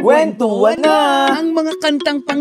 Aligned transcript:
Kwentuhan 0.00 0.80
na! 0.80 1.28
Ang 1.36 1.52
mga 1.52 1.76
kantang 1.76 2.24
pang 2.24 2.40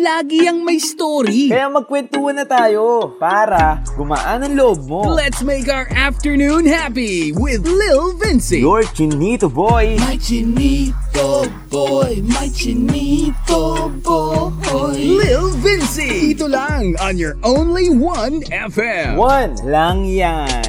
lagi 0.00 0.48
ang 0.48 0.64
may 0.64 0.80
story. 0.80 1.52
Kaya 1.52 1.68
magkwentuhan 1.68 2.40
na 2.40 2.48
tayo 2.48 3.16
para 3.20 3.84
gumaan 3.96 4.48
ang 4.48 4.54
loob 4.56 4.80
mo. 4.88 5.04
Let's 5.12 5.44
make 5.44 5.68
our 5.68 5.84
afternoon 5.92 6.64
happy 6.64 7.36
with 7.36 7.68
Lil 7.68 8.16
Vinci. 8.16 8.64
Your 8.64 8.84
chinito 8.96 9.52
boy! 9.52 10.00
My 10.00 10.16
chinito 10.16 11.48
boy, 11.68 12.24
my 12.24 12.48
chinito 12.48 13.92
boy. 14.00 14.96
Lil 14.96 15.52
Vinci. 15.60 16.32
Dito 16.32 16.48
lang 16.48 16.96
on 17.04 17.20
your 17.20 17.36
only 17.44 17.92
one 17.92 18.40
FM. 18.48 19.20
One 19.20 19.52
lang 19.68 20.08
yan. 20.08 20.64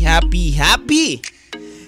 Happy, 0.00 0.56
happy! 0.56 1.39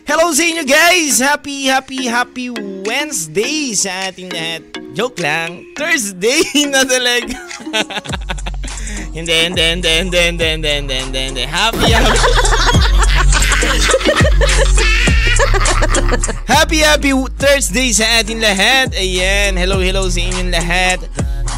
Hello 0.03 0.35
sa 0.35 0.43
inyo 0.43 0.67
guys! 0.67 1.23
Happy, 1.23 1.71
happy, 1.71 2.11
happy 2.11 2.51
Wednesday 2.83 3.71
sa 3.71 4.11
ating 4.11 4.35
lahat. 4.35 4.67
Joke 4.99 5.23
lang, 5.23 5.63
Thursday 5.79 6.43
na 6.75 6.83
talaga. 6.83 7.39
hindi, 9.17 9.31
hindi, 9.31 9.63
hindi, 9.63 9.91
hindi, 10.03 10.19
hindi, 10.19 10.47
hindi, 10.59 10.71
hindi, 10.75 10.97
hindi, 11.07 11.21
hindi. 11.31 11.43
Happy, 11.47 11.87
happy. 11.95 12.19
happy, 16.51 16.79
happy 16.83 17.13
Thursday 17.39 17.95
sa 17.95 18.19
ating 18.19 18.43
lahat. 18.43 18.99
Ayan, 18.99 19.55
hello, 19.55 19.79
hello 19.79 20.11
sa 20.11 20.19
inyong 20.19 20.51
lahat. 20.51 20.99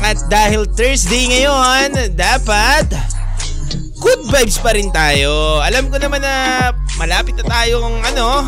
At 0.05 0.21
dahil 0.29 0.69
Thursday 0.69 1.33
ngayon, 1.33 2.13
dapat 2.13 2.93
good 4.05 4.23
vibes 4.29 4.61
pa 4.61 4.77
rin 4.77 4.93
tayo. 4.93 5.65
Alam 5.65 5.89
ko 5.89 5.97
naman 5.97 6.21
na 6.21 6.69
malapit 7.01 7.33
na 7.41 7.45
tayong 7.49 8.05
ano, 8.05 8.45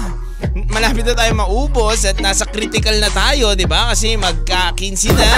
malapit 0.69 1.09
na 1.09 1.17
tayo 1.17 1.33
maubos 1.33 2.05
at 2.05 2.21
nasa 2.21 2.45
critical 2.45 2.93
na 3.01 3.09
tayo, 3.09 3.57
'di 3.57 3.65
ba? 3.65 3.97
Kasi 3.97 4.21
magka-15 4.21 5.17
na. 5.17 5.31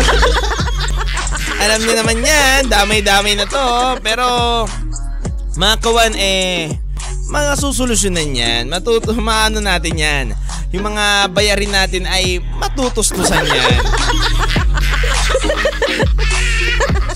Alam 1.65 1.81
niyo 1.87 1.95
naman 2.03 2.19
'yan, 2.19 2.67
damay-damay 2.67 3.39
na 3.39 3.47
'to, 3.47 4.03
pero 4.03 4.27
mga 5.55 5.75
kawan 5.79 6.15
eh 6.19 6.75
mga 7.29 7.61
susolusyonan 7.61 8.33
yan. 8.33 8.65
Matuto, 8.73 9.13
maano 9.13 9.61
natin 9.61 9.95
yan. 9.95 10.27
Yung 10.73 10.85
mga 10.89 11.29
bayarin 11.29 11.73
natin 11.73 12.09
ay 12.09 12.41
matutustusan 12.57 13.45
yan. 13.45 13.81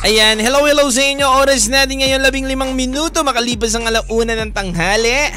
Ayan, 0.03 0.43
hello 0.43 0.67
hello 0.67 0.91
sa 0.91 0.99
inyo. 0.99 1.23
Oras 1.23 1.71
natin 1.71 2.03
ngayon 2.03 2.27
labing 2.27 2.51
limang 2.51 2.75
minuto 2.75 3.23
makalipas 3.23 3.79
ang 3.79 3.87
alauna 3.87 4.35
ng 4.35 4.51
tanghali. 4.51 5.31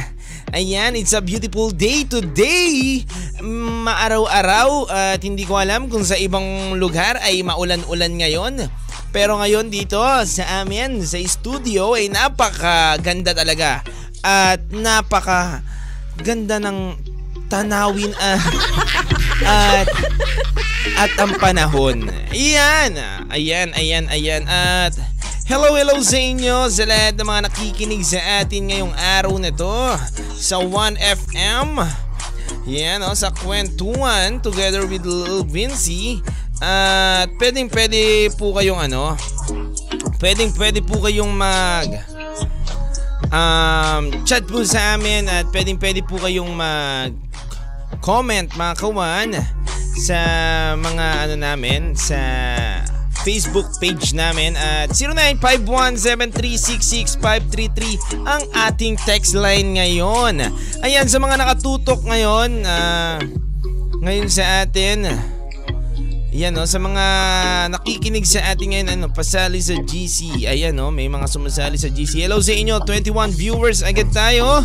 Ayan, 0.57 0.97
it's 0.97 1.13
a 1.13 1.21
beautiful 1.21 1.69
day 1.69 2.01
today. 2.01 3.05
Maaraw-araw 3.45 4.89
at 4.89 5.21
hindi 5.21 5.45
ko 5.45 5.61
alam 5.61 5.85
kung 5.85 6.01
sa 6.01 6.17
ibang 6.17 6.73
lugar 6.81 7.21
ay 7.21 7.45
maulan-ulan 7.45 8.17
ngayon. 8.17 8.65
Pero 9.13 9.37
ngayon 9.37 9.69
dito 9.69 10.01
sa 10.25 10.65
amin, 10.65 10.97
sa 11.05 11.21
studio 11.21 11.93
ay 11.93 12.09
napakaganda 12.09 13.37
talaga. 13.37 13.85
At 14.25 14.65
napaka 14.73 15.61
ganda 16.25 16.57
ng 16.57 16.97
tanawin 17.47 18.11
ah, 18.17 18.41
at 19.45 19.87
at 20.95 21.11
ang 21.19 21.35
panahon. 21.41 22.07
Ayan, 22.31 22.95
ayan, 23.27 23.69
ayan, 23.75 24.05
ayan. 24.07 24.43
At 24.47 24.95
hello, 25.49 25.75
hello 25.75 25.99
sa 25.99 26.15
inyo 26.15 26.71
sa 26.71 26.87
lahat 26.87 27.19
ng 27.19 27.27
mga 27.27 27.41
nakikinig 27.51 28.03
sa 28.05 28.21
atin 28.41 28.71
ngayong 28.71 28.93
araw 28.95 29.35
na 29.35 29.51
to 29.51 29.97
sa 30.39 30.61
1FM. 30.61 31.83
Yan, 32.65 33.01
oh, 33.05 33.13
sa 33.17 33.33
kwentuhan 33.33 34.39
together 34.39 34.87
with 34.87 35.03
Lil 35.03 35.43
Vinci. 35.45 36.23
At 36.63 37.27
pwedeng 37.35 37.67
pwede 37.67 38.31
po 38.39 38.55
kayong 38.55 38.87
ano, 38.87 39.19
pwedeng 40.23 40.55
pwede 40.55 40.79
po 40.79 41.03
kayong 41.03 41.35
mag 41.35 41.91
um, 43.35 44.03
chat 44.23 44.47
po 44.47 44.63
sa 44.63 44.95
amin 44.95 45.27
at 45.27 45.51
pwedeng 45.51 45.75
pwede 45.75 45.99
po 46.05 46.15
kayong 46.15 46.55
mag 46.55 47.24
comment 48.05 48.45
mga 48.53 48.77
kawan 48.77 49.33
sa 49.97 50.21
mga 50.77 51.25
ano 51.25 51.41
namin 51.41 51.97
sa 51.97 52.21
Facebook 53.25 53.65
page 53.81 54.13
namin 54.13 54.53
at 54.53 54.93
0951-7366533 55.41 58.29
ang 58.29 58.45
ating 58.69 58.93
text 59.09 59.33
line 59.33 59.81
ngayon. 59.81 60.37
Ayan, 60.85 61.09
sa 61.09 61.17
mga 61.17 61.41
nakatutok 61.41 62.05
ngayon, 62.05 62.61
uh, 62.61 63.17
ngayon 64.05 64.29
sa 64.29 64.61
atin, 64.61 65.09
Ayan 66.35 66.51
no, 66.51 66.67
sa 66.67 66.83
mga 66.83 67.05
nakikinig 67.71 68.27
sa 68.27 68.51
atin 68.51 68.75
ngayon, 68.75 68.89
ano, 68.91 69.07
pasali 69.07 69.63
sa 69.63 69.71
GC. 69.79 70.43
Ayan 70.51 70.75
no, 70.75 70.91
may 70.91 71.07
mga 71.07 71.31
sumasali 71.31 71.79
sa 71.79 71.87
GC. 71.87 72.27
Hello 72.27 72.43
sa 72.43 72.51
inyo, 72.51 72.75
21 72.83 73.31
viewers 73.31 73.79
agad 73.79 74.11
tayo 74.11 74.59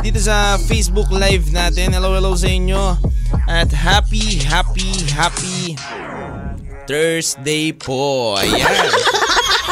dito 0.00 0.16
sa 0.16 0.56
Facebook 0.64 1.12
live 1.12 1.52
natin. 1.52 1.92
Hello, 1.92 2.16
hello 2.16 2.32
sa 2.32 2.48
inyo. 2.48 2.96
At 3.44 3.68
happy, 3.68 4.40
happy, 4.40 4.96
happy 5.12 5.76
Thursday 6.88 7.76
po. 7.76 8.40
Ayan. 8.40 8.88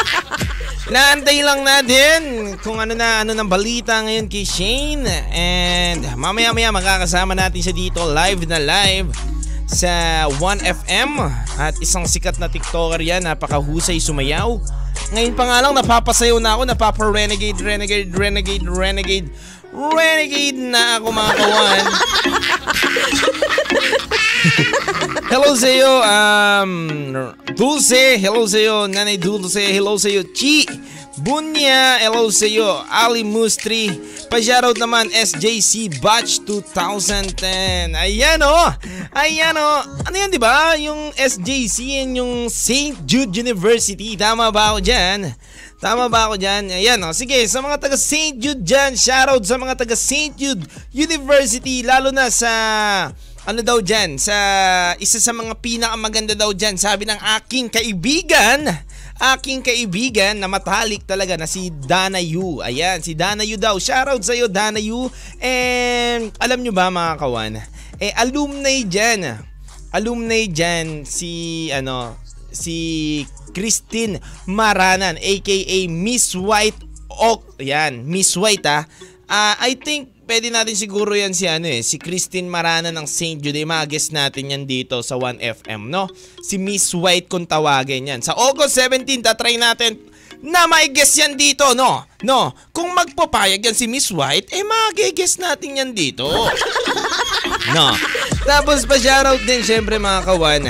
Naantay 0.92 1.40
lang 1.40 1.64
natin 1.64 2.20
kung 2.60 2.76
ano 2.76 2.92
na 2.92 3.24
ano 3.24 3.32
ng 3.32 3.48
balita 3.48 4.04
ngayon 4.04 4.28
kay 4.28 4.44
Shane 4.44 5.08
and 5.32 6.04
mamaya 6.12 6.52
maya 6.52 6.68
makakasama 6.68 7.32
natin 7.32 7.64
siya 7.64 7.72
dito 7.72 8.04
live 8.04 8.44
na 8.44 8.60
live 8.60 9.37
sa 9.68 10.24
1FM 10.40 11.20
at 11.60 11.76
isang 11.84 12.08
sikat 12.08 12.40
na 12.40 12.48
TikToker 12.48 13.04
yan, 13.04 13.28
napakahusay 13.28 14.00
sumayaw. 14.00 14.56
Ngayon 15.12 15.36
pa 15.36 15.44
nga 15.44 15.60
lang 15.60 15.76
napapasayaw 15.76 16.40
na 16.40 16.56
ako, 16.56 16.72
napapa-renegade, 16.72 17.60
renegade, 17.60 18.08
renegade, 18.08 18.64
renegade, 18.64 19.28
renegade 19.72 20.56
na 20.56 20.96
ako 20.96 21.12
mga 21.12 21.32
kawan. 21.36 21.84
hello 25.32 25.52
sa 25.52 25.68
iyo, 25.68 25.92
um, 26.00 26.72
Dulce, 27.52 28.16
hello 28.16 28.48
sa 28.48 28.58
iyo, 28.58 28.88
Nanay 28.88 29.20
Dulce, 29.20 29.68
hello 29.68 30.00
sa 30.00 30.08
iyo, 30.08 30.24
Chi, 30.32 30.64
Bunya, 31.18 31.98
hello 31.98 32.30
sa 32.30 32.46
iyo, 32.46 32.78
Ali 32.86 33.26
Mustri, 33.26 33.90
pa-shoutout 34.30 34.78
naman 34.78 35.10
SJC 35.10 35.98
Batch 35.98 36.46
2010. 36.46 37.90
Ayan 37.98 38.38
oh. 38.46 38.70
Ayan 39.18 39.58
oh. 39.58 39.82
Ano 40.06 40.14
yan 40.14 40.30
'di 40.30 40.38
ba? 40.38 40.78
Yung 40.78 41.10
SJC 41.18 41.98
yan 41.98 42.22
yung 42.22 42.46
St. 42.46 43.02
Jude 43.02 43.34
University. 43.34 44.14
Tama 44.14 44.54
ba 44.54 44.70
ako 44.70 44.78
diyan? 44.78 45.34
Tama 45.82 46.06
ba 46.06 46.30
ako 46.30 46.38
diyan? 46.38 46.70
Ayan 46.78 47.02
oh. 47.02 47.10
Sige, 47.10 47.42
sa 47.50 47.66
mga 47.66 47.82
taga 47.82 47.98
St. 47.98 48.38
Jude 48.38 48.62
diyan, 48.62 48.94
shoutout 48.94 49.42
sa 49.42 49.58
mga 49.58 49.74
taga 49.74 49.98
St. 49.98 50.38
Jude 50.38 50.62
University 50.94 51.82
lalo 51.82 52.14
na 52.14 52.30
sa 52.30 52.52
ano 53.48 53.64
daw 53.64 53.80
dyan, 53.80 54.20
sa 54.20 54.36
isa 55.00 55.18
sa 55.18 55.32
mga 55.32 55.56
pinakamaganda 55.58 56.36
daw 56.36 56.52
dyan, 56.52 56.76
sabi 56.76 57.08
ng 57.08 57.16
aking 57.40 57.72
kaibigan, 57.72 58.68
aking 59.18 59.66
kaibigan 59.66 60.38
na 60.38 60.46
matalik 60.46 61.02
talaga 61.02 61.34
na 61.34 61.50
si 61.50 61.74
Dana 61.74 62.22
Yu. 62.22 62.62
Ayan, 62.62 63.02
si 63.02 63.18
Dana 63.18 63.42
Yu 63.42 63.58
daw. 63.58 63.74
Shoutout 63.76 64.22
sa 64.22 64.34
iyo, 64.34 64.46
Dana 64.46 64.78
Yu. 64.78 65.10
And 65.42 66.30
alam 66.38 66.62
nyo 66.62 66.70
ba 66.70 66.90
mga 66.90 67.18
kawan, 67.18 67.58
eh 67.98 68.14
alumni 68.14 68.86
dyan, 68.86 69.42
alumni 69.90 70.46
dyan 70.46 71.02
si 71.02 71.66
ano, 71.74 72.18
si 72.54 73.22
Christine 73.52 74.22
Maranan 74.46 75.18
aka 75.18 75.78
Miss 75.90 76.32
White 76.38 76.78
Oak. 77.18 77.58
Yan, 77.58 78.06
Miss 78.06 78.38
White 78.38 78.66
ah. 78.66 78.86
Uh, 79.28 79.54
I 79.60 79.76
think 79.76 80.17
pwede 80.28 80.52
natin 80.52 80.76
siguro 80.76 81.16
yan 81.16 81.32
si 81.32 81.48
ano 81.48 81.64
eh, 81.64 81.80
si 81.80 81.96
Christine 81.96 82.44
Marana 82.44 82.92
ng 82.92 83.08
St. 83.08 83.40
Jude. 83.40 83.64
Mga-guest 83.64 84.12
natin 84.12 84.52
yan 84.52 84.64
dito 84.68 85.00
sa 85.00 85.16
1FM, 85.16 85.88
no? 85.88 86.12
Si 86.44 86.60
Miss 86.60 86.92
White 86.92 87.32
kung 87.32 87.48
tawagin 87.48 88.12
yan. 88.12 88.20
Sa 88.20 88.36
August 88.36 88.76
17, 88.76 89.24
tatry 89.24 89.56
natin 89.56 89.96
na 90.44 90.68
may 90.68 90.92
guest 90.92 91.16
yan 91.16 91.34
dito, 91.34 91.72
no? 91.72 92.04
No, 92.22 92.52
kung 92.76 92.92
magpapayag 92.92 93.64
yan 93.64 93.74
si 93.74 93.88
Miss 93.88 94.12
White, 94.12 94.52
eh 94.52 94.62
mag-guest 94.62 95.40
natin 95.40 95.80
yan 95.80 95.90
dito. 95.96 96.28
no. 97.74 97.96
Tapos 98.44 98.84
pa-shoutout 98.84 99.42
din 99.48 99.64
syempre 99.64 99.96
mga 99.96 100.28
kawan. 100.28 100.62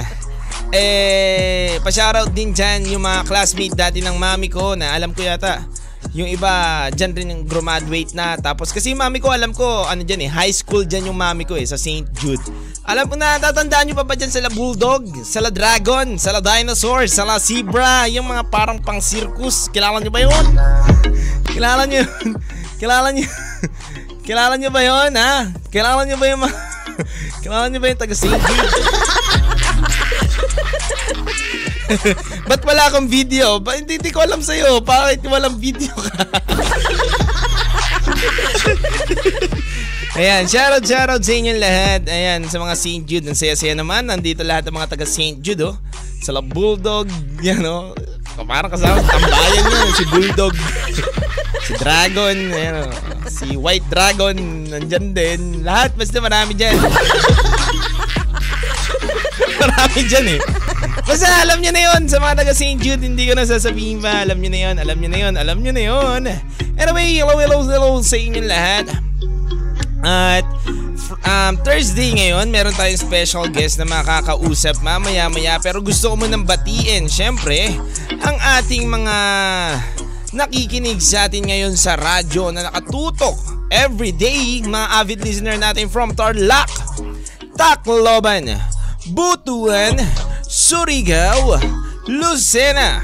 Eh, 0.70 1.76
pa-shoutout 1.82 2.30
din 2.30 2.54
dyan 2.54 2.86
yung 2.94 3.02
mga 3.02 3.26
classmate 3.26 3.74
dati 3.74 3.98
ng 4.00 4.14
mami 4.14 4.46
ko 4.46 4.78
na 4.78 4.94
alam 4.94 5.10
ko 5.10 5.26
yata 5.26 5.77
yung 6.16 6.28
iba 6.28 6.86
dyan 6.94 7.12
rin 7.12 7.28
yung 7.32 7.44
graduate 7.44 8.16
na. 8.16 8.36
Tapos 8.40 8.72
kasi 8.72 8.92
yung 8.94 9.00
mami 9.04 9.20
ko 9.20 9.28
alam 9.28 9.52
ko 9.52 9.84
ano 9.84 10.00
dyan 10.04 10.24
eh, 10.24 10.30
high 10.30 10.54
school 10.54 10.84
dyan 10.88 11.12
yung 11.12 11.18
mami 11.18 11.44
ko 11.44 11.56
eh 11.56 11.68
sa 11.68 11.76
St. 11.76 12.08
Jude. 12.16 12.40
Alam 12.88 13.04
ko 13.08 13.14
na 13.20 13.36
tatandaan 13.36 13.92
nyo 13.92 13.96
pa 13.98 14.08
ba 14.08 14.16
dyan 14.16 14.32
sa 14.32 14.40
La 14.40 14.48
Bulldog, 14.48 15.04
sa 15.20 15.44
La 15.44 15.52
Dragon, 15.52 16.16
sa 16.16 16.32
La 16.32 16.40
Dinosaur, 16.40 17.04
sa 17.10 17.28
La 17.28 17.36
Zebra, 17.36 18.08
yung 18.08 18.24
mga 18.24 18.48
parang 18.48 18.80
pang 18.80 19.02
circus. 19.04 19.68
Kilala 19.68 20.00
nyo 20.00 20.08
ba 20.08 20.20
yun? 20.24 20.46
Kilala 21.52 21.84
nyo 21.84 22.00
yun? 22.00 22.32
Kilala 22.78 23.08
nyo 23.12 23.26
Kilala 24.28 24.54
nyo 24.56 24.70
ba 24.70 24.80
yun 24.84 25.12
ha? 25.18 25.50
Kilala 25.68 26.06
nyo 26.06 26.16
ba 26.16 26.26
yung 26.30 26.42
Kilala 27.42 27.66
nyo 27.68 27.78
ba 27.80 27.88
yung 27.92 28.00
taga 28.00 28.16
St. 28.16 28.32
Jude? 28.32 29.37
Ba't 32.48 32.62
wala 32.64 32.92
kang 32.92 33.08
video? 33.08 33.60
Ba, 33.60 33.76
hindi, 33.76 33.96
hindi 33.96 34.12
ko 34.12 34.20
alam 34.24 34.44
sa'yo. 34.44 34.80
Bakit 34.84 35.24
walang 35.24 35.56
video 35.56 35.92
ka? 35.92 36.24
Ayan, 40.18 40.50
shoutout, 40.50 40.82
shoutout 40.82 41.22
sa 41.22 41.30
inyong 41.30 41.60
lahat. 41.62 42.02
Ayan, 42.10 42.42
sa 42.50 42.58
mga 42.58 42.74
St. 42.74 43.06
Jude. 43.06 43.26
Ang 43.30 43.38
saya-saya 43.38 43.78
naman. 43.78 44.10
Nandito 44.10 44.42
lahat 44.42 44.66
ng 44.66 44.74
mga 44.74 44.90
taga 44.98 45.06
St. 45.06 45.38
Jude, 45.38 45.62
oh. 45.62 45.78
Sa 46.18 46.34
La 46.34 46.42
Bulldog, 46.42 47.06
yan, 47.38 47.62
oh. 47.62 47.94
Parang 48.42 48.70
kasama, 48.70 48.98
tambayan 49.06 49.62
nyo. 49.62 49.94
Si 49.94 50.04
Bulldog. 50.10 50.54
si 51.70 51.72
Dragon, 51.78 52.34
ayan, 52.34 52.74
oh. 52.82 52.90
Si 53.30 53.54
White 53.54 53.86
Dragon, 53.86 54.34
nandyan 54.66 55.14
din. 55.14 55.62
Lahat, 55.62 55.94
basta 55.94 56.18
marami 56.18 56.50
dyan. 56.58 56.74
marami 59.62 60.00
dyan, 60.02 60.26
eh. 60.34 60.40
Basta 61.08 61.24
alam 61.40 61.64
nyo 61.64 61.72
na 61.72 61.82
yon 61.88 62.04
sa 62.04 62.20
mga 62.20 62.44
taga 62.44 62.52
St. 62.52 62.84
Jude, 62.84 63.00
hindi 63.00 63.24
ko 63.24 63.32
na 63.32 63.48
sasabihin 63.48 64.04
pa. 64.04 64.28
Alam 64.28 64.44
nyo 64.44 64.50
na 64.52 64.60
yon, 64.60 64.76
alam 64.76 64.96
nyo 65.00 65.08
na 65.08 65.18
yon, 65.24 65.34
alam 65.40 65.56
nyo 65.56 65.72
na 65.72 65.82
yon. 65.88 66.22
Anyway, 66.76 67.16
hello, 67.16 67.32
hello, 67.40 67.64
hello 67.64 67.90
sa 68.04 68.20
inyong 68.20 68.44
lahat. 68.44 68.92
At 70.04 70.44
um, 71.24 71.56
Thursday 71.64 72.12
ngayon, 72.12 72.52
meron 72.52 72.76
tayong 72.76 73.00
special 73.00 73.48
guest 73.48 73.80
na 73.80 73.88
makakausap 73.88 74.84
mamaya-maya 74.84 75.56
pero 75.64 75.80
gusto 75.80 76.12
ko 76.12 76.28
munang 76.28 76.44
batiin, 76.44 77.08
syempre, 77.08 77.72
ang 78.20 78.36
ating 78.60 78.84
mga 78.84 79.16
nakikinig 80.36 81.00
sa 81.00 81.24
atin 81.24 81.48
ngayon 81.48 81.72
sa 81.72 81.96
radyo 81.96 82.52
na 82.52 82.68
nakatutok 82.68 83.56
everyday, 83.72 84.60
mga 84.60 84.88
avid 84.92 85.24
listener 85.24 85.56
natin 85.56 85.88
from 85.88 86.12
Tarlac, 86.12 86.68
Tacloban, 87.56 88.60
Butuan, 89.16 89.96
Surigao, 90.58 91.54
Lucena, 92.10 92.98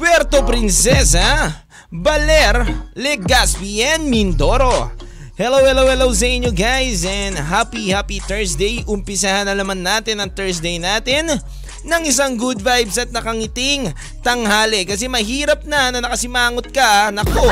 Puerto 0.00 0.40
Princesa, 0.48 1.52
Baler, 1.92 2.64
Legazpi, 2.96 3.84
and 3.84 4.08
Mindoro. 4.08 4.88
Hello, 5.36 5.60
hello, 5.60 5.84
hello 5.84 6.08
sa 6.16 6.24
inyo 6.24 6.56
guys 6.56 7.04
and 7.04 7.36
happy, 7.36 7.92
happy 7.92 8.16
Thursday. 8.24 8.80
Umpisahan 8.88 9.44
na 9.44 9.52
naman 9.52 9.84
natin 9.84 10.24
ang 10.24 10.32
Thursday 10.32 10.80
natin 10.80 11.36
ng 11.84 12.02
isang 12.08 12.32
good 12.40 12.64
vibes 12.64 12.96
at 12.96 13.12
nakangiting 13.12 13.92
tanghali 14.24 14.88
kasi 14.88 15.04
mahirap 15.04 15.68
na 15.68 15.92
na 15.92 16.00
nakasimangot 16.00 16.72
ka, 16.72 17.12
nako. 17.12 17.44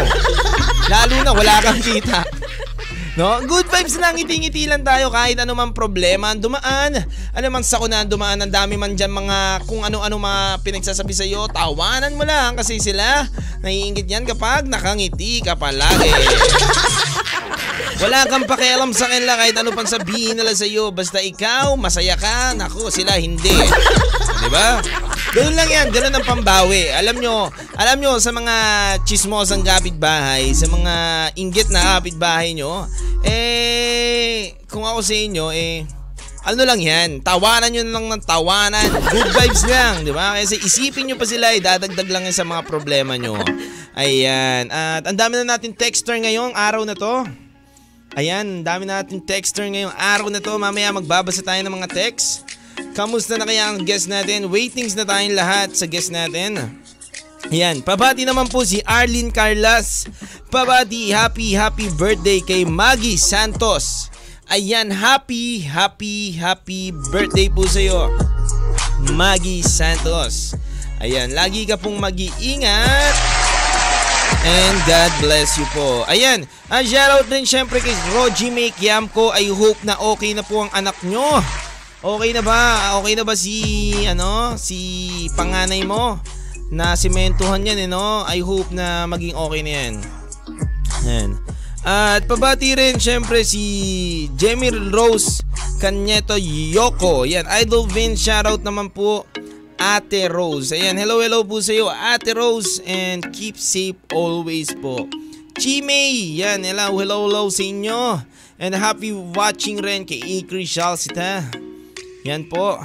Lalo 0.93 1.21
na 1.21 1.37
wala 1.37 1.61
kang 1.61 1.85
kita. 1.85 2.25
No? 3.15 3.39
Good 3.47 3.71
vibes 3.71 3.95
lang, 3.95 4.19
ngiti-ngiti 4.19 4.67
lang 4.67 4.83
tayo 4.83 5.07
kahit 5.07 5.39
anumang 5.39 5.71
problema 5.71 6.35
ang 6.35 6.43
dumaan. 6.43 6.99
Ano 7.31 7.47
mang 7.47 7.63
sakuna 7.63 8.03
ang 8.03 8.11
dumaan, 8.11 8.43
ang 8.43 8.51
dami 8.51 8.75
man 8.75 8.99
dyan 8.99 9.15
mga 9.15 9.63
kung 9.71 9.87
ano-ano 9.87 10.19
mga 10.19 10.59
pinagsasabi 10.67 11.15
sa'yo, 11.15 11.47
tawanan 11.47 12.19
mo 12.19 12.27
lang 12.27 12.59
kasi 12.59 12.83
sila 12.83 13.23
naiingit 13.63 14.11
yan 14.11 14.27
kapag 14.27 14.67
nakangiti 14.67 15.39
ka 15.47 15.55
palagi. 15.55 16.11
Wala 18.03 18.27
kang 18.27 18.51
pakialam 18.51 18.91
sa 18.91 19.07
kanila 19.07 19.39
kahit 19.39 19.55
ano 19.63 19.71
pang 19.71 19.87
sabihin 19.87 20.35
nila 20.35 20.51
sa 20.51 20.67
iyo. 20.67 20.91
Basta 20.91 21.23
ikaw, 21.23 21.79
masaya 21.79 22.19
ka. 22.19 22.51
Naku, 22.59 22.91
sila 22.91 23.15
hindi. 23.15 23.55
Di 24.43 24.49
ba? 24.51 24.83
Ganun 25.35 25.59
lang 25.59 25.67
yan. 25.67 25.87
Ganun 25.91 26.15
ang 26.15 26.23
pambawi. 26.23 26.95
Alam 26.95 27.19
nyo, 27.19 27.51
alam 27.75 27.99
nyo 27.99 28.23
sa 28.23 28.31
mga 28.31 28.55
chismosang 29.03 29.67
kapitbahay, 29.67 30.55
sa 30.55 30.71
mga 30.71 30.95
inggit 31.35 31.75
na 31.75 31.99
kapitbahay 31.99 32.55
nyo, 32.55 32.87
eh, 33.27 34.55
kung 34.71 34.87
ako 34.87 35.03
sa 35.03 35.15
inyo, 35.19 35.51
eh, 35.51 35.83
ano 36.45 36.61
lang 36.63 36.79
yan, 36.79 37.19
tawanan 37.25 37.73
nyo 37.73 37.83
lang 37.83 38.07
ng 38.15 38.23
tawanan. 38.23 38.87
Good 39.11 39.31
vibes 39.35 39.65
lang, 39.67 40.07
di 40.07 40.15
ba? 40.15 40.39
Kasi 40.39 40.61
isipin 40.63 41.11
nyo 41.11 41.17
pa 41.19 41.27
sila, 41.27 41.51
eh, 41.51 41.59
dadagdag 41.59 42.07
lang 42.07 42.31
yan 42.31 42.37
sa 42.37 42.47
mga 42.47 42.63
problema 42.69 43.19
nyo. 43.19 43.35
Ayan. 43.99 44.71
At 44.71 45.03
ang 45.03 45.19
dami 45.19 45.43
na 45.43 45.59
natin 45.59 45.75
texter 45.75 46.15
ngayong 46.15 46.55
araw 46.55 46.87
na 46.87 46.95
to. 46.95 47.27
Ayan, 48.15 48.63
dami 48.63 48.87
natin 48.87 49.19
texter 49.27 49.67
ngayong 49.67 49.97
araw 49.99 50.31
na 50.31 50.39
to. 50.39 50.55
Mamaya 50.55 50.95
magbabasa 50.95 51.43
tayo 51.43 51.59
ng 51.67 51.75
mga 51.75 51.91
text. 51.91 52.44
Kamusta 52.95 53.35
na 53.35 53.47
kaya 53.47 53.75
ang 53.75 53.83
guest 53.83 54.07
natin? 54.07 54.47
Waitings 54.47 54.95
na 54.95 55.03
tayong 55.03 55.35
lahat 55.35 55.75
sa 55.75 55.91
guest 55.91 56.15
natin. 56.15 56.63
Ayan, 57.53 57.85
pabati 57.85 58.25
naman 58.25 58.49
po 58.49 58.65
si 58.65 58.81
Arlene 58.89 59.29
Carlas. 59.29 60.09
Pabati, 60.49 61.13
happy, 61.13 61.53
happy 61.53 61.93
birthday 61.93 62.41
kay 62.41 62.65
Maggie 62.65 63.21
Santos. 63.21 64.09
Ayan, 64.49 64.89
happy, 64.89 65.61
happy, 65.61 66.33
happy 66.33 66.95
birthday 67.13 67.53
po 67.53 67.69
sa 67.69 67.81
iyo. 67.83 68.09
Maggie 69.13 69.61
Santos. 69.61 70.57
Ayan, 71.05 71.37
lagi 71.37 71.69
ka 71.69 71.77
pong 71.77 72.01
mag-iingat. 72.01 73.15
And 74.45 74.77
God 74.89 75.13
bless 75.21 75.57
you 75.57 75.69
po. 75.73 76.05
Ayan, 76.09 76.49
uh, 76.73 76.85
shoutout 76.85 77.29
din 77.29 77.45
syempre 77.45 77.81
kay 77.81 77.97
Roji 78.17 78.49
Make 78.49 78.77
Yamko. 78.81 79.33
I 79.33 79.49
hope 79.53 79.81
na 79.85 79.97
okay 80.01 80.33
na 80.33 80.45
po 80.45 80.65
ang 80.65 80.73
anak 80.73 80.97
nyo. 81.05 81.45
Okay 82.05 82.37
na 82.37 82.45
ba? 82.45 82.93
Okay 83.01 83.17
na 83.17 83.25
ba 83.25 83.33
si, 83.33 83.57
ano, 84.05 84.61
si 84.61 85.25
panganay 85.33 85.89
mo? 85.89 86.21
Na 86.69 87.01
simentuhan 87.01 87.65
yan, 87.65 87.81
eh, 87.81 87.89
no? 87.89 88.29
I 88.29 88.45
hope 88.45 88.69
na 88.77 89.09
maging 89.09 89.33
okay 89.33 89.65
na 89.65 89.73
yan. 89.73 89.95
Ayan. 91.09 91.31
At 91.81 92.29
pabati 92.29 92.77
rin 92.77 93.01
syempre 93.01 93.41
si 93.41 94.29
Jamie 94.37 94.69
Rose 94.93 95.41
Canyeto 95.81 96.37
Yoko. 96.37 97.25
Yan, 97.25 97.49
Idol 97.65 97.89
Vin 97.89 98.21
shoutout 98.21 98.61
naman 98.61 98.93
po. 98.93 99.25
Ate 99.81 100.29
Rose. 100.29 100.77
Ayan, 100.77 101.01
hello 101.01 101.25
hello 101.25 101.41
po 101.41 101.65
sa 101.65 101.73
iyo 101.73 101.89
Ate 101.89 102.37
Rose 102.37 102.85
and 102.85 103.25
keep 103.33 103.57
safe 103.57 103.97
always 104.13 104.69
po. 104.77 105.09
Chimay, 105.57 106.37
yan, 106.37 106.69
hello 106.69 107.01
hello 107.01 107.33
hello 107.33 107.49
sa 107.49 107.65
inyo. 107.65 108.21
And 108.61 108.77
happy 108.77 109.17
watching 109.17 109.81
rin 109.81 110.05
kay 110.05 110.21
Ikri 110.21 110.69
Shalsita. 110.69 111.65
Yan 112.25 112.49
po. 112.49 112.81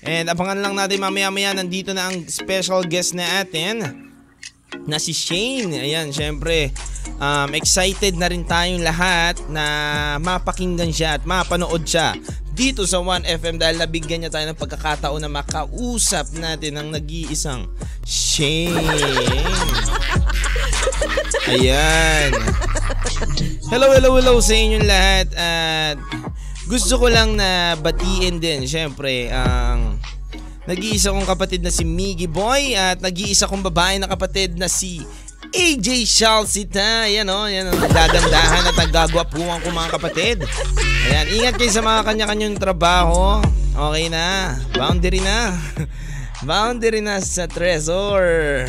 And 0.00 0.32
abangan 0.32 0.64
lang 0.64 0.74
natin 0.74 1.04
mamaya 1.04 1.28
maya 1.28 1.52
nandito 1.52 1.92
na 1.92 2.08
ang 2.08 2.24
special 2.24 2.88
guest 2.88 3.12
na 3.12 3.44
atin 3.44 3.84
na 4.88 4.96
si 4.96 5.12
Shane. 5.12 5.76
Ayan, 5.76 6.08
syempre, 6.08 6.72
um, 7.20 7.52
excited 7.52 8.16
na 8.16 8.32
rin 8.32 8.48
tayong 8.48 8.80
lahat 8.80 9.36
na 9.52 9.64
mapakinggan 10.24 10.88
siya 10.88 11.20
at 11.20 11.22
mapanood 11.28 11.84
siya 11.84 12.16
dito 12.58 12.82
sa 12.88 12.98
1FM 12.98 13.54
dahil 13.54 13.76
nabigyan 13.78 14.24
niya 14.24 14.34
tayo 14.34 14.50
ng 14.50 14.58
pagkakataon 14.58 15.22
na 15.22 15.30
makausap 15.30 16.26
natin 16.34 16.74
ang 16.80 16.88
nag-iisang 16.90 17.70
Shane. 18.02 18.72
Ayan. 21.52 22.32
Hello, 23.68 23.92
hello, 23.92 24.16
hello 24.16 24.34
sa 24.40 24.56
inyong 24.56 24.86
lahat 24.88 25.28
at 25.36 25.96
gusto 26.68 27.00
ko 27.00 27.08
lang 27.08 27.32
na 27.32 27.80
batiin 27.80 28.36
din 28.36 28.68
syempre 28.68 29.32
ang 29.32 29.96
nag-iisa 30.68 31.16
kong 31.16 31.24
kapatid 31.24 31.64
na 31.64 31.72
si 31.72 31.80
Miggy 31.80 32.28
Boy 32.28 32.76
at 32.76 33.00
nag-iisa 33.00 33.48
kong 33.48 33.64
babae 33.72 33.96
na 33.96 34.04
kapatid 34.04 34.60
na 34.60 34.68
si 34.68 35.00
AJ 35.48 36.04
Shalsita. 36.04 37.08
Yan 37.08 37.32
o, 37.32 37.40
oh, 37.40 37.46
yan 37.48 37.72
o. 37.72 37.72
Oh, 37.72 37.80
nagagandahan 37.80 38.68
at 38.68 38.76
nagagwapuan 38.76 39.64
ko 39.64 39.72
mga 39.72 39.96
kapatid. 39.96 40.36
Ayan, 41.08 41.40
ingat 41.40 41.56
kayo 41.56 41.72
sa 41.72 41.80
mga 41.80 42.04
kanya-kanyang 42.04 42.60
trabaho. 42.60 43.40
Okay 43.72 44.12
na. 44.12 44.60
Boundary 44.76 45.24
na. 45.24 45.56
Boundary 46.44 47.00
na 47.00 47.24
sa 47.24 47.48
Trezor. 47.48 48.68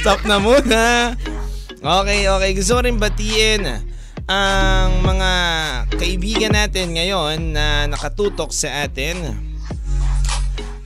Stop 0.00 0.24
na 0.24 0.40
muna. 0.40 1.12
Okay, 1.84 2.32
okay. 2.32 2.50
Gusto 2.56 2.80
ko 2.80 2.88
rin 2.88 2.96
batiin 2.96 3.91
ang 4.32 5.04
mga 5.04 5.32
kaibigan 6.00 6.56
natin 6.56 6.96
ngayon 6.96 7.52
na 7.52 7.84
nakatutok 7.84 8.48
sa 8.48 8.88
atin 8.88 9.36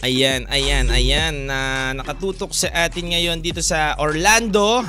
Ayan, 0.06 0.46
ayan, 0.54 0.86
ayan 0.86 1.50
na 1.50 1.90
nakatutok 1.90 2.54
sa 2.54 2.70
atin 2.86 3.10
ngayon 3.10 3.42
dito 3.42 3.58
sa 3.58 3.98
Orlando. 3.98 4.86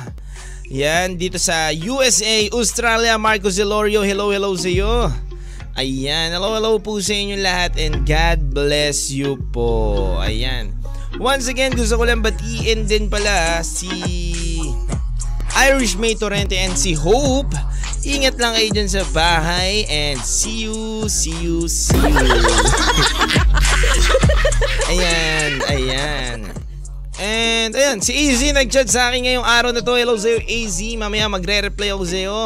Yan, 0.70 1.18
dito 1.18 1.42
sa 1.42 1.74
USA, 1.74 2.46
Australia, 2.54 3.18
Marco 3.18 3.50
Zelorio. 3.50 4.06
Hello, 4.06 4.30
hello 4.30 4.54
sa 4.54 4.70
iyo. 4.70 5.10
Ayan, 5.74 6.30
hello, 6.30 6.54
hello 6.54 6.78
po 6.78 7.02
sa 7.02 7.18
inyo 7.18 7.34
lahat 7.34 7.74
and 7.82 8.06
God 8.06 8.54
bless 8.54 9.10
you 9.10 9.42
po. 9.50 10.22
Ayan. 10.22 10.70
Once 11.18 11.50
again, 11.50 11.74
gusto 11.74 11.98
ko 11.98 12.06
lang 12.06 12.22
batiin 12.22 12.86
din 12.86 13.10
pala 13.10 13.58
si 13.66 13.90
Irish 15.58 15.98
May 15.98 16.14
Torrente 16.14 16.54
and 16.54 16.78
si 16.78 16.94
Hope. 16.94 17.50
Ingat 18.06 18.38
lang 18.38 18.54
kayo 18.54 18.70
dyan 18.70 18.86
sa 18.86 19.02
bahay 19.10 19.82
and 19.90 20.22
see 20.22 20.70
you, 20.70 21.10
see 21.10 21.34
you, 21.34 21.66
see 21.66 21.98
you. 21.98 22.30
ayan, 24.94 25.52
ayan. 25.66 26.38
And 27.18 27.74
ayan, 27.74 27.98
si 27.98 28.14
AZ 28.14 28.40
nag-chat 28.54 28.86
sa 28.86 29.10
akin 29.10 29.26
ngayong 29.26 29.42
araw 29.42 29.74
na 29.74 29.82
to. 29.82 29.98
Hello 29.98 30.14
sa'yo 30.14 30.38
AZ, 30.38 30.78
mamaya 30.94 31.26
magre-reply 31.26 31.90
ako 31.90 32.04
sa'yo. 32.06 32.40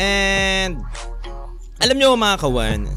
And 0.00 0.80
alam 1.78 1.96
nyo 2.00 2.16
mga 2.16 2.40
kawan, 2.40 2.88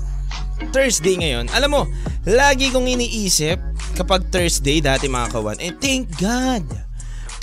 Thursday 0.71 1.19
ngayon. 1.19 1.51
Alam 1.51 1.69
mo, 1.69 1.81
lagi 2.23 2.71
kong 2.71 2.87
iniisip 2.87 3.59
kapag 3.99 4.31
Thursday 4.31 4.79
dati 4.79 5.11
mga 5.11 5.35
kawan. 5.35 5.59
And 5.59 5.75
thank 5.83 6.15
God, 6.15 6.63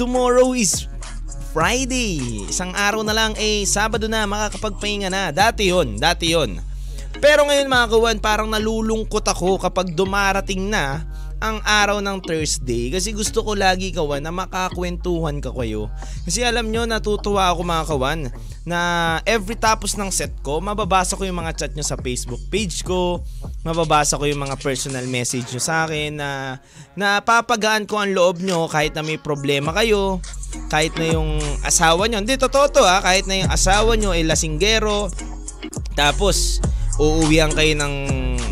tomorrow 0.00 0.57
is 0.57 0.89
Friday. 1.50 2.47
Isang 2.47 2.71
araw 2.78 3.02
na 3.02 3.11
lang 3.11 3.35
eh, 3.35 3.66
Sabado 3.66 4.07
na, 4.07 4.23
makakapagpahinga 4.23 5.11
na. 5.11 5.35
Dati 5.35 5.66
yon, 5.66 5.99
dati 5.99 6.30
yon. 6.30 6.62
Pero 7.19 7.42
ngayon 7.42 7.66
mga 7.66 7.90
kawan, 7.90 8.19
parang 8.23 8.49
nalulungkot 8.49 9.26
ako 9.26 9.59
kapag 9.59 9.92
dumarating 9.99 10.71
na 10.71 11.02
ang 11.40 11.59
araw 11.64 12.04
ng 12.04 12.21
Thursday 12.21 12.92
kasi 12.92 13.16
gusto 13.16 13.40
ko 13.40 13.57
lagi 13.57 13.97
kawan 13.97 14.21
na 14.21 14.30
makakwentuhan 14.30 15.40
ka 15.40 15.50
kayo. 15.57 15.88
Kasi 16.28 16.45
alam 16.45 16.69
nyo, 16.69 16.85
natutuwa 16.85 17.50
ako 17.50 17.61
mga 17.64 17.85
kawan 17.88 18.21
na 18.69 18.80
every 19.25 19.57
tapos 19.57 19.97
ng 19.97 20.12
set 20.12 20.37
ko, 20.45 20.61
mababasa 20.61 21.16
ko 21.16 21.25
yung 21.25 21.40
mga 21.40 21.57
chat 21.57 21.73
nyo 21.73 21.83
sa 21.83 21.97
Facebook 21.97 22.45
page 22.52 22.85
ko, 22.85 23.25
mababasa 23.64 24.21
ko 24.21 24.28
yung 24.28 24.45
mga 24.45 24.61
personal 24.61 25.09
message 25.09 25.49
nyo 25.50 25.62
sa 25.64 25.88
akin 25.88 26.21
na 26.21 26.61
napapagaan 26.92 27.88
ko 27.88 27.99
ang 27.99 28.12
loob 28.12 28.45
nyo 28.45 28.69
kahit 28.69 28.92
na 28.92 29.00
may 29.00 29.16
problema 29.16 29.73
kayo, 29.73 30.21
kahit 30.70 30.94
na 30.94 31.10
yung 31.10 31.42
asawa 31.66 32.06
nyo, 32.06 32.22
hindi 32.22 32.38
totoo 32.38 32.70
to 32.70 32.82
ha, 32.86 33.02
kahit 33.02 33.26
na 33.26 33.42
yung 33.42 33.50
asawa 33.50 33.98
nyo 33.98 34.14
ay 34.14 34.22
lasinggero, 34.22 35.10
tapos 35.98 36.62
uuwihan 37.00 37.48
kayo 37.56 37.72
ng, 37.80 37.96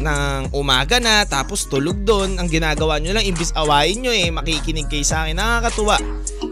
ng 0.00 0.42
umaga 0.56 0.96
na 0.96 1.28
tapos 1.28 1.68
tulog 1.68 2.00
doon. 2.02 2.40
Ang 2.40 2.48
ginagawa 2.48 2.96
nyo 2.96 3.12
lang, 3.12 3.28
imbis 3.28 3.52
awayin 3.52 4.00
nyo 4.00 4.12
eh, 4.12 4.32
makikinig 4.32 4.88
kayo 4.88 5.04
sa 5.04 5.28
akin. 5.28 5.36
Nakakatuwa. 5.36 5.96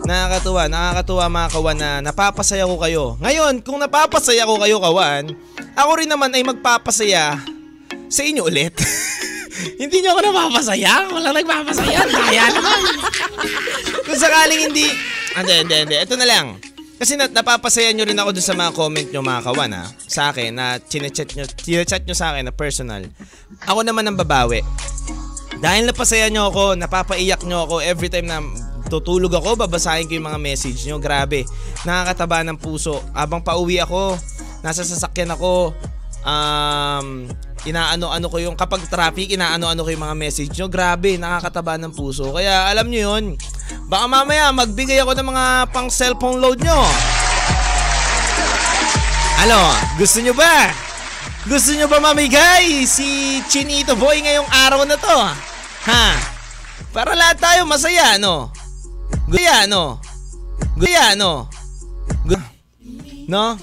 Nakakatuwa, 0.04 0.62
nakakatuwa 0.68 1.24
mga 1.32 1.48
kawan 1.56 1.78
na 1.80 1.90
napapasaya 2.04 2.68
ko 2.68 2.76
kayo. 2.76 3.04
Ngayon, 3.24 3.64
kung 3.64 3.80
napapasaya 3.80 4.44
ko 4.44 4.60
kayo 4.60 4.76
kawan, 4.76 5.32
ako 5.72 5.90
rin 5.96 6.10
naman 6.12 6.36
ay 6.36 6.44
magpapasaya 6.44 7.40
sa 8.06 8.22
inyo 8.22 8.44
ulit. 8.44 8.76
hindi 9.80 10.04
nyo 10.04 10.14
ako 10.14 10.20
napapasaya. 10.30 11.08
Ako 11.08 11.16
lang 11.16 11.34
nagpapasaya. 11.34 12.00
Kaya 12.04 12.44
naman. 12.52 12.80
kung 14.06 14.20
sakaling 14.20 14.68
hindi... 14.68 14.86
Hindi, 15.36 15.54
hindi, 15.60 15.74
hindi. 15.84 15.96
Ito 16.00 16.16
na 16.16 16.24
lang. 16.24 16.56
Kasi 16.96 17.12
na, 17.20 17.28
napapasaya 17.28 17.92
nyo 17.92 18.08
rin 18.08 18.16
ako 18.16 18.32
dun 18.32 18.46
sa 18.46 18.56
mga 18.56 18.72
comment 18.72 19.08
nyo 19.12 19.20
mga 19.20 19.44
kawan 19.44 19.72
ha, 19.76 19.84
sa 20.08 20.32
akin 20.32 20.48
na 20.56 20.80
chinechat 20.80 21.28
nyo, 21.36 21.44
chinechat 21.44 22.08
nyo 22.08 22.16
sa 22.16 22.32
akin 22.32 22.48
na 22.48 22.54
personal. 22.56 23.04
Ako 23.68 23.84
naman 23.84 24.08
ang 24.08 24.16
babawi. 24.16 24.64
Dahil 25.60 25.84
napasaya 25.84 26.32
nyo 26.32 26.48
ako, 26.48 26.80
napapaiyak 26.80 27.44
nyo 27.44 27.68
ako 27.68 27.84
every 27.84 28.08
time 28.08 28.24
na 28.24 28.40
tutulog 28.88 29.36
ako, 29.36 29.60
babasahin 29.60 30.08
ko 30.08 30.16
yung 30.16 30.24
mga 30.24 30.40
message 30.40 30.88
nyo. 30.88 30.96
Grabe, 30.96 31.44
nakakataba 31.84 32.40
ng 32.48 32.56
puso. 32.56 33.04
Habang 33.12 33.44
pauwi 33.44 33.76
ako, 33.76 34.16
nasa 34.64 34.80
sasakyan 34.80 35.36
ako, 35.36 35.76
um, 36.24 37.28
inaano-ano 37.64 38.26
ko 38.28 38.36
yung 38.36 38.52
kapag 38.58 38.84
traffic, 38.86 39.32
inaano-ano 39.32 39.80
ko 39.80 39.88
yung 39.88 40.04
mga 40.04 40.16
message 40.18 40.52
nyo. 40.52 40.68
Grabe, 40.68 41.16
nakakataba 41.16 41.80
ng 41.80 41.96
puso. 41.96 42.34
Kaya 42.36 42.68
alam 42.68 42.90
nyo 42.90 43.00
yun, 43.14 43.24
baka 43.88 44.04
mamaya 44.04 44.52
magbigay 44.52 45.00
ako 45.00 45.16
ng 45.16 45.28
mga 45.32 45.44
pang 45.72 45.88
cellphone 45.88 46.36
load 46.36 46.60
nyo. 46.60 46.80
Ano, 49.40 49.60
gusto 49.96 50.20
nyo 50.20 50.34
ba? 50.34 50.68
Gusto 51.46 51.72
nyo 51.72 51.86
ba 51.86 52.02
mamigay 52.02 52.82
si 52.84 53.38
Chinito 53.46 53.94
Boy 53.94 54.18
ngayong 54.18 54.50
araw 54.50 54.82
na 54.82 54.98
to? 54.98 55.16
Ha? 55.86 56.06
Para 56.90 57.14
lahat 57.14 57.38
tayo 57.38 57.62
masaya, 57.62 58.18
no? 58.18 58.50
Gaya, 59.30 59.68
no? 59.70 60.02
Gaya, 60.74 61.14
no? 61.14 61.46
Gu- 62.26 62.54
No? 63.26 63.58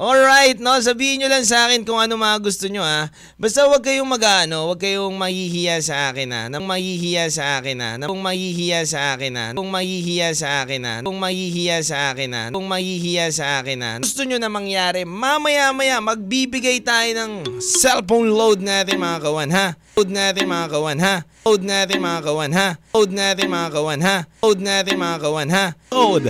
Alright, 0.00 0.56
no? 0.56 0.80
Sabihin 0.80 1.20
nyo 1.20 1.28
lang 1.28 1.44
sa 1.44 1.68
akin 1.68 1.84
kung 1.84 2.00
ano 2.00 2.16
mga 2.16 2.40
gusto 2.40 2.64
nyo, 2.72 2.80
ha? 2.80 3.12
Basta 3.36 3.68
wag 3.68 3.84
kayong 3.84 4.08
mag-ano, 4.08 4.72
wag 4.72 4.80
kayong 4.80 5.12
mahihiya 5.12 5.76
sa 5.84 6.08
akin, 6.08 6.32
ha? 6.32 6.42
Nang 6.48 6.64
mahihiya 6.64 7.28
sa 7.28 7.60
akin, 7.60 7.76
ha? 7.84 7.90
Nang 8.00 8.16
mahihiya 8.16 8.80
sa 8.88 9.12
akin, 9.12 9.36
ha? 9.36 9.46
Nung 9.52 9.68
mahihiya 9.68 10.32
sa 10.32 10.64
akin, 10.64 10.80
ha? 10.88 11.04
Nung 11.04 11.20
mahihiya 11.20 11.84
sa 11.84 12.16
akin, 12.16 12.32
ha? 12.32 12.44
Nung 12.48 12.64
mahihiya 12.64 13.28
sa 13.28 13.60
akin, 13.60 13.78
ha? 13.84 13.92
Gusto 14.00 14.24
nyo 14.24 14.40
na 14.40 14.48
mangyari, 14.48 15.04
mamaya-maya, 15.04 16.00
magbibigay 16.00 16.80
tayo 16.80 17.12
ng 17.20 17.60
cellphone 17.60 18.32
load 18.32 18.64
natin, 18.64 18.96
mga 18.96 19.20
kawan, 19.20 19.52
ha? 19.52 19.76
Load 20.00 20.16
natin, 20.16 20.48
mga 20.48 20.66
kawan, 20.80 20.96
ha? 21.04 21.14
Load 21.44 21.60
natin, 21.60 21.98
mga 22.00 22.20
kawan, 22.24 22.52
ha? 22.56 22.68
Load 22.96 23.12
natin, 23.12 23.46
mga 23.52 23.68
kawan, 23.68 24.00
ha? 24.00 24.16
Load 24.40 24.60
natin, 24.64 24.94
mga 24.96 25.16
kawan, 25.20 25.48
ha? 25.52 25.64
Load. 25.92 26.24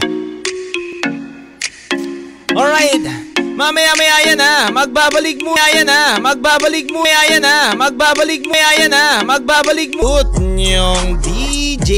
Alright. 2.51 3.30
Mamaya-maya 3.57 4.17
yan 4.31 4.41
ha. 4.41 4.55
Magbabalik 4.71 5.39
mo 5.43 5.55
yan 5.59 5.89
ha. 5.91 6.19
Magbabalik 6.19 6.87
mo 6.91 7.03
yan 7.07 7.43
ha. 7.43 7.75
Magbabalik 7.75 8.43
mo 8.47 8.55
yan 8.55 8.93
ha. 8.93 9.23
Magbabalik 9.27 9.95
mo. 9.97 10.21
Put 10.21 10.43
nyong 10.43 11.19
DJ. 11.23 11.91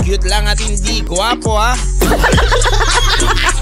Cute 0.00 0.26
lang 0.28 0.48
at 0.48 0.60
hindi 0.60 1.04
gwapo 1.04 1.56
ha. 1.56 1.74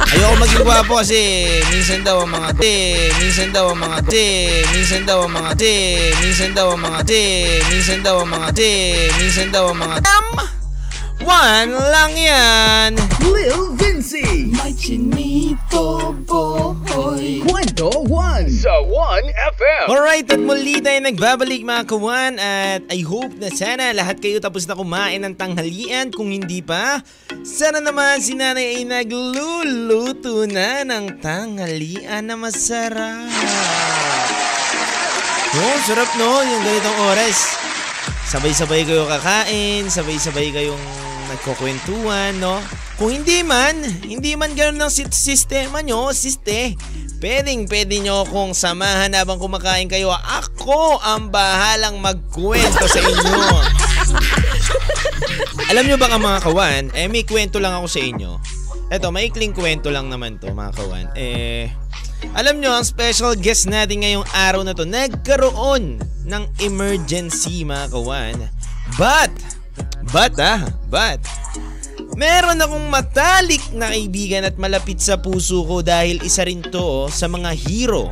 Ayoko 0.09 0.35
maging 0.41 0.65
gwapo 0.65 1.05
kasi 1.05 1.21
minsan 1.69 2.01
daw 2.01 2.25
ang 2.25 2.33
mga 2.33 2.51
te, 2.57 2.75
minsan 3.21 3.53
daw 3.53 3.75
ang 3.75 3.81
mga 3.83 4.01
te, 4.09 4.27
minsan 4.73 5.03
daw 5.05 5.27
ang 5.27 5.33
mga 5.37 5.53
te, 5.59 5.75
minsan 6.23 6.51
daw 6.57 6.69
ang 6.73 6.81
mga 6.81 7.01
te, 7.05 7.25
minsan 7.69 8.01
daw 8.01 8.17
ang 8.25 8.31
mga 8.31 8.49
te, 8.57 8.73
minsan 9.21 9.49
daw 9.53 9.65
ang 9.69 9.79
mga 9.79 9.97
Tam! 10.01 10.58
One 11.23 11.75
lang 11.75 12.15
yan. 12.15 12.91
Lil 13.27 13.75
Vinci. 13.75 14.55
My 14.55 14.71
chinito 14.71 16.15
boy. 16.23 17.43
Kwento 17.43 17.91
1 18.07 18.47
sa 18.47 18.79
1FM. 18.83 19.85
Alright, 19.91 20.31
at 20.31 20.39
muli 20.39 20.79
tayo 20.79 21.03
nagbabalik 21.03 21.67
mga 21.67 21.85
kawan 21.91 22.35
at 22.39 22.87
I 22.91 23.03
hope 23.03 23.35
na 23.39 23.51
sana 23.51 23.91
lahat 23.91 24.23
kayo 24.23 24.39
tapos 24.39 24.71
na 24.71 24.79
kumain 24.79 25.19
ng 25.27 25.35
tanghalian. 25.35 26.15
Kung 26.15 26.31
hindi 26.31 26.63
pa, 26.63 27.03
sana 27.43 27.83
naman 27.83 28.23
si 28.23 28.39
nanay 28.39 28.79
ay 28.79 28.83
nagluluto 28.87 30.47
na 30.47 30.87
ng 30.87 31.19
tanghalian 31.19 32.23
na 32.31 32.39
masarap. 32.39 33.27
Oh, 35.49 35.77
sarap 35.83 36.11
no, 36.15 36.45
yung 36.47 36.63
ganitong 36.63 36.99
oras. 37.11 37.59
Sabay-sabay 38.29 38.85
kayo 38.85 39.09
kakain, 39.09 39.89
sabay-sabay 39.89 40.53
kayong 40.53 41.08
nagkukwentuhan, 41.29 42.41
no? 42.41 42.59
Kung 42.99 43.15
hindi 43.15 43.47
man, 43.47 43.79
hindi 44.03 44.35
man 44.35 44.57
ganun 44.59 44.89
ang 44.89 44.93
sistema 44.93 45.85
nyo, 45.85 46.11
siste, 46.11 46.75
pwedeng 47.23 47.71
pwede 47.71 48.03
nyo 48.03 48.27
akong 48.27 48.57
samahan 48.57 49.15
habang 49.15 49.39
kumakain 49.39 49.87
kayo. 49.87 50.11
Ako 50.11 50.99
ang 50.99 51.31
bahalang 51.31 52.03
magkwento 52.03 52.85
sa 52.91 52.99
inyo. 52.99 53.39
Alam 55.69 55.85
nyo 55.85 55.97
ba 56.01 56.09
nga 56.09 56.19
mga 56.19 56.41
kawan, 56.43 56.85
eh 56.97 57.07
may 57.13 57.29
kwento 57.29 57.61
lang 57.61 57.77
ako 57.77 57.87
sa 57.87 58.01
inyo. 58.01 58.31
Eto, 58.89 59.13
maikling 59.13 59.53
kwento 59.53 59.93
lang 59.93 60.09
naman 60.09 60.41
to 60.41 60.49
mga 60.49 60.73
kawan. 60.81 61.07
Eh, 61.13 61.69
alam 62.33 62.57
nyo, 62.59 62.73
ang 62.73 62.89
special 62.89 63.37
guest 63.37 63.69
natin 63.69 64.01
ngayong 64.01 64.27
araw 64.33 64.65
na 64.65 64.73
to, 64.73 64.89
nagkaroon 64.89 66.01
ng 66.25 66.45
emergency 66.65 67.69
mga 67.69 67.93
kawan. 67.93 68.37
But, 68.97 69.58
but 70.15 70.35
ah, 70.41 70.65
but, 70.89 71.21
meron 72.19 72.59
akong 72.59 72.87
matalik 72.91 73.63
na 73.77 73.93
kaibigan 73.95 74.43
at 74.43 74.59
malapit 74.59 74.99
sa 74.99 75.21
puso 75.21 75.63
ko 75.63 75.85
dahil 75.85 76.19
isa 76.27 76.43
rin 76.43 76.65
to 76.65 77.07
oh, 77.07 77.11
sa 77.11 77.31
mga 77.31 77.55
hero. 77.55 78.11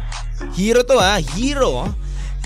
Hero 0.55 0.87
to 0.87 1.01
ah, 1.01 1.19
hero 1.35 1.91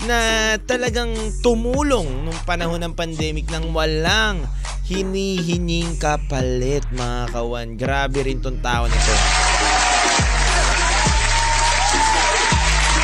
na 0.09 0.17
talagang 0.65 1.13
tumulong 1.45 2.25
nung 2.25 2.39
panahon 2.49 2.81
ng 2.81 2.97
pandemic 2.97 3.45
nang 3.53 3.69
walang 3.69 4.41
hinihining 4.89 5.95
kapalit 6.01 6.81
mga 6.89 7.29
kawan. 7.29 7.77
Grabe 7.77 8.25
rin 8.25 8.41
tong 8.41 8.57
tao 8.59 8.89
na 8.89 8.97
to. 8.97 9.15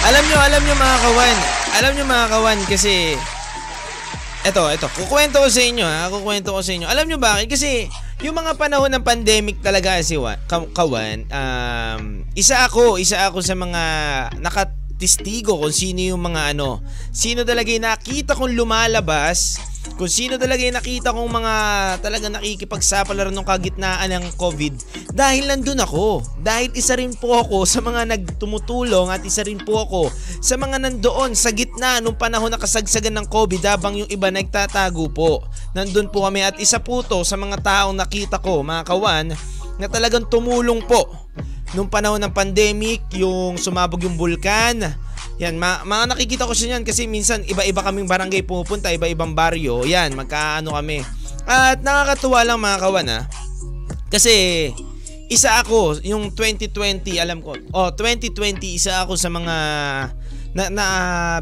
Alam 0.08 0.24
nyo, 0.24 0.38
alam 0.40 0.62
nyo 0.64 0.76
mga 0.76 0.98
kawan. 1.04 1.38
Alam 1.78 1.92
nyo 1.94 2.06
mga 2.08 2.28
kawan 2.32 2.60
kasi 2.66 3.20
Eto, 4.48 4.64
eto. 4.72 4.88
Kukwento 4.96 5.44
ko 5.44 5.52
sa 5.52 5.60
inyo 5.60 5.84
ha. 5.84 6.08
Kukwento 6.08 6.56
ko 6.56 6.64
sa 6.64 6.72
inyo. 6.72 6.88
Alam 6.88 7.12
nyo 7.12 7.20
bakit? 7.20 7.52
Kasi 7.52 7.92
yung 8.24 8.40
mga 8.40 8.56
panahon 8.56 8.88
ng 8.88 9.04
pandemic 9.04 9.60
talaga 9.60 10.00
si 10.00 10.16
Wa, 10.16 10.40
Ka- 10.48 10.72
Kawan, 10.72 11.28
um, 11.28 12.24
isa 12.32 12.64
ako, 12.64 12.96
isa 12.96 13.28
ako 13.28 13.44
sa 13.44 13.60
mga 13.60 13.84
nakatistigo 14.98 15.62
kung 15.62 15.70
sino 15.70 16.02
yung 16.02 16.26
mga 16.26 16.58
ano, 16.58 16.82
sino 17.14 17.46
talaga 17.46 17.70
yung 17.70 17.86
nakita 17.86 18.34
kong 18.34 18.58
lumalabas, 18.58 19.62
kung 19.94 20.10
sino 20.10 20.42
talaga 20.42 20.66
yung 20.66 20.74
nakita 20.74 21.14
kong 21.14 21.32
mga 21.38 21.54
talaga 22.02 22.26
nakikipagsapalaran 22.34 23.30
ng 23.30 23.46
kagitnaan 23.46 24.10
ng 24.10 24.26
COVID 24.42 24.74
dahil 25.14 25.54
nandun 25.54 25.86
ako. 25.86 26.26
Dahil 26.42 26.74
isa 26.74 26.98
rin 26.98 27.14
po 27.14 27.38
ako 27.38 27.70
sa 27.70 27.78
mga 27.78 28.10
nagtumutulong 28.10 29.14
at 29.14 29.22
isa 29.22 29.46
rin 29.46 29.62
po 29.62 29.86
ako 29.86 30.10
sa 30.42 30.58
mga 30.58 30.82
nandoon 30.82 31.38
sa 31.38 31.54
gitna 31.54 32.02
nung 32.02 32.18
panahon 32.18 32.50
na 32.50 32.58
kasagsagan 32.58 33.22
ng 33.22 33.30
COVID 33.30 33.62
habang 33.70 34.02
yung 34.02 34.10
iba 34.10 34.34
nagtatago 34.34 35.14
po. 35.14 35.46
Nandun 35.78 36.10
po 36.10 36.26
kami 36.26 36.42
at 36.42 36.58
isa 36.58 36.82
po 36.82 37.06
to 37.06 37.22
sa 37.22 37.38
mga 37.38 37.62
taong 37.62 37.94
nakita 37.94 38.42
ko, 38.42 38.66
mga 38.66 38.82
kawan, 38.82 39.30
na 39.78 39.86
talagang 39.86 40.26
tumulong 40.26 40.82
po 40.90 41.06
nung 41.76 41.92
panahon 41.92 42.22
ng 42.22 42.32
pandemic, 42.36 43.04
yung 43.16 43.60
sumabog 43.60 44.04
yung 44.06 44.16
bulkan, 44.16 44.96
Yan, 45.38 45.54
ma- 45.62 45.86
mga 45.86 46.18
nakikita 46.18 46.50
ko 46.50 46.54
siya 46.58 46.78
yan 46.78 46.84
kasi 46.84 47.06
minsan 47.06 47.46
iba-iba 47.46 47.86
kaming 47.86 48.10
barangay 48.10 48.42
pumupunta, 48.42 48.90
iba-ibang 48.90 49.38
baryo. 49.38 49.86
Yan, 49.86 50.18
magkaano 50.18 50.74
kami. 50.74 51.06
At 51.46 51.86
nakakatuwa 51.86 52.42
lang 52.42 52.58
mga 52.58 52.82
kawan 52.82 53.08
ha. 53.14 53.20
Kasi 54.10 54.34
isa 55.30 55.62
ako, 55.62 56.02
yung 56.02 56.34
2020, 56.34 57.22
alam 57.22 57.46
ko, 57.46 57.54
oh 57.54 57.94
2020, 57.94 58.82
isa 58.82 59.06
ako 59.06 59.14
sa 59.14 59.30
mga 59.30 59.56
na, 60.58 60.64
na 60.74 60.86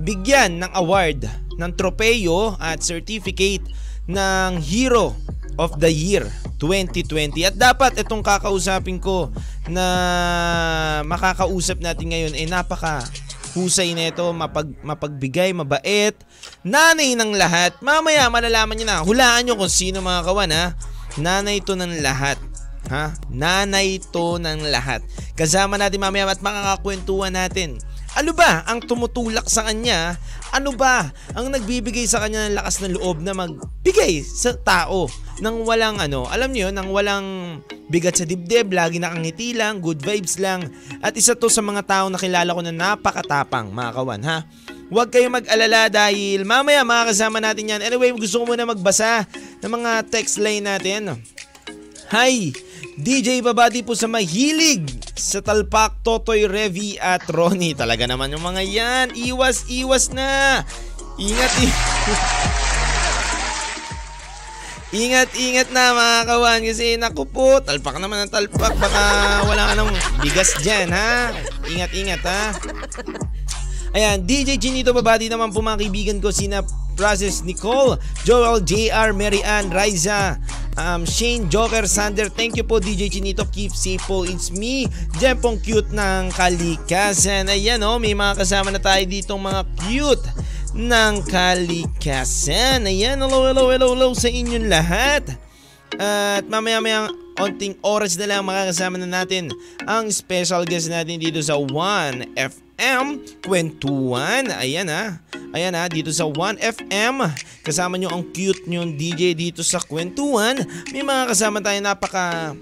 bigyan 0.03 0.59
ng 0.59 0.71
award 0.75 1.23
ng 1.55 1.71
tropeo 1.79 2.59
at 2.59 2.83
certificate 2.83 3.63
ng 4.05 4.61
Hero 4.61 5.17
of 5.57 5.77
the 5.81 5.89
Year 5.89 6.25
2020. 6.61 7.47
At 7.47 7.55
dapat 7.57 7.97
itong 7.99 8.21
kakausapin 8.21 9.01
ko 9.01 9.31
na 9.69 9.85
makakausap 11.03 11.81
natin 11.81 12.13
ngayon 12.13 12.33
ay 12.37 12.45
eh, 12.45 12.49
napaka 12.49 13.05
husay 13.55 13.95
nito, 13.95 14.35
mapag, 14.35 14.67
mapagbigay, 14.83 15.55
mabait, 15.55 16.11
nanay 16.59 17.15
ng 17.15 17.39
lahat. 17.39 17.71
Mamaya 17.79 18.27
malalaman 18.27 18.75
niyo 18.75 18.85
na, 18.85 18.99
hulaan 18.99 19.47
niyo 19.47 19.55
kung 19.55 19.71
sino 19.71 20.03
mga 20.03 20.27
kawan 20.27 20.51
ha. 20.51 20.65
Nanay 21.15 21.63
to 21.63 21.79
ng 21.79 22.03
lahat. 22.03 22.35
Ha? 22.91 23.15
Nanay 23.31 24.03
to 24.11 24.37
ng 24.37 24.67
lahat. 24.67 24.99
Kasama 25.39 25.79
natin 25.79 26.03
mamaya 26.03 26.27
at 26.27 26.43
makakakwentuhan 26.43 27.31
natin 27.31 27.79
ano 28.15 28.31
ba 28.31 28.63
ang 28.63 28.79
tumutulak 28.79 29.51
sa 29.51 29.67
kanya? 29.67 30.15
Ano 30.55 30.71
ba 30.71 31.11
ang 31.35 31.51
nagbibigay 31.51 32.07
sa 32.07 32.23
kanya 32.23 32.47
ng 32.47 32.55
lakas 32.55 32.79
ng 32.79 32.95
loob 32.95 33.19
na 33.19 33.35
magbigay 33.35 34.23
sa 34.23 34.55
tao 34.55 35.11
nang 35.43 35.67
walang 35.67 35.99
ano, 35.99 36.23
alam 36.31 36.47
niyo, 36.55 36.71
nang 36.71 36.95
walang 36.95 37.59
bigat 37.91 38.15
sa 38.15 38.23
dibdib, 38.23 38.71
lagi 38.71 39.03
nakangiti 39.03 39.51
lang, 39.51 39.83
good 39.83 39.99
vibes 39.99 40.39
lang. 40.39 40.71
At 41.03 41.11
isa 41.19 41.35
to 41.35 41.51
sa 41.51 41.59
mga 41.59 41.83
tao 41.83 42.05
na 42.07 42.15
kilala 42.15 42.55
ko 42.55 42.63
na 42.63 42.71
napakatapang, 42.71 43.67
mga 43.67 43.91
kawan, 43.91 44.23
ha? 44.23 44.37
Huwag 44.87 45.11
kayong 45.11 45.43
mag-alala 45.43 45.91
dahil 45.91 46.47
mamaya 46.47 46.87
makakasama 46.87 47.43
natin 47.43 47.67
yan. 47.67 47.81
Anyway, 47.83 48.15
gusto 48.15 48.39
ko 48.39 48.53
muna 48.53 48.63
magbasa 48.63 49.27
ng 49.59 49.71
mga 49.75 49.91
text 50.07 50.39
line 50.39 50.63
natin. 50.63 51.19
Hi! 52.13 52.53
DJ 52.95 53.41
Babadi 53.41 53.81
po 53.81 53.97
sa 53.97 54.05
mahilig 54.05 54.85
sa 55.17 55.41
talpak 55.41 56.05
Totoy 56.05 56.45
Revi 56.45 57.01
at 57.01 57.25
Ronnie. 57.33 57.73
Talaga 57.73 58.05
naman 58.05 58.29
yung 58.29 58.45
mga 58.45 58.61
yan. 58.61 59.07
Iwas, 59.17 59.65
iwas 59.73 60.13
na. 60.13 60.61
Ingat, 61.17 61.53
Ingat, 64.95 65.33
ingat 65.35 65.73
na 65.75 65.91
mga 65.91 66.19
kawan 66.29 66.61
kasi 66.61 66.95
naku 66.95 67.27
po, 67.27 67.59
talpak 67.59 67.97
naman 67.97 68.21
ang 68.21 68.31
talpak. 68.31 68.77
Baka 68.77 69.01
wala 69.43 69.73
ka 69.73 69.73
ng 69.81 69.91
bigas 70.21 70.55
dyan 70.61 70.93
ha. 70.93 71.33
Ingat, 71.67 71.91
ingat 71.91 72.21
ha. 72.23 72.53
Ayan, 73.91 74.23
DJ 74.23 74.55
Chinito 74.61 74.93
Babadi 74.93 75.27
naman 75.27 75.49
po 75.51 75.59
mga 75.59 75.81
kaibigan 75.83 76.21
ko 76.21 76.29
sina 76.29 76.61
Process 76.95 77.43
Nicole, 77.43 77.99
Joel, 78.23 78.63
JR, 78.63 79.11
Mary 79.11 79.43
Ann, 79.43 79.67
Riza, 79.67 80.39
um, 80.77 81.03
Shane, 81.03 81.49
Joker, 81.49 81.87
Sander. 81.87 82.27
Thank 82.31 82.59
you 82.59 82.65
po 82.67 82.79
DJ 82.79 83.11
Chinito. 83.11 83.47
Keep 83.47 83.71
safe 83.75 84.03
po. 84.03 84.23
It's 84.23 84.51
me, 84.51 84.87
Jempong 85.19 85.59
cute 85.63 85.91
ng 85.91 86.31
kalikasan. 86.35 87.51
Ayan 87.51 87.83
oh, 87.83 87.99
may 87.99 88.15
mga 88.15 88.39
kasama 88.39 88.71
na 88.71 88.79
tayo 88.79 89.03
ditong 89.07 89.41
mga 89.41 89.61
cute 89.87 90.25
ng 90.75 91.13
kalikasan. 91.31 92.83
Ayan, 92.83 93.19
hello, 93.19 93.47
hello, 93.47 93.71
hello, 93.71 93.87
hello 93.95 94.09
sa 94.11 94.27
inyong 94.27 94.67
lahat. 94.67 95.23
At 95.95 96.43
mamaya-maya 96.51 97.07
onting 97.39 97.79
oras 97.83 98.19
na 98.19 98.27
lang 98.27 98.47
makakasama 98.47 98.99
na 98.99 99.07
natin 99.07 99.51
ang 99.87 100.11
special 100.11 100.67
guest 100.67 100.91
natin 100.91 101.19
dito 101.19 101.39
sa 101.39 101.55
1FM 101.59 102.64
FM 102.75 103.23
Kwentuhan. 103.43 104.51
Ayan 104.51 104.91
ha. 104.91 105.23
Ayan 105.55 105.75
ha, 105.75 105.87
dito 105.87 106.11
sa 106.11 106.27
1FM. 106.27 107.23
Kasama 107.63 107.95
nyo 107.95 108.11
ang 108.11 108.27
cute 108.35 108.67
nyo 108.67 108.83
DJ 108.83 109.35
dito 109.35 109.63
sa 109.63 109.79
Kwentuhan. 109.79 110.59
May 110.91 111.03
mga 111.03 111.31
kasama 111.31 111.63
tayo 111.63 111.79
napaka 111.79 112.53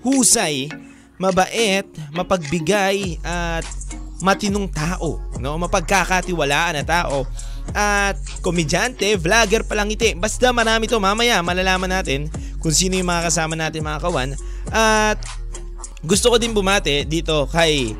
husay, 0.00 0.72
mabait, 1.20 1.84
mapagbigay 2.14 3.20
at 3.20 3.66
matinong 4.24 4.70
tao, 4.72 5.20
no? 5.38 5.60
Mapagkakatiwalaan 5.60 6.80
na 6.80 6.84
tao. 6.86 7.28
At 7.76 8.16
komedyante, 8.40 9.20
vlogger 9.20 9.68
palang 9.68 9.92
iti. 9.92 10.16
Basta 10.16 10.48
marami 10.56 10.88
to 10.88 10.96
mamaya 10.96 11.44
malalaman 11.44 11.92
natin 12.00 12.32
kung 12.64 12.72
sino 12.72 12.96
yung 12.96 13.12
mga 13.12 13.28
kasama 13.28 13.54
natin 13.54 13.84
mga 13.84 14.00
kawan. 14.00 14.32
At 14.72 15.20
gusto 16.00 16.32
ko 16.32 16.40
din 16.40 16.56
bumate 16.56 17.04
dito 17.04 17.44
kay 17.52 17.92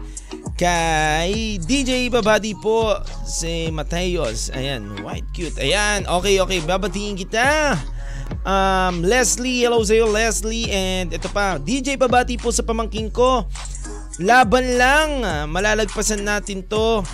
kay 0.58 1.62
DJ 1.62 2.10
Babadi 2.10 2.58
po 2.58 2.98
si 3.22 3.70
Mateos. 3.70 4.50
Ayan, 4.50 5.06
white 5.06 5.30
cute. 5.30 5.54
Ayan, 5.62 6.02
okay, 6.10 6.42
okay. 6.42 6.58
Babatiin 6.58 7.14
kita. 7.14 7.78
Um, 8.42 9.06
Leslie, 9.06 9.62
hello 9.62 9.78
sa'yo 9.86 10.10
Leslie. 10.10 10.66
And 10.74 11.14
ito 11.14 11.30
pa, 11.30 11.62
DJ 11.62 11.94
Babati 11.94 12.34
po 12.34 12.50
sa 12.50 12.66
pamangking 12.66 13.14
ko. 13.14 13.46
Laban 14.18 14.74
lang. 14.74 15.10
Malalagpasan 15.46 16.26
natin 16.26 16.66
to. 16.66 17.06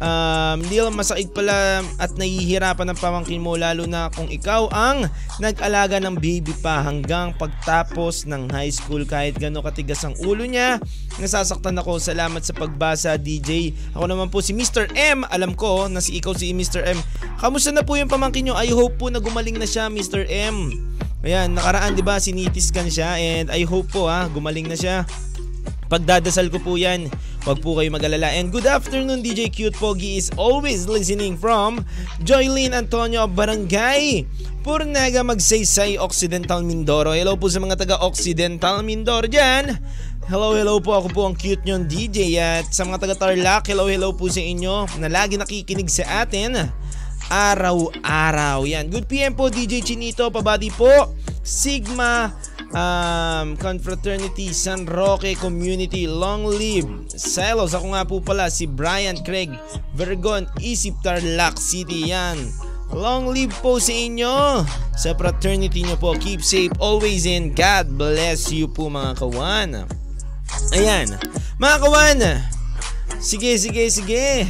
Um, 0.00 0.64
lang 0.64 0.96
masakit 0.96 1.28
pala 1.36 1.84
at 2.00 2.16
nahihirapan 2.16 2.88
ng 2.88 2.98
pamangkin 3.04 3.36
mo 3.36 3.52
lalo 3.60 3.84
na 3.84 4.08
kung 4.08 4.32
ikaw 4.32 4.72
ang 4.72 5.04
nag-alaga 5.36 6.00
ng 6.00 6.16
baby 6.16 6.56
pa 6.64 6.80
hanggang 6.80 7.36
pagtapos 7.36 8.24
ng 8.24 8.48
high 8.48 8.72
school 8.72 9.04
kahit 9.04 9.36
gano'ng 9.36 9.60
katigas 9.60 10.00
ang 10.00 10.16
ulo 10.24 10.48
niya. 10.48 10.80
Nasasaktan 11.20 11.76
ako. 11.76 12.00
Salamat 12.00 12.40
sa 12.40 12.56
pagbasa 12.56 13.20
DJ. 13.20 13.76
Ako 13.92 14.08
naman 14.08 14.32
po 14.32 14.40
si 14.40 14.56
Mr. 14.56 14.88
M. 14.96 15.28
Alam 15.28 15.52
ko 15.52 15.84
na 15.92 16.00
si 16.00 16.16
ikaw 16.16 16.32
si 16.32 16.56
Mr. 16.56 16.80
M. 16.96 16.98
Kamusta 17.36 17.68
na 17.68 17.84
po 17.84 18.00
yung 18.00 18.08
pamangkin 18.08 18.48
nyo? 18.48 18.56
I 18.56 18.72
hope 18.72 18.96
po 18.96 19.12
na 19.12 19.20
gumaling 19.20 19.60
na 19.60 19.68
siya 19.68 19.92
Mr. 19.92 20.24
M. 20.32 20.72
Ayan, 21.20 21.52
nakaraan 21.52 21.92
'di 21.92 22.00
ba 22.00 22.16
sinitiskan 22.16 22.88
siya 22.88 23.20
and 23.20 23.52
I 23.52 23.68
hope 23.68 23.92
po 23.92 24.08
ha, 24.08 24.24
gumaling 24.32 24.64
na 24.64 24.80
siya. 24.80 25.04
Pagdadasal 25.90 26.54
ko 26.54 26.62
po 26.62 26.78
yan. 26.78 27.10
Huwag 27.42 27.58
po 27.66 27.74
kayo 27.74 27.90
mag-alala. 27.90 28.30
And 28.30 28.54
good 28.54 28.70
afternoon, 28.70 29.26
DJ 29.26 29.50
Cute 29.50 29.74
Pogi 29.74 30.14
is 30.14 30.30
always 30.38 30.86
listening 30.86 31.34
from 31.34 31.82
Joylene 32.22 32.78
Antonio 32.78 33.26
Barangay. 33.26 34.22
Purnaga 34.62 35.26
Magsaysay, 35.26 35.98
Occidental 35.98 36.62
Mindoro. 36.62 37.10
Hello 37.10 37.34
po 37.34 37.50
sa 37.50 37.58
mga 37.58 37.74
taga 37.74 37.96
Occidental 38.06 38.86
Mindoro 38.86 39.26
dyan. 39.26 39.82
Hello, 40.30 40.54
hello 40.54 40.78
po. 40.78 40.94
Ako 40.94 41.10
po 41.10 41.26
ang 41.26 41.34
cute 41.34 41.66
nyon 41.66 41.90
DJ. 41.90 42.38
At 42.38 42.70
sa 42.70 42.86
mga 42.86 43.02
taga 43.02 43.26
Tarlac, 43.26 43.66
hello, 43.66 43.90
hello 43.90 44.14
po 44.14 44.30
sa 44.30 44.38
inyo 44.38 44.86
na 45.02 45.10
lagi 45.10 45.34
nakikinig 45.34 45.90
sa 45.90 46.22
atin 46.22 46.70
araw-araw. 47.30 48.66
Yan. 48.66 48.90
Good 48.90 49.06
PM 49.06 49.38
po 49.38 49.50
DJ 49.50 49.86
Chinito, 49.86 50.26
pabati 50.34 50.68
po. 50.74 51.14
Sigma 51.40 52.34
um, 52.74 53.56
Confraternity 53.58 54.54
San 54.54 54.86
Roque 54.86 55.34
Community 55.38 56.06
Long 56.06 56.46
Live 56.46 57.10
Silos 57.14 57.74
ako 57.74 57.86
nga 57.94 58.02
po 58.06 58.22
pala 58.22 58.50
si 58.50 58.66
Brian 58.66 59.18
Craig 59.22 59.50
Vergon 59.94 60.46
Isip 60.62 60.98
Tarlac 61.02 61.58
City 61.58 62.10
yan. 62.10 62.38
Long 62.90 63.30
live 63.30 63.54
po 63.62 63.78
sa 63.78 63.94
inyo. 63.94 64.66
Sa 64.98 65.14
fraternity 65.14 65.86
nyo 65.86 65.94
po 65.94 66.18
keep 66.18 66.42
safe 66.42 66.74
always 66.82 67.22
and 67.22 67.54
God 67.54 67.94
bless 67.94 68.50
you 68.50 68.66
po 68.66 68.90
mga 68.90 69.14
kawan. 69.14 69.86
Ayan. 70.74 71.14
Mga 71.62 71.76
kawan 71.86 72.18
sige 73.22 73.54
sige 73.62 73.86
sige. 73.94 74.48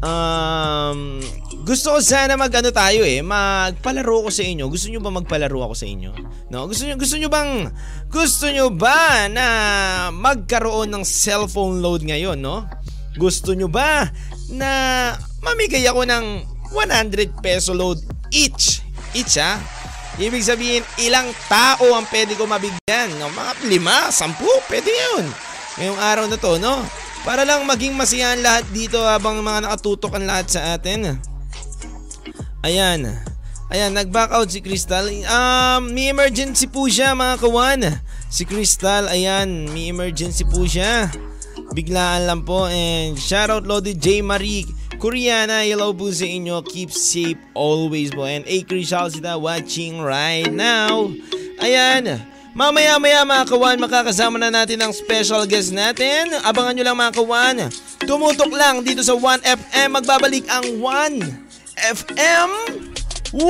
Um 0.00 1.20
gusto 1.64 1.96
ko 1.96 1.98
sana 2.04 2.36
mag 2.36 2.52
ano 2.52 2.68
tayo 2.68 3.08
eh, 3.08 3.24
magpalaro 3.24 4.28
ko 4.28 4.30
sa 4.30 4.44
inyo. 4.44 4.68
Gusto 4.68 4.92
niyo 4.92 5.00
ba 5.00 5.08
magpalaro 5.08 5.64
ako 5.64 5.74
sa 5.74 5.88
inyo? 5.88 6.12
No, 6.52 6.68
gusto 6.68 6.84
niyo 6.84 7.00
gusto 7.00 7.16
niyo 7.16 7.32
bang 7.32 7.72
gusto 8.12 8.52
niyo 8.52 8.68
ba 8.68 9.26
na 9.32 9.46
magkaroon 10.12 10.92
ng 10.92 11.04
cellphone 11.08 11.80
load 11.80 12.04
ngayon, 12.04 12.36
no? 12.36 12.68
Gusto 13.16 13.56
niyo 13.56 13.72
ba 13.72 14.12
na 14.52 14.70
mamigay 15.40 15.88
ako 15.88 16.04
ng 16.04 16.24
100 16.68 17.40
peso 17.40 17.72
load 17.72 17.96
each? 18.28 18.84
Each 19.16 19.40
ha? 19.40 19.56
Ibig 20.20 20.44
sabihin, 20.46 20.84
ilang 21.00 21.32
tao 21.48 21.96
ang 21.96 22.06
pwede 22.12 22.36
ko 22.38 22.44
mabigyan? 22.46 23.08
No? 23.18 23.32
Mga 23.32 23.52
lima, 23.66 24.12
sampu, 24.14 24.46
pwede 24.70 24.92
yun. 24.92 25.26
Ngayong 25.80 25.98
araw 25.98 26.24
na 26.30 26.38
to, 26.38 26.54
no? 26.62 26.86
Para 27.26 27.42
lang 27.42 27.66
maging 27.66 27.96
masiyahan 27.96 28.38
lahat 28.38 28.68
dito 28.70 29.00
habang 29.00 29.42
mga 29.42 29.66
nakatutok 29.66 30.12
ang 30.14 30.28
lahat 30.28 30.46
sa 30.46 30.76
atin. 30.78 31.33
Ayan. 32.64 33.04
Ayan, 33.68 33.92
nag-back 33.92 34.32
out 34.32 34.48
si 34.48 34.64
Crystal. 34.64 35.04
Um, 35.28 35.92
may 35.92 36.08
emergency 36.08 36.64
po 36.64 36.88
siya 36.88 37.12
mga 37.12 37.36
kawan. 37.36 37.80
Si 38.32 38.48
Crystal, 38.48 39.04
ayan, 39.12 39.68
may 39.68 39.92
emergency 39.92 40.48
po 40.48 40.64
siya. 40.64 41.12
Biglaan 41.76 42.24
lang 42.24 42.40
po 42.40 42.64
and 42.72 43.20
shoutout 43.20 43.68
Lodi 43.68 43.92
J. 43.92 44.24
Marie 44.24 44.64
Koreana, 44.96 45.60
hello 45.60 45.92
po 45.92 46.08
sa 46.08 46.24
inyo. 46.24 46.64
Keep 46.64 46.88
safe 46.88 47.36
always 47.52 48.16
po. 48.16 48.24
And 48.24 48.48
A. 48.48 48.64
Crystal 48.64 49.12
sita 49.12 49.36
watching 49.36 50.00
right 50.00 50.48
now. 50.48 51.12
Ayan, 51.60 52.24
Mamaya-maya 52.54 53.26
mga 53.26 53.50
kawan, 53.50 53.82
makakasama 53.82 54.38
na 54.38 54.46
natin 54.46 54.78
ang 54.78 54.94
special 54.94 55.42
guest 55.42 55.74
natin. 55.74 56.30
Abangan 56.46 56.78
nyo 56.78 56.84
lang 56.86 56.94
mga 56.94 57.14
kawan. 57.18 57.56
Tumutok 58.06 58.54
lang 58.54 58.78
dito 58.86 59.02
sa 59.02 59.18
1FM. 59.18 59.90
Magbabalik 59.90 60.46
ang 60.46 60.78
1FM. 61.74 62.50
1 63.34 63.42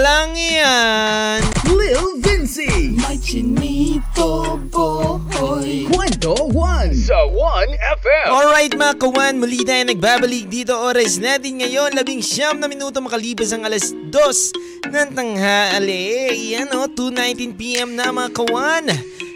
lang 0.00 0.32
yan. 0.32 1.36
Lil 1.68 2.16
Vinci. 2.24 2.96
May 2.96 3.20
chinito 3.20 4.56
boy 4.72 5.84
Kwento 5.92 6.32
1 6.48 6.96
sa 6.96 7.20
1FM. 7.28 8.28
Alright 8.32 8.72
mga 8.72 8.96
kawan, 8.96 9.36
muli 9.36 9.68
tayo 9.68 9.84
nagbabalik 9.84 10.48
dito 10.48 10.72
oras 10.72 11.20
natin 11.20 11.60
ngayon. 11.60 11.92
Labing 11.92 12.24
siyam 12.24 12.56
na 12.56 12.72
minuto 12.72 13.04
makalipas 13.04 13.52
ang 13.52 13.68
alas 13.68 13.92
2 13.92 14.88
ng 14.88 15.08
tanghali. 15.12 16.56
Yan 16.56 16.72
o, 16.72 16.88
2.19pm 16.88 17.92
na 17.92 18.16
mga 18.16 18.32
kawan. 18.32 18.88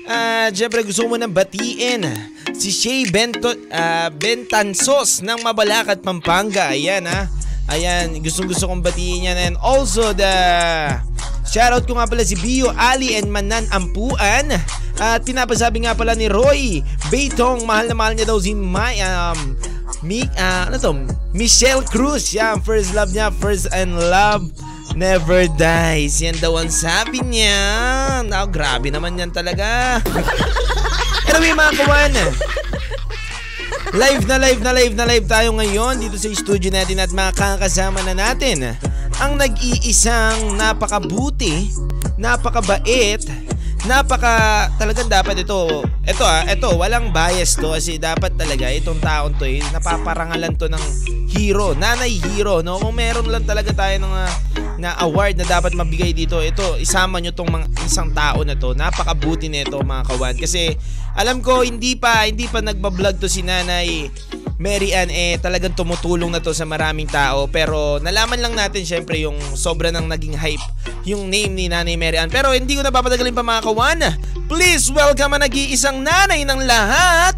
At 0.09 0.57
syempre 0.57 0.89
gusto 0.89 1.05
mo 1.05 1.21
nang 1.21 1.37
batiin 1.37 2.01
si 2.57 2.73
Shay 2.73 3.13
Bento, 3.13 3.53
ah, 3.69 4.09
Bentansos 4.09 5.21
ng 5.21 5.45
Mabalacat, 5.45 6.01
Pampanga. 6.01 6.73
Ayan 6.73 7.05
ha. 7.05 7.29
Ayan, 7.67 8.15
gustong 8.23 8.47
gusto 8.47 8.71
kong 8.71 8.83
batiin 8.83 9.27
yan. 9.27 9.39
And 9.39 9.57
also 9.59 10.15
the 10.15 10.35
Shoutout 11.47 11.87
ko 11.87 11.95
nga 11.95 12.11
pala 12.11 12.27
si 12.27 12.35
Bio, 12.39 12.75
Ali 12.75 13.15
and 13.15 13.31
Manan 13.31 13.71
Ampuan. 13.71 14.51
At 14.99 15.23
pinapasabi 15.23 15.87
nga 15.87 15.95
pala 15.95 16.17
ni 16.19 16.27
Roy 16.27 16.83
Beitong, 17.13 17.63
mahal 17.69 17.87
na 17.87 17.95
mahal 17.95 18.19
niya 18.19 18.27
daw 18.27 18.39
si 18.43 18.57
May, 18.57 18.99
um, 19.05 19.55
Mi, 20.03 20.27
ah, 20.37 20.67
ano 20.69 20.77
to? 20.77 20.93
Michelle 21.33 21.83
Cruz. 21.87 22.35
Yan, 22.35 22.61
first 22.61 22.93
love 22.93 23.15
niya, 23.15 23.31
first 23.31 23.71
and 23.71 23.95
love 23.97 24.51
never 24.97 25.47
dies. 25.55 26.19
Yan 26.21 26.37
daw 26.39 26.59
ang 26.59 26.73
sabi 26.73 27.23
niya. 27.23 27.59
Now, 28.27 28.49
grabe 28.49 28.91
naman 28.91 29.19
yan 29.21 29.31
talaga. 29.31 30.01
anyway, 31.31 31.55
mga 31.55 31.73
kawan, 31.81 32.13
Live 33.77 34.25
na 34.25 34.37
live 34.41 34.61
na 34.65 34.73
live 34.73 34.95
na 34.97 35.05
live 35.05 35.27
tayo 35.29 35.53
ngayon 35.53 36.01
dito 36.01 36.17
sa 36.17 36.33
studio 36.33 36.73
natin 36.73 36.97
at 36.97 37.13
makakasama 37.13 38.01
na 38.09 38.17
natin 38.17 38.73
ang 39.17 39.37
nag-iisang 39.37 40.57
napakabuti, 40.57 41.73
napakabait, 42.17 43.21
napaka 43.85 44.69
talagang 44.81 45.09
dapat 45.09 45.45
ito. 45.45 45.85
Ito 46.09 46.25
ah, 46.25 46.45
ito 46.49 46.69
walang 46.73 47.13
bias 47.13 47.57
to 47.57 47.73
kasi 47.73 48.01
dapat 48.01 48.37
talaga 48.37 48.69
itong 48.73 49.01
taon 49.01 49.37
to 49.37 49.45
eh, 49.45 49.61
napaparangalan 49.73 50.57
to 50.57 50.73
ng 50.73 50.85
hero, 51.29 51.77
nanay 51.77 52.17
hero, 52.17 52.61
no? 52.61 52.81
Kung 52.81 52.97
meron 52.97 53.29
lang 53.29 53.45
talaga 53.45 53.73
tayo 53.77 53.97
ng 54.01 54.13
ah, 54.13 54.33
na 54.77 54.93
award 55.01 55.41
na 55.41 55.49
dapat 55.49 55.73
mabigay 55.73 56.13
dito, 56.13 56.41
ito 56.45 56.77
isama 56.77 57.17
nyo 57.21 57.33
tong 57.33 57.49
mga, 57.49 57.67
isang 57.89 58.13
tao 58.13 58.45
na 58.45 58.57
to. 58.57 58.77
Napakabuti 58.77 59.49
nito 59.49 59.81
mga 59.81 60.05
kawan 60.05 60.37
kasi 60.37 60.77
alam 61.17 61.41
ko 61.41 61.65
hindi 61.65 61.97
pa 61.97 62.29
hindi 62.29 62.45
pa 62.45 62.61
nagba-vlog 62.61 63.17
to 63.17 63.27
si 63.27 63.41
Nanay 63.41 64.13
Mary 64.57 64.97
Ann 64.97 65.13
eh 65.13 65.37
talagang 65.37 65.77
tumutulong 65.77 66.33
na 66.33 66.41
to 66.41 66.57
sa 66.57 66.65
maraming 66.65 67.09
tao. 67.09 67.49
Pero 67.49 68.01
nalaman 68.01 68.41
lang 68.41 68.57
natin 68.57 68.89
syempre 68.89 69.21
yung 69.21 69.37
sobra 69.53 69.93
nang 69.93 70.09
naging 70.09 70.37
hype 70.37 70.65
yung 71.05 71.29
name 71.29 71.53
ni 71.53 71.69
Nanay 71.69 71.97
Mary 71.97 72.17
Ann. 72.17 72.33
Pero 72.33 72.53
hindi 72.53 72.77
ko 72.77 72.85
na 72.85 72.93
papatagalin 72.93 73.37
pa 73.37 73.45
mga 73.45 73.65
kawan. 73.65 74.01
Please 74.49 74.89
welcome 74.93 75.37
ang 75.37 75.45
nag-iisang 75.45 76.01
nanay 76.01 76.45
ng 76.45 76.61
lahat. 76.65 77.37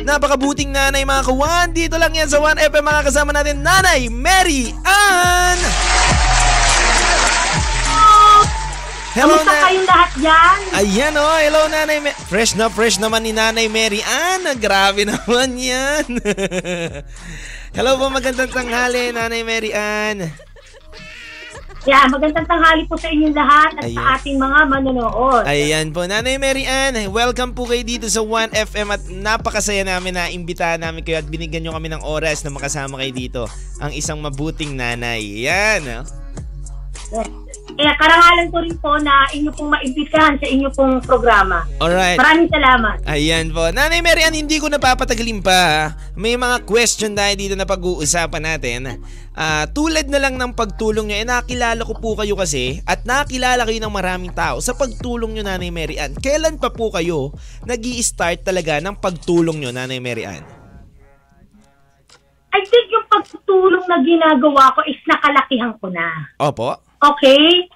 Napakabuting 0.00 0.72
nanay 0.72 1.02
mga 1.02 1.26
kawan. 1.26 1.68
Dito 1.74 1.98
lang 1.98 2.14
yan 2.14 2.30
sa 2.30 2.38
1FM 2.38 2.82
mga 2.82 3.02
kasama 3.04 3.34
natin 3.34 3.60
Nanay 3.60 4.08
Mary 4.08 4.72
Ann 4.86 5.58
Hello 9.10 9.34
Kamusta 9.34 9.50
na 9.50 9.66
kayong 9.66 9.88
lahat 9.90 10.10
dyan? 10.22 10.58
Ayan 10.70 11.14
oh, 11.18 11.38
hello 11.42 11.62
Nanay 11.66 11.98
Ma- 11.98 12.14
Fresh 12.30 12.54
na 12.54 12.70
fresh 12.70 13.02
naman 13.02 13.26
ni 13.26 13.34
Nanay 13.34 13.66
Mary 13.66 13.98
Ann. 14.06 14.46
Grabe 14.62 15.02
naman 15.10 15.58
yan. 15.58 16.06
hello 17.76 17.98
po, 17.98 18.06
magandang 18.06 18.54
tanghali 18.54 19.10
Nanay 19.10 19.42
Mary 19.42 19.74
Ann. 19.74 20.30
Yeah, 21.82 22.06
magandang 22.06 22.46
tanghali 22.46 22.86
po 22.86 22.94
sa 22.94 23.10
inyong 23.10 23.34
lahat 23.34 23.82
at 23.82 23.88
Ayan. 23.88 23.96
sa 23.98 24.02
ating 24.14 24.36
mga 24.38 24.58
manonood. 24.68 25.42
Ayan 25.42 25.90
po, 25.90 26.06
Nanay 26.06 26.38
Mary 26.38 26.62
Ann, 26.62 26.94
welcome 27.10 27.50
po 27.50 27.66
kayo 27.66 27.82
dito 27.82 28.06
sa 28.06 28.22
1FM 28.22 28.94
at 28.94 29.02
napakasaya 29.10 29.82
namin 29.82 30.14
na 30.14 30.30
imbitahan 30.30 30.78
namin 30.78 31.02
kayo 31.02 31.18
at 31.18 31.26
binigyan 31.26 31.66
nyo 31.66 31.74
kami 31.74 31.90
ng 31.90 32.06
oras 32.06 32.46
na 32.46 32.54
makasama 32.54 33.02
kayo 33.02 33.10
dito. 33.10 33.42
Ang 33.82 33.90
isang 33.90 34.22
mabuting 34.22 34.78
nanay. 34.78 35.50
Yan. 35.50 36.06
oh. 37.10 37.49
Eh, 37.78 37.94
karangalan 37.96 38.48
ko 38.50 38.58
rin 38.64 38.76
po 38.80 38.92
na 38.98 39.28
inyo 39.30 39.50
pong 39.54 39.70
maimbitahan 39.70 40.34
sa 40.40 40.46
inyo 40.46 40.68
pong 40.74 40.98
programa. 41.04 41.62
Alright. 41.78 42.18
Maraming 42.18 42.50
salamat. 42.50 42.96
Ayan 43.06 43.54
po. 43.54 43.70
Nanay 43.70 44.02
Mary 44.02 44.26
Ann, 44.26 44.34
hindi 44.34 44.58
ko 44.58 44.66
napapatagalin 44.66 45.40
pa. 45.44 45.94
May 46.18 46.34
mga 46.34 46.66
question 46.66 47.14
tayo 47.14 47.32
dito 47.38 47.54
na 47.54 47.68
pag-uusapan 47.68 48.42
natin. 48.42 49.00
Ah, 49.32 49.64
tulad 49.70 50.10
na 50.10 50.18
lang 50.18 50.36
ng 50.36 50.52
pagtulong 50.52 51.08
nyo, 51.08 51.16
eh 51.16 51.24
nakilala 51.24 51.80
ko 51.86 51.94
po 51.96 52.18
kayo 52.18 52.34
kasi 52.34 52.82
at 52.84 53.06
nakilala 53.06 53.62
kayo 53.64 53.78
ng 53.78 53.94
maraming 53.94 54.34
tao 54.34 54.58
sa 54.58 54.74
pagtulong 54.74 55.32
nyo, 55.32 55.46
Nanay 55.46 55.70
Mary 55.70 55.96
Ann. 55.96 56.18
Kailan 56.18 56.58
pa 56.58 56.74
po 56.74 56.90
kayo 56.90 57.32
nag 57.64 57.80
start 58.02 58.42
talaga 58.42 58.82
ng 58.82 58.98
pagtulong 58.98 59.62
nyo, 59.62 59.70
Nanay 59.70 60.02
Mary 60.02 60.26
Ann? 60.26 60.44
I 62.50 62.60
think 62.66 62.90
yung 62.90 63.06
pagtutulong 63.06 63.86
na 63.86 64.02
ginagawa 64.02 64.74
ko 64.74 64.82
is 64.84 64.98
nakalakihan 65.06 65.72
ko 65.78 65.86
na. 65.88 66.06
Opo. 66.42 66.89
Okay? 67.00 67.66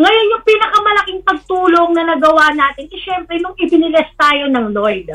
Ngayon, 0.00 0.32
yung 0.32 0.44
pinakamalaking 0.46 1.20
pagtulong 1.26 1.90
na 1.92 2.14
nagawa 2.16 2.54
natin 2.56 2.88
is 2.88 3.02
syempre 3.04 3.36
nung 3.42 3.52
ibiniles 3.58 4.08
tayo 4.16 4.48
ng 4.48 4.72
Lord. 4.72 5.10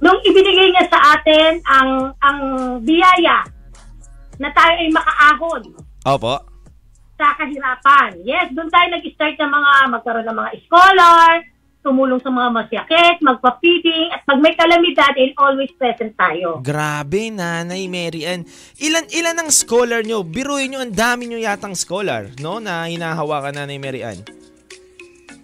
Nung 0.00 0.18
ibinigay 0.24 0.72
niya 0.72 0.86
sa 0.88 1.18
atin 1.18 1.60
ang 1.68 1.90
ang 2.24 2.40
biyaya 2.82 3.46
na 4.42 4.50
tayo 4.50 4.74
ay 4.80 4.90
makaahon 4.90 5.62
Opo. 6.02 6.34
sa 7.14 7.36
kahirapan. 7.38 8.18
Yes, 8.26 8.50
doon 8.50 8.72
tayo 8.72 8.86
nag-start 8.90 9.38
ng 9.38 9.52
mga 9.52 9.70
magkaroon 9.94 10.26
ng 10.26 10.38
mga 10.40 10.52
scholar, 10.66 11.30
tumulong 11.84 12.16
sa 12.24 12.32
mga 12.32 12.50
masyakit, 12.50 13.20
magpa-feeding, 13.20 14.08
at 14.08 14.24
pag 14.24 14.40
may 14.40 14.56
kalamidad, 14.56 15.12
and 15.20 15.36
always 15.36 15.68
present 15.76 16.16
tayo. 16.16 16.64
Grabe, 16.64 17.28
Nanay 17.28 17.84
Mary 17.92 18.24
Ann. 18.24 18.48
Ilan, 18.80 19.04
ilan 19.12 19.36
ang 19.36 19.50
scholar 19.52 20.00
nyo? 20.00 20.24
Biruin 20.24 20.72
nyo, 20.72 20.80
ang 20.80 20.96
dami 20.96 21.28
nyo 21.28 21.36
yatang 21.36 21.76
scholar, 21.76 22.32
no? 22.40 22.56
Na 22.56 22.88
hinahawakan, 22.88 23.60
Nanay 23.60 23.76
Mary 23.76 24.00
Ann. 24.00 24.24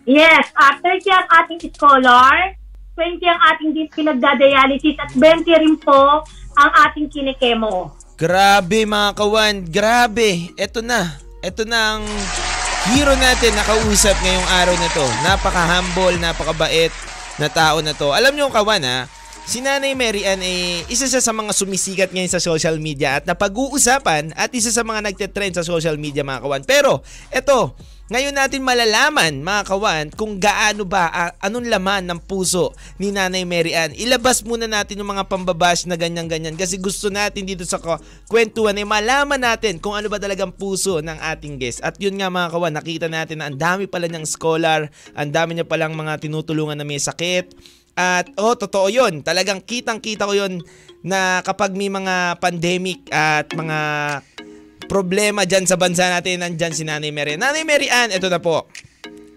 Yes, 0.09 0.49
uh, 0.57 0.75
30 0.81 1.05
ang 1.13 1.29
ating 1.45 1.61
scholar, 1.77 2.57
20 2.97 3.21
ang 3.29 3.41
ating 3.55 3.71
di- 3.77 3.93
pinagdadialysis, 3.93 4.97
at 4.97 5.13
20 5.13 5.45
rin 5.45 5.77
po 5.77 6.25
ang 6.57 6.71
ating 6.89 7.13
kinikemo. 7.13 7.93
Grabe 8.17 8.85
mga 8.85 9.17
kawan, 9.17 9.57
grabe. 9.69 10.53
Ito 10.57 10.81
na. 10.85 11.21
Ito 11.41 11.65
na 11.65 11.97
ang 11.97 12.05
hero 12.89 13.13
natin 13.13 13.53
nakausap 13.53 14.17
ngayong 14.25 14.49
araw 14.65 14.75
na 14.77 14.89
to. 14.89 15.07
Napaka-humble, 15.21 16.17
napakabait 16.17 16.93
na 17.37 17.53
tao 17.53 17.85
na 17.85 17.93
to. 17.93 18.17
Alam 18.17 18.33
nyo 18.33 18.49
kawan 18.49 18.81
ha, 18.81 19.05
si 19.45 19.61
Nanay 19.61 19.93
Mary 19.93 20.25
Ann 20.25 20.41
eh, 20.41 20.81
isa 20.89 21.05
siya 21.05 21.21
sa 21.21 21.37
mga 21.37 21.53
sumisikat 21.53 22.09
ngayon 22.13 22.33
sa 22.33 22.41
social 22.41 22.81
media 22.81 23.21
at 23.21 23.29
napag-uusapan 23.29 24.33
at 24.33 24.49
isa 24.57 24.73
sa 24.73 24.81
mga 24.81 25.13
nagte-trend 25.13 25.61
sa 25.61 25.65
social 25.65 26.01
media 26.01 26.25
mga 26.25 26.41
kawan. 26.41 26.63
Pero, 26.65 27.05
eto, 27.29 27.77
ngayon 28.11 28.35
natin 28.35 28.67
malalaman 28.67 29.39
mga 29.39 29.63
kawan 29.71 30.07
kung 30.19 30.35
gaano 30.43 30.83
ba, 30.83 31.07
ah, 31.15 31.31
anong 31.47 31.71
laman 31.71 32.11
ng 32.11 32.19
puso 32.27 32.75
ni 32.99 33.15
Nanay 33.15 33.47
Mary 33.47 33.71
Ann. 33.71 33.95
Ilabas 33.95 34.43
muna 34.43 34.67
natin 34.67 34.99
yung 34.99 35.15
mga 35.15 35.31
pambabash 35.31 35.87
na 35.87 35.95
ganyan-ganyan 35.95 36.59
kasi 36.59 36.75
gusto 36.75 37.07
natin 37.07 37.47
dito 37.47 37.63
sa 37.63 37.79
kwentuhan 38.27 38.75
ay 38.75 38.83
malaman 38.83 39.39
natin 39.39 39.79
kung 39.79 39.95
ano 39.95 40.11
ba 40.11 40.19
talagang 40.19 40.51
puso 40.51 40.99
ng 40.99 41.23
ating 41.23 41.55
guest. 41.63 41.87
At 41.87 42.03
yun 42.03 42.19
nga 42.19 42.27
mga 42.27 42.51
kawan, 42.51 42.75
nakita 42.75 43.07
natin 43.07 43.39
na 43.39 43.47
ang 43.47 43.55
dami 43.55 43.87
pala 43.87 44.11
niyang 44.11 44.27
scholar, 44.27 44.91
ang 45.15 45.31
dami 45.31 45.55
niya 45.55 45.71
palang 45.71 45.95
mga 45.95 46.19
tinutulungan 46.19 46.75
na 46.75 46.83
may 46.83 46.99
sakit. 46.99 47.55
At 47.95 48.27
oh, 48.35 48.59
totoo 48.59 48.91
yun. 48.91 49.23
Talagang 49.23 49.63
kitang-kita 49.63 50.27
ko 50.27 50.35
yun 50.35 50.59
na 51.07 51.47
kapag 51.47 51.79
may 51.79 51.87
mga 51.87 52.43
pandemic 52.43 53.07
at 53.15 53.47
mga 53.55 53.79
problema 54.91 55.47
dyan 55.47 55.71
sa 55.71 55.79
bansa 55.79 56.11
natin, 56.11 56.43
nandyan 56.43 56.75
si 56.75 56.83
Nanay 56.83 57.15
Mary. 57.15 57.39
Nanay 57.39 57.63
Mary 57.63 57.87
Ann, 57.87 58.11
ito 58.11 58.27
na 58.27 58.43
po. 58.43 58.67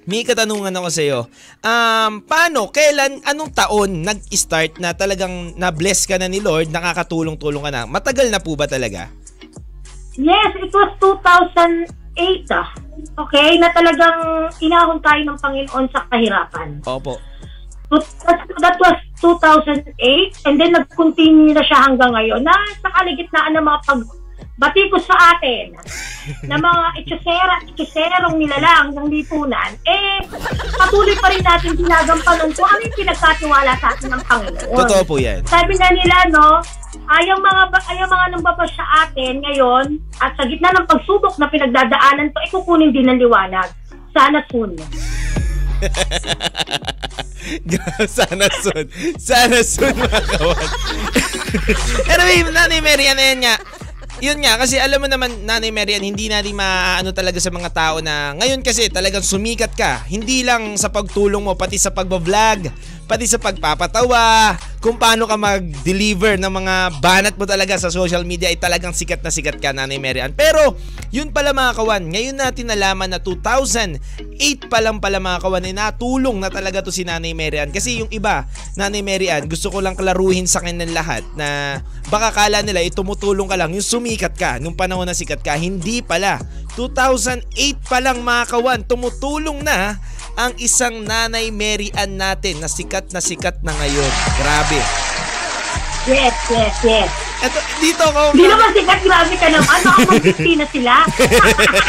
May 0.09 0.25
katanungan 0.25 0.73
ako 0.73 0.89
sa 0.89 1.01
iyo. 1.05 1.19
Um, 1.61 2.25
paano, 2.25 2.73
kailan, 2.73 3.21
anong 3.23 3.53
taon 3.55 4.01
nag-start 4.01 4.81
na 4.81 4.91
talagang 4.97 5.55
na-bless 5.55 6.09
ka 6.09 6.17
na 6.17 6.27
ni 6.27 6.41
Lord, 6.41 6.73
nakakatulong-tulong 6.73 7.63
ka 7.63 7.71
na? 7.71 7.85
Matagal 7.85 8.33
na 8.33 8.41
po 8.41 8.57
ba 8.57 8.65
talaga? 8.65 9.07
Yes, 10.17 10.51
it 10.59 10.73
was 10.73 10.91
2008. 10.99 11.87
ah. 12.51 12.67
Okay, 13.23 13.55
na 13.61 13.69
talagang 13.71 14.49
inahon 14.59 14.99
tayo 14.99 15.21
ng 15.23 15.37
Panginoon 15.39 15.85
sa 15.93 16.03
kahirapan. 16.09 16.81
Opo. 16.83 17.21
That, 18.25 18.41
that 18.57 18.77
was 18.81 18.97
2008 19.21 19.85
and 20.49 20.57
then 20.57 20.73
nag-continue 20.73 21.53
na 21.53 21.61
siya 21.61 21.77
hanggang 21.87 22.11
ngayon 22.11 22.41
na 22.41 22.57
sa 22.81 22.89
kaligitnaan 22.89 23.53
ng 23.53 23.63
mga 23.63 23.79
pagbatikos 24.57 25.03
sa 25.09 25.15
atin. 25.35 25.73
na 26.47 26.55
mga 26.55 27.03
itsosera, 27.03 27.55
itsoserong 27.67 28.39
nilalang 28.39 28.95
ng 28.95 29.11
lipunan, 29.11 29.75
eh, 29.83 30.23
patuloy 30.79 31.11
pa 31.19 31.27
rin 31.27 31.43
natin 31.43 31.75
ginagampanan 31.75 32.47
kung 32.55 32.63
ano 32.63 32.79
yung 32.79 32.95
pinagkatiwala 32.95 33.75
sa 33.81 33.91
atin 33.91 34.15
ng 34.15 34.23
Panginoon. 34.23 34.77
Totoo 34.87 35.03
po 35.03 35.15
yan. 35.19 35.43
Sabi 35.43 35.75
na 35.75 35.91
nila, 35.91 36.15
no, 36.31 36.63
ayaw 37.11 37.35
mga, 37.43 37.61
ayaw 37.75 38.07
mga 38.07 38.25
nang 38.31 38.45
babas 38.45 38.71
sa 38.71 38.85
atin 39.03 39.43
ngayon 39.43 39.99
at 40.23 40.31
sa 40.39 40.47
gitna 40.47 40.71
ng 40.79 40.87
pagsubok 40.87 41.35
na 41.35 41.51
pinagdadaanan 41.51 42.31
to, 42.31 42.39
ikukunin 42.47 42.95
din 42.95 43.11
ng 43.11 43.19
liwanag. 43.19 43.67
Sana 44.15 44.39
soon. 44.47 44.79
Sana 48.07 48.47
soon. 48.63 48.85
Sana 49.19 49.59
soon 49.59 49.91
mga 49.91 50.21
kawan. 50.31 50.69
anyway, 52.15 52.47
Nanay 52.47 52.79
Mary, 52.79 53.11
ano 53.11 53.19
yan 53.19 53.43
nga? 53.43 53.55
Yun 54.23 54.39
nga, 54.39 54.55
kasi 54.55 54.79
alam 54.79 55.03
mo 55.03 55.11
naman, 55.11 55.43
Nanay 55.43 55.67
Marian, 55.75 55.99
hindi 55.99 56.31
natin 56.31 56.55
maano 56.55 57.11
talaga 57.11 57.43
sa 57.43 57.51
mga 57.51 57.67
tao 57.75 57.99
na 57.99 58.31
ngayon 58.39 58.63
kasi 58.63 58.87
talagang 58.87 59.19
sumikat 59.19 59.75
ka. 59.75 60.07
Hindi 60.07 60.47
lang 60.47 60.79
sa 60.79 60.87
pagtulong 60.87 61.43
mo, 61.43 61.59
pati 61.59 61.75
sa 61.75 61.91
pagbablog, 61.91 62.71
pati 63.03 63.27
sa 63.27 63.39
pagpapatawa, 63.39 64.55
kung 64.83 64.99
paano 64.99 65.23
ka 65.23 65.39
mag-deliver 65.39 66.35
ng 66.35 66.51
mga 66.51 66.75
banat 66.99 67.35
mo 67.39 67.47
talaga 67.47 67.79
sa 67.79 67.87
social 67.87 68.27
media 68.27 68.51
ay 68.51 68.59
talagang 68.59 68.91
sikat 68.91 69.23
na 69.23 69.31
sikat 69.31 69.63
ka, 69.63 69.71
Nanay 69.71 69.95
Marian. 69.95 70.35
Pero, 70.35 70.75
yun 71.07 71.31
pala 71.31 71.55
mga 71.55 71.71
kawan, 71.79 72.03
ngayon 72.11 72.35
natin 72.35 72.67
nalaman 72.67 73.11
na 73.11 73.19
2008 73.23 74.67
pa 74.67 74.83
lang 74.83 74.99
pala 74.99 75.23
mga 75.23 75.39
kawan 75.39 75.63
ay 75.63 75.71
natulong 75.71 76.35
na 76.43 76.51
talaga 76.51 76.83
to 76.83 76.91
si 76.91 77.07
Nanay 77.07 77.31
Marian. 77.31 77.71
Kasi 77.71 78.03
yung 78.03 78.11
iba, 78.11 78.43
Nanay 78.75 78.99
Marian, 78.99 79.47
gusto 79.47 79.71
ko 79.71 79.79
lang 79.79 79.95
klaruhin 79.95 80.47
sa 80.47 80.59
kanilang 80.59 80.91
lahat 80.91 81.23
na 81.39 81.79
baka 82.11 82.35
kala 82.35 82.59
nila 82.59 82.83
itumutulong 82.83 83.47
ka 83.47 83.55
lang, 83.55 83.71
yung 83.71 83.85
sumikat 83.87 84.35
ka, 84.35 84.59
nung 84.59 84.75
panahon 84.75 85.07
na 85.07 85.15
sikat 85.15 85.39
ka, 85.39 85.55
hindi 85.55 86.03
pala. 86.03 86.43
2008 86.75 87.87
pa 87.87 88.03
lang 88.03 88.19
mga 88.19 88.43
kawan, 88.51 88.83
tumutulong 88.83 89.63
na 89.63 89.95
ang 90.33 90.53
isang 90.57 91.05
Nanay 91.05 91.53
Mary 91.53 91.93
Ann 91.93 92.17
natin 92.17 92.57
na 92.57 92.69
sikat 92.69 93.13
na 93.13 93.21
sikat 93.21 93.61
na 93.61 93.73
ngayon. 93.77 94.11
Grabe. 94.41 94.81
Yes, 96.03 96.35
yes, 96.51 96.75
yes. 96.83 97.11
Ito, 97.43 97.59
dito 97.79 98.03
ako. 98.03 98.21
Hindi 98.35 98.47
naman 98.49 98.69
sikat, 98.75 98.99
grabe 99.05 99.35
ka 99.39 99.47
naman. 99.51 99.79
Baka 99.83 100.53
na 100.63 100.67
sila. 100.67 100.93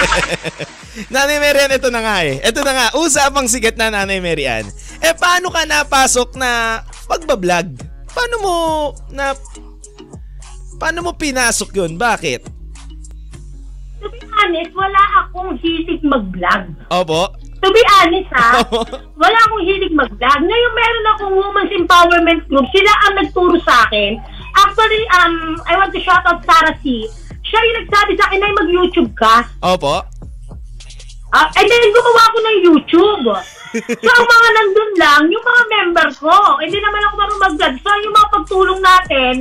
Nanay 1.15 1.39
Mary 1.43 1.61
Ann, 1.67 1.75
ito 1.75 1.89
na 1.91 2.01
nga 2.05 2.17
eh. 2.23 2.39
Ito 2.45 2.61
na 2.63 2.73
nga, 2.75 2.87
usapang 3.01 3.49
sikat 3.51 3.75
na 3.75 3.91
Nanay 3.91 4.21
Mary 4.21 4.47
Ann. 4.47 4.69
Eh, 5.03 5.15
paano 5.17 5.51
ka 5.51 5.67
napasok 5.67 6.37
na 6.39 6.83
pagbablog? 7.09 7.81
Paano 8.15 8.37
mo 8.39 8.55
na... 9.11 9.35
Paano 10.79 11.07
mo 11.07 11.11
pinasok 11.17 11.71
yun? 11.75 11.97
Bakit? 11.99 12.47
To 14.05 14.07
be 14.13 14.21
honest, 14.21 14.73
wala 14.77 15.03
akong 15.25 15.57
hilig 15.59 16.03
mag-vlog. 16.05 16.77
Opo. 16.93 17.35
To 17.65 17.73
be 17.73 17.81
honest 17.97 18.29
ha, 18.37 18.61
wala 19.25 19.39
akong 19.49 19.65
hilig 19.65 19.97
mag-vlog. 19.97 20.41
Ngayon 20.45 20.73
meron 20.77 21.07
akong 21.17 21.33
Women's 21.33 21.73
Empowerment 21.73 22.45
Group. 22.53 22.69
Sila 22.69 22.93
ang 23.09 23.15
nagturo 23.25 23.57
sa 23.65 23.89
akin. 23.89 24.21
Actually, 24.53 25.03
um, 25.17 25.57
I 25.65 25.81
want 25.81 25.97
to 25.97 26.01
shout 26.05 26.21
out 26.29 26.45
Sarah 26.45 26.77
C. 26.85 27.09
Siya 27.41 27.61
yung 27.65 27.77
nagsabi 27.81 28.13
sa 28.21 28.29
akin 28.29 28.39
na 28.45 28.53
mag-YouTube 28.53 29.11
ka. 29.17 29.49
Opo. 29.65 30.05
Uh, 31.33 31.49
and 31.57 31.67
then 31.67 31.85
gumawa 31.89 32.25
ko 32.31 32.39
ng 32.39 32.59
YouTube. 32.69 33.27
So 33.75 34.11
ang 34.13 34.29
mga 34.29 34.49
nandun 34.55 34.93
lang, 35.01 35.23
yung 35.33 35.45
mga 35.49 35.63
member 35.73 36.09
ko. 36.21 36.37
Hindi 36.61 36.79
naman 36.85 37.01
ako 37.01 37.15
marunong 37.17 37.43
mag-vlog. 37.49 37.75
So 37.81 37.89
yung 37.97 38.15
mga 38.15 38.29
pagtulong 38.29 38.81
natin, 38.85 39.33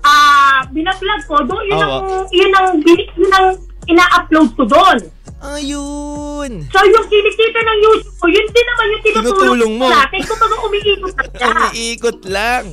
ah, 0.00 0.10
uh, 0.10 0.58
binablog 0.72 1.22
ko, 1.28 1.44
doon 1.44 1.64
yun 1.68 1.80
ang, 1.84 1.94
yun 2.32 2.52
ang, 2.56 2.68
yun 2.80 3.32
ang 3.36 3.48
ina-upload 3.84 4.48
ko 4.56 4.64
doon. 4.64 4.98
Ayun. 5.36 6.64
So 6.72 6.78
yung 6.80 7.06
kinikita 7.06 7.60
ng 7.60 7.78
YouTube 7.82 8.16
ko, 8.16 8.26
yun 8.26 8.46
din 8.46 8.66
naman 8.66 8.86
yung 8.86 9.02
tinutulong 9.02 9.26
Tinutulong 9.36 9.74
mo. 9.76 9.86
natin. 9.88 10.20
Kung 10.24 10.40
baga 10.40 10.56
umiikot 10.64 11.12
na 11.12 11.24
siya. 11.28 11.48
Umiikot 11.50 12.20
lang. 12.26 12.64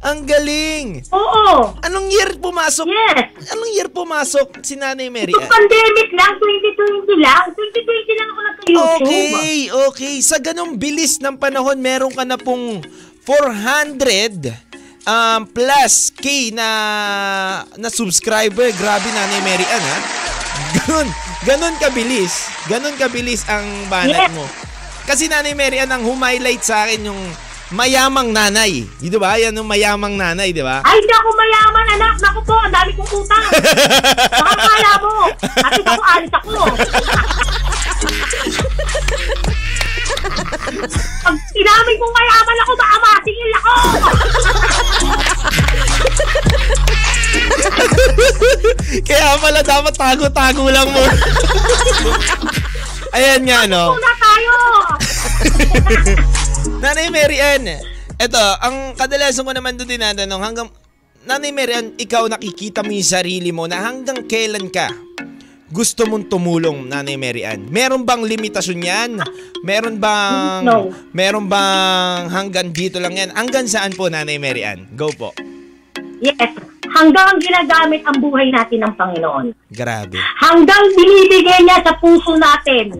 Ang 0.00 0.24
galing. 0.24 0.86
Oo. 1.12 1.76
Anong 1.84 2.08
year 2.08 2.32
pumasok? 2.40 2.88
Yes. 2.88 3.52
Anong 3.52 3.70
year 3.70 3.92
pumasok 3.92 4.64
si 4.64 4.72
Nanay 4.72 5.12
Mary? 5.12 5.28
Itong 5.28 5.44
pandemic 5.44 6.08
lang, 6.16 6.40
2020 6.40 7.20
lang. 7.20 7.44
2020 7.52 8.16
lang 8.16 8.26
ako 8.26 8.40
nagka-YouTube. 8.40 9.04
Okay, 9.04 9.56
okay. 9.68 10.14
Sa 10.24 10.40
ganong 10.40 10.80
bilis 10.80 11.20
ng 11.20 11.36
panahon, 11.36 11.76
meron 11.76 12.10
ka 12.10 12.24
na 12.24 12.40
pong 12.40 12.80
400 13.28 14.56
um, 15.04 15.44
plus 15.46 16.08
K 16.10 16.48
na 16.50 16.68
na 17.76 17.88
subscriber. 17.88 18.72
Grabe 18.72 19.04
Nanay 19.06 19.40
Mary 19.44 19.66
Ann 19.68 19.84
ha. 19.84 19.98
Ganon, 20.72 21.08
ganon 21.42 21.74
kabilis. 21.76 22.48
Ganon 22.66 22.96
kabilis 22.96 23.44
ang 23.48 23.64
banat 23.88 24.28
Yes. 24.28 24.32
mo. 24.32 24.44
Kasi 25.04 25.26
Nanay 25.26 25.56
Mary 25.56 25.80
Ann 25.80 25.90
ang 25.90 26.04
humighlight 26.04 26.62
sa 26.62 26.84
akin 26.84 27.02
yung 27.02 27.20
mayamang 27.70 28.30
nanay. 28.30 28.84
Di 28.98 29.10
ba? 29.14 29.34
Yan 29.34 29.54
yung 29.54 29.66
mayamang 29.66 30.14
nanay, 30.14 30.50
di 30.50 30.62
ba? 30.62 30.82
Ay, 30.82 30.98
hindi 30.98 31.14
ako 31.14 31.28
mayaman, 31.34 31.86
anak. 31.94 32.14
Naku 32.18 32.40
po, 32.42 32.54
ang 32.54 32.70
dami 32.70 32.90
kong 32.94 33.10
utang. 33.14 33.44
Baka 34.30 34.54
kala 34.58 34.92
mo. 34.98 35.14
At 35.40 35.72
ako, 35.72 36.02
alis 36.04 36.32
ako. 36.34 36.52
Pag 41.20 41.36
sinabi 41.50 41.92
kong 41.94 42.14
mayaman 42.14 42.58
ako, 42.60 42.72
baka 42.74 42.96
masingil 43.00 43.52
ako. 43.54 43.74
Kaya 49.08 49.38
pala 49.38 49.60
dapat 49.62 49.94
tago-tago 49.94 50.64
lang 50.70 50.88
mo. 50.90 51.04
Ayan 53.16 53.42
nga, 53.42 53.66
no? 53.66 53.98
Una 53.98 54.12
tayo. 54.18 54.54
Nanay 56.82 57.08
Mary 57.10 57.38
Ann, 57.42 57.66
eto, 58.16 58.40
ang 58.62 58.94
kadalasan 58.94 59.44
ko 59.44 59.52
naman 59.52 59.76
doon 59.76 59.90
tinatanong, 59.90 60.42
hanggang, 60.42 60.68
Nanay 61.26 61.52
Mary 61.52 61.74
Ann, 61.76 61.92
ikaw 61.98 62.30
nakikita 62.30 62.80
mo 62.80 62.94
yung 62.94 63.04
sarili 63.04 63.50
mo 63.52 63.68
na 63.68 63.82
hanggang 63.84 64.24
kailan 64.24 64.70
ka 64.72 64.88
gusto 65.70 66.02
mong 66.02 66.26
tumulong, 66.26 66.90
Nanay 66.90 67.14
Mary 67.14 67.46
Ann? 67.46 67.70
Meron 67.70 68.02
bang 68.02 68.26
limitasyon 68.26 68.80
yan? 68.82 69.10
Meron 69.62 70.02
bang, 70.02 70.66
No. 70.66 70.90
meron 71.14 71.46
bang 71.46 72.26
hanggang 72.26 72.74
dito 72.74 72.98
lang 72.98 73.14
yan? 73.14 73.30
Hanggang 73.30 73.70
saan 73.70 73.94
po, 73.94 74.10
Nanay 74.10 74.42
Mary 74.42 74.66
Ann? 74.66 74.90
Go 74.98 75.14
po. 75.14 75.30
Yes. 76.20 76.52
Hanggang 76.90 77.40
ginagamit 77.40 78.04
ang 78.04 78.18
buhay 78.20 78.52
natin 78.52 78.84
ng 78.84 78.92
Panginoon. 78.94 79.46
Grabe. 79.72 80.18
Hanggang 80.36 80.84
binibigay 80.92 81.64
niya 81.64 81.80
sa 81.80 81.96
puso 81.96 82.36
natin. 82.36 82.92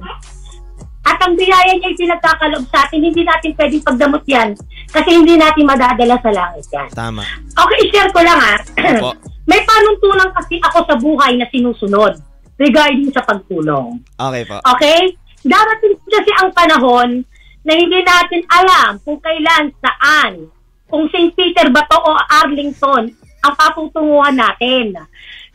At 1.00 1.16
ang 1.24 1.32
biyaya 1.32 1.74
niya 1.74 1.90
yung 1.90 2.00
pinagkakaloob 2.00 2.64
sa 2.68 2.84
atin, 2.84 3.00
hindi 3.00 3.24
natin 3.24 3.56
pwedeng 3.56 3.82
pagdamot 3.82 4.24
yan 4.28 4.52
kasi 4.92 5.08
hindi 5.16 5.34
natin 5.40 5.64
madadala 5.64 6.16
sa 6.20 6.30
langit 6.30 6.64
yan. 6.70 6.88
Tama. 6.92 7.24
Okay, 7.56 7.78
i-share 7.88 8.12
ko 8.12 8.20
lang 8.20 8.38
ha. 8.38 8.54
Opo. 9.00 9.16
May 9.50 9.64
panuntunan 9.66 10.30
kasi 10.36 10.60
ako 10.62 10.78
sa 10.86 10.94
buhay 11.00 11.34
na 11.40 11.48
sinusunod 11.50 12.20
regarding 12.60 13.10
sa 13.10 13.24
pagtulong. 13.24 13.98
Okay 14.14 14.44
po. 14.44 14.60
Okay? 14.76 15.16
Darating 15.40 15.96
kasi 16.04 16.30
ang 16.36 16.52
panahon 16.52 17.10
na 17.64 17.72
hindi 17.72 18.00
natin 18.04 18.44
alam 18.52 19.00
kung 19.00 19.16
kailan, 19.24 19.72
saan, 19.80 20.52
kung 20.90 21.06
St. 21.08 21.32
Peter 21.38 21.70
ba 21.70 21.86
to 21.86 21.96
o 21.96 22.12
Arlington 22.44 23.14
ang 23.40 23.54
paputunguhan 23.56 24.36
natin. 24.36 24.92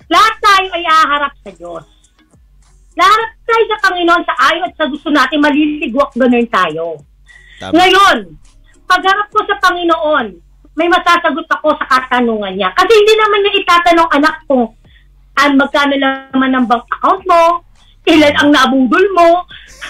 Lahat 0.09 0.35
tayo 0.41 0.67
ay 0.73 0.83
aharap 0.87 1.33
sa 1.43 1.51
Diyos. 1.53 1.85
Lahat 2.95 3.29
tayo 3.43 3.63
sa 3.67 3.81
Panginoon 3.91 4.23
sa 4.23 4.35
ayaw 4.49 4.63
at 4.71 4.73
sa 4.79 4.87
gusto 4.87 5.11
natin, 5.11 5.43
maliligwak 5.43 6.15
ganun 6.15 6.47
tayo. 6.47 7.03
Tama. 7.59 7.75
Ngayon, 7.75 8.17
pagharap 8.87 9.27
ko 9.35 9.43
sa 9.43 9.59
Panginoon, 9.59 10.27
may 10.75 10.87
masasagot 10.87 11.47
ako 11.51 11.75
sa 11.75 11.85
katanungan 11.91 12.55
niya. 12.55 12.71
Kasi 12.71 12.91
hindi 12.95 13.13
naman 13.19 13.39
niya 13.43 13.59
itatanong 13.59 14.09
anak 14.15 14.35
ko, 14.47 14.71
ang 15.35 15.59
magkano 15.59 15.95
naman 15.99 16.51
ng 16.55 16.65
bank 16.67 16.87
account 16.87 17.23
mo, 17.27 17.43
ilan 18.07 18.35
ang 18.39 18.49
nabudol 18.55 19.05
mo, 19.11 19.29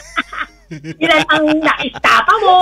ilan 0.73 1.23
ang 1.29 1.45
naistapa 1.61 2.33
mo. 2.41 2.61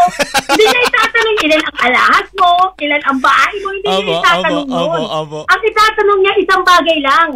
Hindi 0.51 0.63
niya 0.67 0.81
itatanong 0.91 1.37
ilan 1.47 1.61
ang 1.63 1.77
alahas 1.87 2.27
mo, 2.35 2.51
ilan 2.79 3.03
ang 3.07 3.19
bahay 3.23 3.55
mo. 3.63 3.67
Hindi 3.71 3.87
niya 3.87 3.99
Opo, 4.03 4.13
itatanong 4.19 4.67
opo, 4.67 4.75
opo, 4.75 4.97
yun. 4.97 5.07
opo. 5.09 5.39
Ang 5.47 5.61
itatanong 5.63 6.19
niya 6.19 6.33
isang 6.41 6.63
bagay 6.63 6.99
lang. 6.99 7.29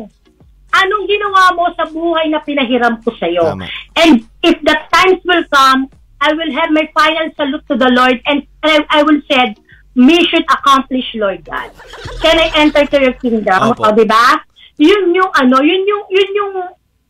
Anong 0.68 1.06
ginawa 1.08 1.44
mo 1.56 1.64
sa 1.80 1.86
buhay 1.88 2.28
na 2.28 2.44
pinahiram 2.44 3.00
ko 3.02 3.10
sa'yo? 3.16 3.56
Tama. 3.56 3.66
And 3.96 4.28
if 4.44 4.60
the 4.62 4.76
times 4.92 5.24
will 5.24 5.48
come, 5.48 5.88
I 6.20 6.34
will 6.36 6.52
have 6.52 6.70
my 6.76 6.86
final 6.92 7.32
salute 7.40 7.64
to 7.72 7.76
the 7.80 7.88
Lord 7.94 8.20
and 8.28 8.44
I, 8.66 8.84
I 8.90 9.00
will 9.02 9.22
say, 9.30 9.56
mission 9.98 10.46
accomplished, 10.46 11.16
Lord 11.18 11.42
God. 11.42 11.72
Can 12.22 12.38
I 12.38 12.52
enter 12.60 12.86
to 12.86 12.98
your 13.02 13.16
kingdom? 13.18 13.74
Opo. 13.74 13.88
O, 13.88 13.96
di 13.96 14.06
ba? 14.06 14.38
Yun 14.78 15.10
yung 15.16 15.32
ano, 15.34 15.64
yun 15.66 15.82
yung, 15.88 16.04
yun 16.12 16.30
yung 16.38 16.54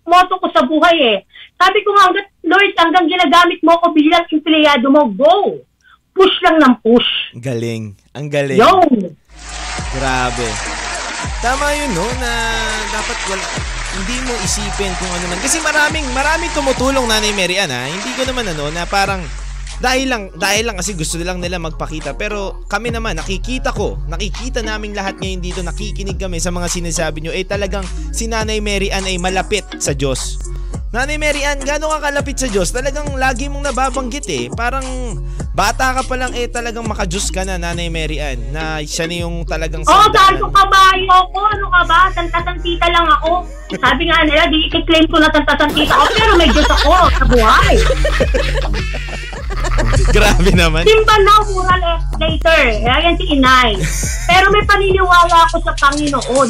motto 0.07 0.39
ko 0.39 0.47
sa 0.55 0.63
buhay 0.63 0.95
eh. 1.03 1.17
Sabi 1.57 1.79
ko 1.81 1.89
nga, 1.97 2.13
Lord, 2.45 2.71
hanggang 2.77 3.09
ginagamit 3.09 3.59
mo 3.65 3.75
ako 3.77 3.91
bilang 3.97 4.25
empleyado 4.29 4.87
mo, 4.93 5.09
go! 5.13 5.61
Push 6.17 6.37
lang 6.41 6.57
ng 6.57 6.73
push. 6.81 7.37
Galing. 7.37 7.93
Ang 8.17 8.27
galing. 8.29 8.57
Yun! 8.57 9.13
Grabe. 9.93 10.47
Tama 11.41 11.65
yun, 11.77 11.91
no? 11.93 12.07
Na 12.17 12.31
dapat 12.89 13.17
wala... 13.29 13.45
hindi 13.97 14.17
mo 14.25 14.33
isipin 14.41 14.93
kung 14.97 15.09
ano 15.09 15.25
man. 15.29 15.39
Kasi 15.41 15.57
maraming, 15.61 16.05
maraming 16.13 16.53
tumutulong 16.53 17.05
Nanay 17.05 17.33
Mary 17.33 17.57
Ann 17.57 17.73
ha. 17.73 17.89
Hindi 17.89 18.13
ko 18.13 18.25
naman 18.29 18.45
ano, 18.49 18.69
na 18.69 18.85
parang 18.85 19.21
dahil 19.77 20.09
lang, 20.09 20.23
dahil 20.33 20.65
lang 20.65 20.77
kasi 20.81 20.97
gusto 20.97 21.21
lang 21.21 21.37
nila 21.37 21.61
magpakita. 21.61 22.17
Pero 22.17 22.65
kami 22.65 22.89
naman, 22.89 23.17
nakikita 23.17 23.69
ko, 23.73 24.01
nakikita 24.09 24.65
naming 24.65 24.97
lahat 24.97 25.21
ngayon 25.21 25.41
dito, 25.41 25.61
nakikinig 25.61 26.17
kami 26.17 26.41
sa 26.41 26.49
mga 26.49 26.67
sinasabi 26.69 27.21
nyo, 27.21 27.33
eh 27.33 27.45
talagang 27.45 27.85
si 28.09 28.25
Nanay 28.25 28.57
Mary 28.61 28.89
Ann 28.89 29.05
ay 29.05 29.21
malapit 29.21 29.65
sa 29.77 29.93
Diyos. 29.93 30.41
Nanay 30.87 31.19
Mary 31.19 31.43
Ann, 31.43 31.59
gano'n 31.59 31.99
ka 31.99 31.99
kalapit 31.99 32.39
sa 32.39 32.47
Diyos? 32.47 32.71
Talagang 32.71 33.11
lagi 33.19 33.51
mong 33.51 33.67
nababanggit 33.67 34.23
eh. 34.31 34.47
Parang 34.47 34.87
bata 35.51 35.91
ka 35.99 36.07
pa 36.07 36.15
lang 36.15 36.31
eh 36.31 36.47
talagang 36.47 36.87
makajus 36.87 37.27
ka 37.27 37.43
na 37.43 37.59
Nanay 37.59 37.91
Mary 37.91 38.23
Ann 38.23 38.55
na 38.55 38.79
siya 38.79 39.03
na 39.03 39.27
yung 39.27 39.43
talagang 39.43 39.83
Oo, 39.83 39.91
oh, 39.91 40.07
sandalan 40.07 40.15
gaano 40.15 40.47
mo. 40.47 40.55
kabayo 40.55 41.17
ko. 41.35 41.39
Ano 41.43 41.65
ka 41.67 41.81
ba? 41.91 41.99
Santa-santita 42.15 42.87
lang 42.87 43.03
ako. 43.19 43.43
Sabi 43.75 44.07
nga 44.07 44.23
nila, 44.23 44.47
di 44.47 44.63
i-claim 44.71 45.05
ko 45.11 45.19
na 45.19 45.27
santa-santita 45.27 45.91
ako, 45.91 46.05
pero 46.15 46.31
may 46.39 46.49
Diyos 46.55 46.71
ako 46.71 46.91
sa 47.11 47.25
buhay. 47.27 47.75
Grabe 50.15 50.49
naman. 50.53 50.83
Simba 50.83 51.15
now, 51.21 51.41
moral 51.49 51.81
later. 52.17 52.61
Ayan 52.83 53.15
si 53.17 53.25
Inay. 53.33 53.77
Pero 54.27 54.49
may 54.49 54.65
paniniwala 54.65 55.47
ako 55.49 55.61
sa 55.63 55.73
Panginoon. 55.77 56.49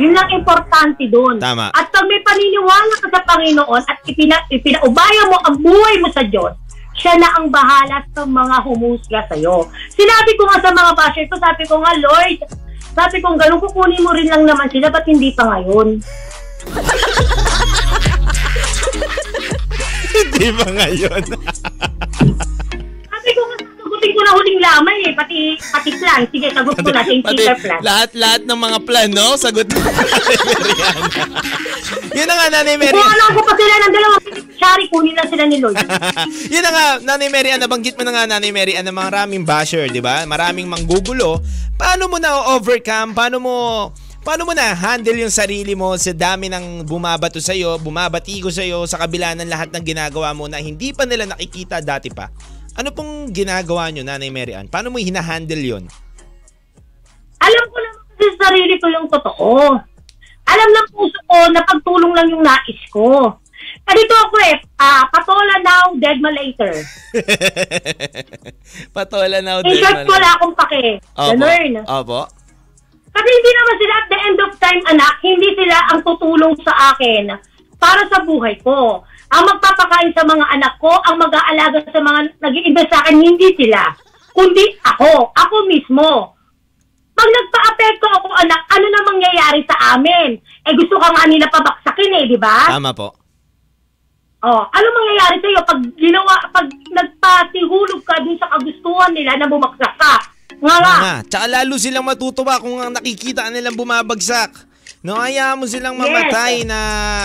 Yun 0.00 0.12
lang 0.12 0.28
importante 0.34 1.06
doon. 1.08 1.38
Tama. 1.38 1.70
At 1.72 1.88
pag 1.90 2.06
may 2.06 2.20
paniniwala 2.22 2.94
ka 3.00 3.08
sa 3.10 3.20
Panginoon 3.24 3.82
at 3.86 3.98
ipina, 4.06 4.36
ipinaubaya 4.50 5.22
mo 5.30 5.38
ang 5.46 5.56
buhay 5.62 5.96
mo 6.02 6.10
sa 6.10 6.26
Diyos, 6.26 6.54
siya 6.94 7.18
na 7.18 7.30
ang 7.38 7.50
bahala 7.50 8.02
sa 8.14 8.22
mga 8.22 8.56
humusga 8.66 9.20
sa'yo. 9.30 9.66
Sinabi 9.90 10.30
ko 10.38 10.46
nga 10.46 10.62
sa 10.62 10.70
mga 10.70 10.90
basher 10.94 11.26
ko, 11.26 11.34
sabi 11.38 11.62
ko 11.66 11.82
nga, 11.82 11.92
Lord, 11.98 12.38
sabi 12.94 13.18
ko, 13.18 13.34
ganun 13.34 13.58
kukunin 13.58 14.02
mo 14.02 14.14
rin 14.14 14.30
lang 14.30 14.46
naman 14.46 14.70
sila, 14.70 14.90
ba't 14.90 15.06
hindi 15.06 15.34
pa 15.34 15.42
ngayon? 15.50 15.98
Hindi 20.14 20.46
ba 20.54 20.66
ngayon? 20.70 21.24
Sabi 23.24 23.40
ko 23.40 23.42
nga, 23.48 23.56
sagutin 23.80 24.10
ko 24.12 24.20
na 24.20 24.32
huling 24.36 24.60
lamay 24.60 24.98
eh, 25.08 25.12
pati, 25.16 25.38
pati 25.56 25.90
plan. 25.96 26.20
Sige, 26.28 26.46
sagot 26.52 26.76
ko 26.76 26.90
na, 26.92 27.00
Pati 27.00 27.40
their 27.40 27.56
plan. 27.56 27.80
lahat 27.80 28.10
lahat 28.12 28.42
ng 28.44 28.58
mga 28.60 28.78
plan, 28.84 29.08
no? 29.08 29.32
Sagot 29.40 29.64
na 29.64 29.80
Mary 29.80 30.76
Ann. 30.84 31.00
Yun 32.20 32.28
na 32.28 32.34
nga, 32.36 32.46
Nanay 32.52 32.76
Mary 32.76 32.92
Kung 32.92 33.08
ano 33.08 33.24
ko 33.32 33.40
pa 33.48 33.52
sila 33.56 33.74
ng 33.80 33.92
dalawa, 33.96 34.14
Shari, 34.60 34.84
kunin 34.92 35.16
lang 35.16 35.28
sila 35.32 35.44
ni 35.48 35.56
Lloyd. 35.56 35.80
Yun 36.52 36.62
na 36.68 36.70
nga, 36.76 36.86
Nanay 37.00 37.28
Mary 37.32 37.48
nabanggit 37.56 37.96
mo 37.96 38.04
na 38.04 38.12
nga, 38.12 38.28
Nanay 38.28 38.52
Mary 38.52 38.76
na 38.76 38.92
maraming 38.92 39.40
basher, 39.40 39.88
di 39.88 40.04
ba? 40.04 40.28
Maraming 40.28 40.68
manggugulo. 40.68 41.40
Paano 41.80 42.04
mo 42.12 42.20
na-overcome? 42.20 43.16
Paano 43.16 43.40
mo 43.40 43.54
Paano 44.24 44.48
mo 44.48 44.56
na 44.56 44.72
handle 44.72 45.20
yung 45.20 45.28
sarili 45.28 45.76
mo 45.76 45.92
sa 46.00 46.08
dami 46.16 46.48
ng 46.48 46.88
bumabato 46.88 47.36
sa 47.44 47.52
iyo, 47.52 47.76
bumabatigo 47.76 48.48
sa 48.48 48.64
iyo 48.64 48.88
sa 48.88 48.96
kabila 48.96 49.36
ng 49.36 49.44
lahat 49.44 49.68
ng 49.68 49.84
ginagawa 49.84 50.32
mo 50.32 50.48
na 50.48 50.64
hindi 50.64 50.96
pa 50.96 51.04
nila 51.04 51.28
nakikita 51.28 51.84
dati 51.84 52.08
pa? 52.08 52.32
Ano 52.74 52.90
pong 52.90 53.30
ginagawa 53.30 53.90
nyo, 53.94 54.02
Nanay 54.02 54.34
Mary 54.34 54.50
Ann? 54.50 54.66
Paano 54.66 54.90
mo 54.90 54.98
hinahandle 54.98 55.62
yon? 55.62 55.84
Alam 57.38 57.64
ko 57.70 57.78
naman 57.78 58.02
kasi 58.10 58.24
sa 58.34 58.50
sarili 58.50 58.74
ko 58.82 58.86
yung 58.90 59.06
totoo. 59.06 59.78
Alam 60.44 60.68
ng 60.70 60.88
puso 60.90 61.18
ko 61.30 61.38
na 61.54 61.62
pagtulong 61.62 62.12
lang 62.12 62.26
yung 62.34 62.42
nais 62.42 62.82
ko. 62.90 63.38
Ganito 63.84 64.14
ako 64.16 64.36
eh, 64.48 64.56
ah, 64.80 65.06
patola 65.08 65.56
now, 65.62 65.84
dead 65.96 66.18
ma 66.20 66.32
later. 66.32 66.72
Patola 68.96 69.40
na 69.40 69.60
In 69.64 69.76
short, 69.76 70.04
wala 70.08 70.28
akong 70.36 70.54
pake. 70.56 71.00
Ganun. 71.16 71.84
Opo. 71.84 72.28
Kasi 73.14 73.28
hindi 73.30 73.50
naman 73.54 73.76
sila 73.78 73.94
at 73.94 74.08
the 74.10 74.18
end 74.18 74.38
of 74.42 74.52
time, 74.58 74.82
anak, 74.90 75.14
hindi 75.22 75.48
sila 75.54 75.76
ang 75.94 76.00
tutulong 76.02 76.54
sa 76.66 76.96
akin 76.96 77.30
para 77.78 78.02
sa 78.10 78.24
buhay 78.26 78.58
ko. 78.64 79.04
Ang 79.32 79.44
magpapakain 79.48 80.12
sa 80.12 80.26
mga 80.26 80.44
anak 80.52 80.74
ko, 80.76 80.92
ang 80.92 81.16
mag-aalaga 81.16 81.80
sa 81.88 82.00
mga 82.00 82.20
nag 82.42 82.54
invest 82.60 82.90
sa 82.92 83.00
akin, 83.04 83.16
hindi 83.16 83.48
sila. 83.56 83.80
Kundi 84.34 84.64
ako, 84.84 85.32
ako 85.32 85.54
mismo. 85.70 86.34
Pag 87.14 87.28
nagpa-apekto 87.30 88.06
ako, 88.10 88.26
anak, 88.36 88.60
ano 88.68 88.86
na 88.90 89.00
mangyayari 89.06 89.60
sa 89.64 89.94
amin? 89.94 90.34
Eh 90.66 90.74
gusto 90.74 90.98
ka 90.98 91.08
nga 91.14 91.24
nila 91.30 91.46
pabaksakin 91.46 92.18
eh, 92.20 92.24
di 92.26 92.38
ba? 92.38 92.68
Tama 92.68 92.90
po. 92.90 93.14
Oh, 94.44 94.60
ano 94.60 94.86
mangyayari 94.92 95.40
sa 95.40 95.48
iyo 95.48 95.62
pag 95.64 95.80
ginawa 95.96 96.36
pag 96.52 96.68
nagpatihulog 96.68 98.04
ka 98.04 98.20
dun 98.20 98.36
sa 98.36 98.52
kagustuhan 98.52 99.16
nila 99.16 99.40
na 99.40 99.48
bumagsak 99.48 99.94
ka? 99.96 100.14
Nga 100.60 100.76
nga. 100.84 100.96
Nga, 101.00 101.16
tsaka 101.32 101.46
lalo 101.48 101.74
silang 101.80 102.04
matutuwa 102.04 102.60
kung 102.60 102.76
ang 102.76 102.92
nakikita 102.92 103.48
nilang 103.48 103.78
bumabagsak. 103.78 104.52
No, 105.00 105.16
hayaan 105.20 105.60
mo 105.60 105.64
silang 105.64 105.96
mamatay 105.96 106.64
Yes. 106.64 106.68
na, 106.68 106.78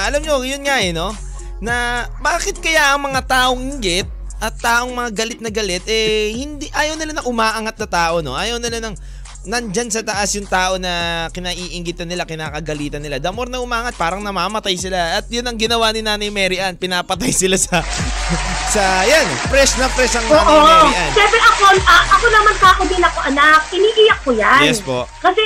alam 0.07 0.19
nyo, 0.19 0.43
yun 0.43 0.63
nga 0.63 0.79
eh, 0.83 0.91
no? 0.91 1.11
Na 1.59 2.07
bakit 2.23 2.59
kaya 2.63 2.95
ang 2.95 3.03
mga 3.03 3.21
taong 3.27 3.59
inggit 3.59 4.07
at 4.39 4.55
taong 4.55 4.95
mga 4.95 5.11
galit 5.11 5.39
na 5.43 5.51
galit, 5.51 5.83
eh, 5.83 6.31
hindi, 6.31 6.71
ayaw 6.71 6.95
nila 6.95 7.19
ng 7.19 7.27
umaangat 7.27 7.75
na 7.75 7.87
tao, 7.91 8.23
no? 8.23 8.39
Ayaw 8.39 8.55
nila 8.55 8.79
ng, 8.79 8.95
nandyan 9.47 9.87
sa 9.87 10.03
taas 10.03 10.35
yung 10.35 10.47
tao 10.47 10.75
na 10.75 11.25
kinaiingitan 11.31 12.07
nila, 12.07 12.27
kinakagalitan 12.27 12.99
nila. 12.99 13.23
The 13.23 13.31
more 13.31 13.47
na 13.47 13.63
umangat, 13.63 13.95
parang 13.95 14.19
namamatay 14.19 14.75
sila. 14.75 15.19
At 15.19 15.31
yun 15.31 15.47
ang 15.47 15.55
ginawa 15.55 15.91
ni 15.95 16.03
Nanay 16.03 16.27
Mary 16.31 16.59
Ann, 16.59 16.75
pinapatay 16.75 17.31
sila 17.31 17.55
sa, 17.55 17.79
sa, 18.75 18.83
yan, 19.07 19.27
fresh 19.47 19.79
na 19.79 19.87
fresh 19.91 20.19
ang 20.19 20.27
Nanay 20.27 20.43
Oo. 20.43 20.67
Mary 20.67 20.95
Ann. 20.95 21.11
Siyempre 21.15 21.39
ako, 21.39 21.63
ah, 21.87 22.03
ako 22.19 22.25
naman 22.27 22.55
tao 22.59 22.81
din 22.83 23.03
ako 23.03 23.19
anak. 23.31 23.61
Iniiyak 23.71 24.19
ko 24.27 24.31
yan. 24.35 24.63
Yes 24.63 24.79
po. 24.83 25.07
Kasi, 25.23 25.43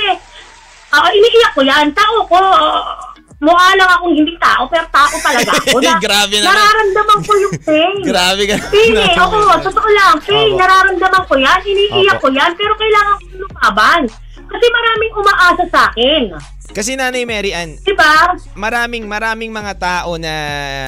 ah, 0.90 1.10
iniiyak 1.14 1.52
ko 1.54 1.62
yan. 1.62 1.86
Tao 1.94 2.26
ko, 2.26 2.38
ah, 2.38 3.13
mukha 3.42 3.68
lang 3.74 3.90
akong 3.90 4.14
hindi 4.14 4.34
tao, 4.38 4.66
pero 4.70 4.86
tao 4.90 5.14
talaga 5.18 5.50
ako. 5.58 5.78
Na, 5.84 5.98
Grabe 5.98 6.36
naman. 6.38 6.54
Nararamdaman 6.54 7.18
ko 7.22 7.32
yung 7.38 7.54
pain. 7.62 7.96
Grabe 8.10 8.42
ka. 8.46 8.56
Pain 8.70 8.94
eh. 8.94 9.14
Oo, 9.18 9.40
totoo 9.62 9.88
lang. 9.90 10.14
Pain, 10.22 10.50
Opo. 10.54 10.58
nararamdaman 10.60 11.22
ko 11.26 11.34
yan. 11.38 11.60
Iniiyak 11.64 12.18
Opo. 12.18 12.30
ko 12.30 12.36
yan, 12.36 12.52
pero 12.54 12.72
kailangan 12.78 13.14
ko 13.18 13.24
lumaban. 13.42 14.02
Kasi 14.44 14.66
maraming 14.70 15.12
umaasa 15.18 15.64
sa 15.72 15.80
akin. 15.90 16.22
Kasi 16.74 16.96
Nanay 16.96 17.28
Mary 17.28 17.52
Ann, 17.52 17.76
Diba? 17.84 18.34
maraming 18.56 19.04
maraming 19.04 19.52
mga 19.52 19.76
tao 19.76 20.16
na 20.16 20.32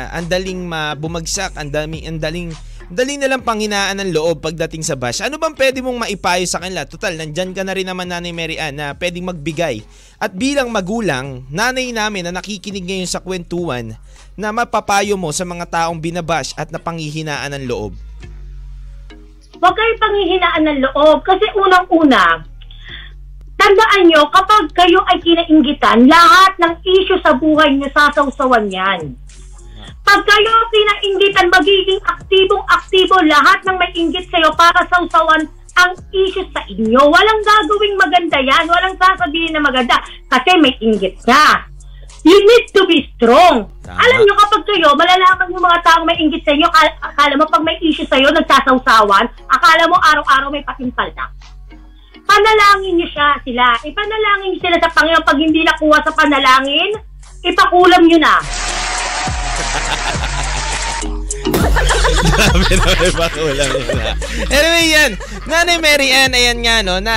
andaling 0.09 0.64
mabumagsak, 0.64 1.52
andami 1.52 2.00
andaling 2.09 2.48
daling 2.50 2.75
nilang 2.94 3.42
panghinaan 3.42 3.99
ng 3.99 4.14
loob 4.14 4.46
pagdating 4.46 4.87
sa 4.87 4.94
bash. 4.94 5.18
Ano 5.18 5.42
bang 5.42 5.59
pwede 5.59 5.83
mong 5.83 6.07
maipayo 6.07 6.46
sa 6.46 6.62
kanila? 6.62 6.87
Total, 6.87 7.18
nandyan 7.18 7.51
ka 7.51 7.66
na 7.66 7.75
rin 7.75 7.87
naman 7.87 8.07
Nanay 8.07 8.31
Mary 8.31 8.62
Ann 8.62 8.79
na 8.79 8.94
pwedeng 8.94 9.27
magbigay. 9.27 9.83
At 10.22 10.31
bilang 10.38 10.70
magulang, 10.70 11.42
nanay 11.51 11.90
namin 11.90 12.31
na 12.31 12.38
nakikinig 12.38 12.87
ngayon 12.87 13.11
sa 13.11 13.18
kwentuhan 13.18 13.99
na 14.38 14.49
mapapayo 14.55 15.18
mo 15.18 15.35
sa 15.35 15.42
mga 15.42 15.66
taong 15.66 15.99
binabash 15.99 16.55
at 16.55 16.70
napanghihinaan 16.70 17.59
ng 17.59 17.66
loob. 17.66 17.92
Huwag 19.57 19.75
kayo 19.75 19.92
panghihinaan 19.99 20.62
ng 20.68 20.79
loob. 20.87 21.27
Kasi 21.27 21.42
unang-una, 21.59 22.44
tandaan 23.57 24.03
nyo, 24.07 24.31
kapag 24.31 24.70
kayo 24.77 25.03
ay 25.11 25.18
kinainggitan, 25.25 26.07
lahat 26.07 26.53
ng 26.61 26.75
issue 26.87 27.18
sa 27.25 27.35
buhay 27.35 27.75
nyo 27.75 27.88
sasawsawan 27.90 28.70
yan. 28.70 29.16
Pag 30.07 30.22
kayo 30.22 30.53
kinainggitan, 30.70 31.51
magiging 31.51 31.99
aktibong-aktibo 33.16 33.33
lahat 33.33 33.59
ng 33.64 33.76
may 33.81 33.90
inggit 33.96 34.26
sa'yo 34.29 34.52
para 34.52 34.81
sawsawan 34.92 35.42
ang 35.76 35.92
issue 36.12 36.44
sa 36.52 36.64
inyo. 36.68 37.00
Walang 37.00 37.40
gagawing 37.44 37.96
maganda 38.00 38.38
yan. 38.40 38.64
Walang 38.64 38.96
sasabihin 38.96 39.52
na 39.52 39.61
maganda 39.61 40.00
kasi 40.29 40.57
may 40.61 40.72
inggit 40.81 41.20
ka. 41.24 41.68
You 42.26 42.35
need 42.42 42.66
to 42.74 42.83
be 42.90 43.07
strong. 43.14 43.70
Tama. 43.87 44.02
Alam 44.02 44.26
nyo, 44.26 44.35
kapag 44.35 44.66
kayo, 44.66 44.98
malalaman 44.98 45.52
yung 45.52 45.62
mga 45.62 45.79
taong 45.87 46.07
may 46.09 46.18
inggit 46.18 46.42
sa 46.42 46.59
inyo, 46.59 46.66
akala, 46.98 47.38
mo 47.38 47.46
pag 47.46 47.62
may 47.62 47.79
issue 47.79 48.09
sa'yo, 48.09 48.35
nagsasawsawan, 48.35 49.31
akala 49.46 49.85
mo 49.87 49.94
araw-araw 49.94 50.50
may 50.50 50.64
patimpal 50.66 51.07
na. 51.14 51.31
Panalangin 52.26 52.98
niyo 52.98 53.07
siya 53.14 53.38
sila. 53.46 53.79
Ipanalangin 53.79 54.48
niyo 54.50 54.59
sila 54.59 54.76
sa 54.83 54.90
Panginoon. 54.90 55.22
Pag 55.22 55.38
hindi 55.38 55.62
nakuha 55.62 55.98
sa 56.02 56.11
panalangin, 56.18 56.98
ipakulam 57.46 58.02
niyo 58.02 58.18
na. 58.18 58.42
Grabe 62.37 62.72
naman 62.76 63.12
pakulang 63.14 63.72
yun 63.72 63.98
ha. 63.98 64.12
Anyway 64.50 64.87
yan, 64.92 65.11
Nanay 65.46 65.79
Mary 65.79 66.09
Ann, 66.11 66.35
ayan 66.35 66.59
nga 66.62 66.83
no, 66.83 66.98
na, 66.98 67.16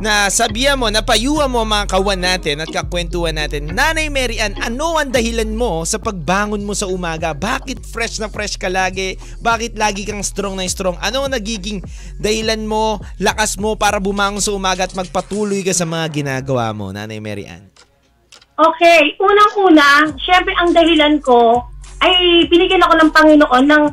na 0.00 0.32
sabihan 0.32 0.80
mo, 0.80 0.88
napayuhan 0.88 1.52
mo 1.52 1.62
mga 1.64 1.86
kawan 1.92 2.20
natin 2.20 2.64
at 2.64 2.70
kakwentuhan 2.72 3.36
natin. 3.36 3.72
Nanay 3.72 4.08
Mary 4.08 4.40
Ann, 4.40 4.56
ano 4.60 4.96
ang 4.96 5.12
dahilan 5.12 5.52
mo 5.52 5.84
sa 5.84 6.00
pagbangon 6.00 6.64
mo 6.64 6.72
sa 6.72 6.88
umaga? 6.88 7.36
Bakit 7.36 7.84
fresh 7.88 8.20
na 8.20 8.32
fresh 8.32 8.56
ka 8.56 8.72
lagi? 8.72 9.20
Bakit 9.40 9.76
lagi 9.76 10.08
kang 10.08 10.24
strong 10.24 10.56
na 10.56 10.64
strong? 10.68 10.96
Ano 11.00 11.28
ang 11.28 11.32
nagiging 11.36 11.84
dahilan 12.16 12.64
mo, 12.64 13.00
lakas 13.20 13.60
mo 13.60 13.76
para 13.76 14.00
bumangon 14.00 14.40
sa 14.40 14.56
umaga 14.56 14.88
at 14.88 14.96
magpatuloy 14.96 15.60
ka 15.60 15.76
sa 15.76 15.84
mga 15.84 16.06
ginagawa 16.12 16.72
mo, 16.72 16.90
Nanay 16.90 17.20
Mary 17.20 17.44
Ann? 17.44 17.68
Okay, 18.56 19.12
unang-una, 19.20 20.16
syempre 20.16 20.56
ang 20.56 20.72
dahilan 20.72 21.20
ko 21.20 21.60
ay 22.02 22.44
binigyan 22.50 22.84
ako 22.84 22.94
ng 22.98 23.10
Panginoon 23.12 23.64
ng 23.64 23.84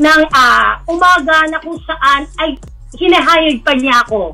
ng 0.00 0.20
ah, 0.32 0.80
umaga 0.88 1.44
na 1.52 1.60
kung 1.60 1.76
saan 1.84 2.24
ay 2.40 2.56
hinahayag 2.96 3.60
pa 3.60 3.76
niya 3.76 4.00
ako. 4.06 4.32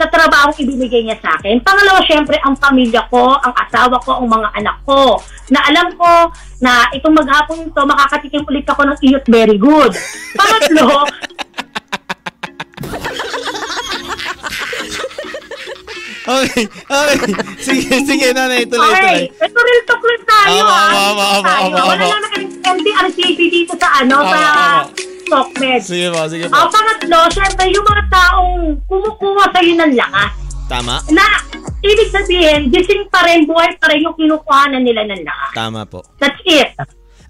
sa 0.00 0.08
trabaho 0.08 0.48
ibinigay 0.56 1.04
niya 1.04 1.20
sa 1.20 1.36
akin. 1.36 1.60
Pangalawa, 1.60 2.00
syempre, 2.08 2.32
ang 2.40 2.56
pamilya 2.56 3.04
ko, 3.12 3.36
ang 3.36 3.52
asawa 3.52 4.00
ko, 4.00 4.16
ang 4.16 4.32
mga 4.32 4.48
anak 4.56 4.80
ko. 4.88 5.20
Na 5.52 5.60
alam 5.68 5.92
ko 5.92 6.32
na 6.64 6.88
itong 6.96 7.12
maghapon 7.12 7.68
ito, 7.68 7.82
makakatikim 7.84 8.40
ulit 8.48 8.64
ako 8.64 8.88
ng 8.88 8.96
iyot 9.04 9.24
very 9.28 9.60
good. 9.60 9.92
Pangatlo, 10.40 11.04
Okay, 16.20 16.68
okay. 16.84 17.32
Sige, 17.58 18.04
sige, 18.04 18.26
nanay, 18.30 18.68
tuloy, 18.68 18.84
tuloy. 18.84 18.92
okay, 18.92 19.20
ito 19.30 19.58
real 19.58 19.82
talk 19.84 20.02
lang 20.02 20.24
tayo. 20.26 20.52
Opo, 20.52 20.68
ah. 20.68 20.90
opo, 20.92 21.48
Wala 21.80 21.96
opo. 21.96 22.04
naman 22.04 22.28
kaming 22.28 22.52
MTRCB 22.60 23.38
dito 23.48 23.72
sa 23.74 24.04
ano, 24.04 24.20
Opo, 24.20 24.28
sa. 24.28 24.42
TalkMed. 25.30 25.80
Sige 25.80 26.06
po, 26.10 26.20
sige 26.28 26.44
po. 26.44 26.52
Ang 26.52 26.68
pangatlo, 26.68 27.18
syempre, 27.30 27.64
yung 27.70 27.86
mga 27.86 28.04
taong 28.10 28.54
kumukuha 28.84 29.44
sa'yo 29.48 29.74
ng 29.78 29.92
lakas. 29.94 30.30
Tama? 30.66 30.94
Na, 31.08 31.26
ibig 31.80 32.10
sabihin, 32.10 32.68
gising 32.68 33.06
pa 33.08 33.24
rin, 33.24 33.46
buhay 33.46 33.72
pa 33.78 33.88
rin 33.88 34.04
yung 34.04 34.14
kinukuhanan 34.14 34.82
nila 34.82 35.06
ng 35.06 35.22
lakas. 35.22 35.50
Tama 35.54 35.86
po. 35.86 36.02
That's 36.18 36.36
it. 36.44 36.74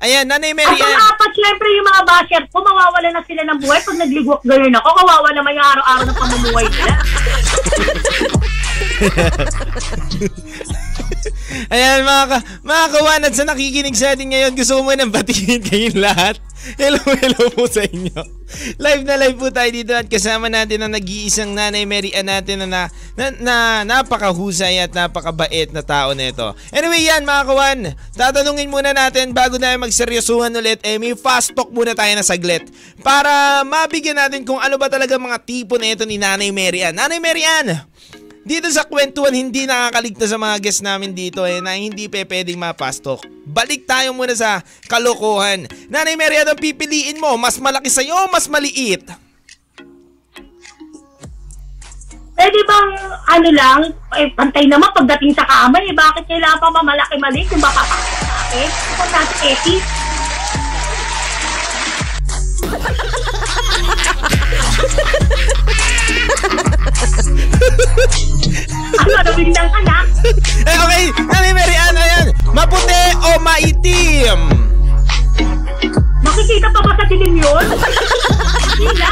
Ayan, 0.01 0.25
Nanay 0.25 0.51
At 0.51 0.57
Mary 0.57 0.81
ang 0.81 0.97
Ann. 0.97 1.13
apat, 1.13 1.31
syempre, 1.31 1.69
yung 1.71 1.85
mga 1.85 2.03
basher 2.09 2.43
ko, 2.49 2.65
mawawala 2.65 3.09
na 3.13 3.21
sila 3.21 3.45
ng 3.45 3.59
buhay 3.61 3.81
pag 3.85 4.01
nagligwak 4.01 4.41
ganyan 4.49 4.81
ako. 4.81 4.89
Kawawa 4.97 5.29
naman 5.31 5.53
yung 5.53 5.69
araw-araw 5.69 6.05
ng 6.09 6.17
pamumuhay 6.17 6.67
nila. 6.67 6.95
Ayan, 11.75 12.05
mga, 12.05 12.25
ka, 12.29 12.39
mga 12.63 12.85
kawanat 12.93 13.33
sa 13.35 13.49
nakikinig 13.49 13.97
sa 13.97 14.13
atin 14.15 14.31
ngayon, 14.31 14.55
gusto 14.55 14.79
ko 14.79 14.87
muna 14.87 15.09
batiin 15.09 15.65
kayong 15.65 15.99
lahat. 15.99 16.37
Hello, 16.77 17.01
hello 17.01 17.49
po 17.57 17.65
sa 17.65 17.89
inyo. 17.89 18.21
Live 18.77 19.09
na 19.09 19.17
live 19.17 19.41
po 19.41 19.49
tayo 19.49 19.73
dito 19.73 19.97
at 19.97 20.05
kasama 20.13 20.53
natin 20.53 20.85
ang 20.85 20.93
nag-iisang 20.93 21.57
nanay 21.57 21.89
Mary 21.89 22.13
Ann 22.13 22.29
natin 22.29 22.61
na, 22.61 22.69
na, 22.69 22.83
na, 23.17 23.27
na 23.41 23.57
napakahusay 23.89 24.85
at 24.85 24.93
napakabait 24.93 25.73
na 25.73 25.81
tao 25.81 26.13
nito. 26.13 26.53
Anyway 26.69 27.09
yan 27.09 27.25
mga 27.25 27.49
kawan, 27.49 27.97
tatanungin 28.13 28.69
muna 28.69 28.93
natin 28.93 29.33
bago 29.33 29.57
na 29.57 29.81
magseryosuhan 29.81 30.53
ulit, 30.53 30.85
eh 30.85 31.01
may 31.01 31.17
fast 31.17 31.57
talk 31.57 31.73
muna 31.73 31.97
tayo 31.97 32.13
na 32.13 32.27
saglit 32.27 32.69
para 33.01 33.65
mabigyan 33.65 34.21
natin 34.21 34.45
kung 34.45 34.61
ano 34.61 34.77
ba 34.77 34.93
talaga 34.93 35.17
mga 35.17 35.41
tipo 35.41 35.81
na 35.81 35.97
ito 35.97 36.05
ni 36.05 36.21
Nanay 36.21 36.53
Mary 36.53 36.85
Ann. 36.85 37.01
Nanay 37.01 37.25
Mary 37.25 37.41
Ann, 37.41 37.89
dito 38.41 38.73
sa 38.73 38.89
kwentuhan, 38.89 39.37
hindi 39.37 39.69
nakakaligtas 39.69 40.33
sa 40.33 40.41
mga 40.41 40.57
guests 40.65 40.81
namin 40.81 41.13
dito 41.13 41.45
eh 41.45 41.61
na 41.61 41.77
hindi 41.77 42.09
pe 42.09 42.25
pwedeng 42.25 42.57
mapastok. 42.57 43.21
Balik 43.45 43.85
tayo 43.85 44.17
muna 44.17 44.33
sa 44.33 44.65
kalokohan. 44.89 45.69
Nanay 45.93 46.17
Mary, 46.17 46.41
anong 46.41 46.57
pipiliin 46.57 47.21
mo? 47.21 47.37
Mas 47.37 47.61
malaki 47.61 47.93
sa'yo 47.93 48.17
o 48.17 48.33
mas 48.33 48.49
maliit? 48.49 49.05
Eh 52.41 52.49
di 52.49 52.63
bang 52.65 52.89
ano 53.29 53.49
lang, 53.53 53.81
eh, 54.17 54.33
pantay 54.33 54.65
naman 54.65 54.89
pagdating 54.97 55.37
sa 55.37 55.45
kamay, 55.45 55.85
eh, 55.85 55.93
bakit 55.93 56.25
kailangan 56.25 56.57
pa 56.57 56.73
mamalaki 56.73 57.21
mali 57.21 57.45
kung 57.45 57.61
baka 57.61 57.85
pa 57.85 57.97
sa 58.01 58.49
akin? 58.49 58.69
Kung 58.97 59.11
nasa 59.13 59.35
ethics. 59.45 59.85
ano, 69.01 69.15
nabindang 69.25 69.71
ka 69.71 69.81
na? 69.87 69.97
Eh 70.67 70.77
okay, 70.77 71.05
Nanay 71.31 71.53
Mary, 71.55 71.77
ano 71.79 72.01
yan? 72.01 72.27
Maputi 72.53 73.03
o 73.25 73.39
maitim? 73.41 74.41
Makikita 76.21 76.69
pa 76.69 76.81
ba 76.85 76.93
sa 76.99 77.05
dilim 77.09 77.41
yun? 77.41 77.67
Hindi 78.81 78.95
na. 78.99 79.11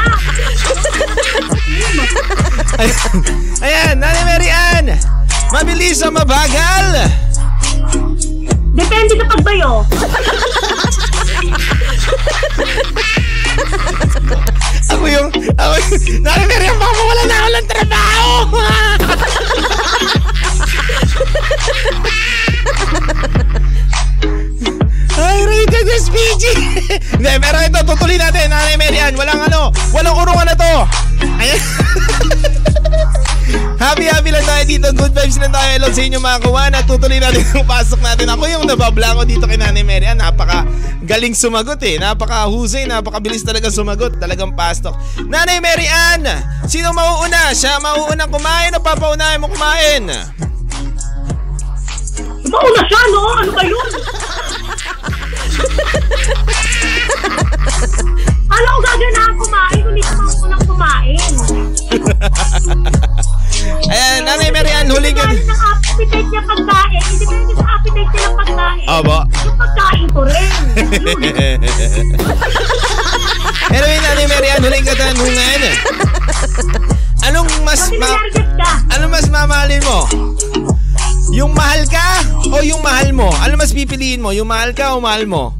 Ayan, 2.79 3.15
ayan 3.63 3.95
Nanay 3.97 4.23
Mary 4.27 4.49
Ann, 4.51 4.85
mabilis 5.51 6.03
o 6.03 6.11
mabagal? 6.11 7.09
Depende 8.75 9.13
sa 9.19 9.25
pagbayo. 9.27 9.83
Ako 14.89 15.05
yung, 15.05 15.29
ako 15.59 15.75
yung, 15.77 16.23
Nanay 16.25 16.45
Mary 16.49 16.65
Ann, 16.67 16.79
baka 16.79 16.93
mawala 16.97 17.23
na 17.23 17.35
ako 17.35 17.49
ng 17.49 17.67
trabaho! 17.67 18.31
Ay, 25.19 25.39
rated 25.43 25.87
SPG! 25.99 26.43
Hindi, 27.19 27.33
pero 27.43 27.57
ito, 27.59 27.79
tutuloy 27.83 28.15
natin, 28.15 28.49
Nanay 28.49 28.75
Mary 28.79 28.99
Ann. 29.03 29.19
Walang 29.19 29.51
ano, 29.51 29.75
walang 29.91 30.15
dito. 34.69 34.93
Good 34.93 35.17
vibes 35.17 35.41
lang 35.41 35.49
tayo. 35.49 35.69
Hello 35.73 35.89
sa 35.89 36.01
inyo 36.05 36.19
mga 36.21 36.39
kawan. 36.45 36.71
At 36.77 36.85
tutuloy 36.85 37.17
natin 37.17 37.41
ang 37.57 37.65
pasok 37.65 37.99
natin. 38.05 38.29
Ako 38.29 38.45
yung 38.45 38.69
nabablango 38.69 39.25
dito 39.25 39.49
kay 39.49 39.57
Nanay 39.57 39.81
Mary 39.81 40.05
Ann. 40.05 40.21
Napaka 40.21 40.69
galing 41.01 41.33
sumagot 41.33 41.81
eh. 41.81 41.97
Napaka 41.97 42.45
husay, 42.45 42.85
napakabilis 42.85 43.41
talaga 43.41 43.73
sumagot. 43.73 44.21
Talagang 44.21 44.53
pastok. 44.53 44.93
Nanay 45.25 45.57
Mary 45.57 45.89
Ann, 45.89 46.21
sino 46.69 46.93
mauuna? 46.93 47.49
Siya 47.57 47.81
mauunang 47.81 48.29
kumain 48.29 48.69
o 48.77 48.79
papaunahin 48.79 49.41
mo 49.41 49.49
kumain? 49.49 50.05
Mauna 52.49 52.81
siya, 52.85 53.01
no? 53.09 53.21
Ano 53.41 53.61
yun? 53.65 53.89
Alam 58.49 58.69
ko 58.69 58.79
gaganahan 58.81 59.33
kumain, 59.37 59.81
hindi 59.81 60.01
ka 60.05 60.13
maunang 60.17 60.63
kumain. 60.65 61.33
Ayan, 63.89 64.23
Nanay 64.23 64.49
Mary 64.51 64.71
Ann, 64.71 64.87
huling 64.87 65.13
ka. 65.13 65.23
Depende 65.25 65.45
ng 65.45 65.59
appetite 65.59 66.27
niya 66.29 66.41
pagkain. 66.45 67.01
Hindi 67.01 67.15
depende 67.19 67.53
sa 67.53 67.65
appetite 67.75 68.11
niya 68.11 68.29
pagkain. 68.31 68.87
Opo. 68.87 69.17
Yung 69.45 69.57
pagkain 69.57 70.07
ko 70.09 70.19
rin. 70.23 70.49
Anyway, 73.69 74.01
Nanay 74.01 74.25
Mary 74.25 74.49
Ann, 74.49 74.65
huling 74.65 74.81
katanungan. 74.81 75.61
Anong 77.21 77.45
mas 77.61 77.93
ma- 77.93 78.17
nilargas 78.17 78.49
ka. 78.57 78.71
ano 78.89 79.05
mas 79.07 79.29
mamahalin 79.29 79.81
mo? 79.85 80.09
Yung 81.29 81.53
mahal 81.53 81.85
ka 81.85 82.01
o 82.49 82.65
yung 82.65 82.81
mahal 82.81 83.13
mo? 83.13 83.29
Ano 83.37 83.53
mas 83.55 83.69
pipiliin 83.69 84.17
mo? 84.17 84.33
Yung 84.33 84.49
mahal 84.49 84.73
ka 84.73 84.97
o 84.97 85.03
mahal 85.03 85.29
mo? 85.29 85.53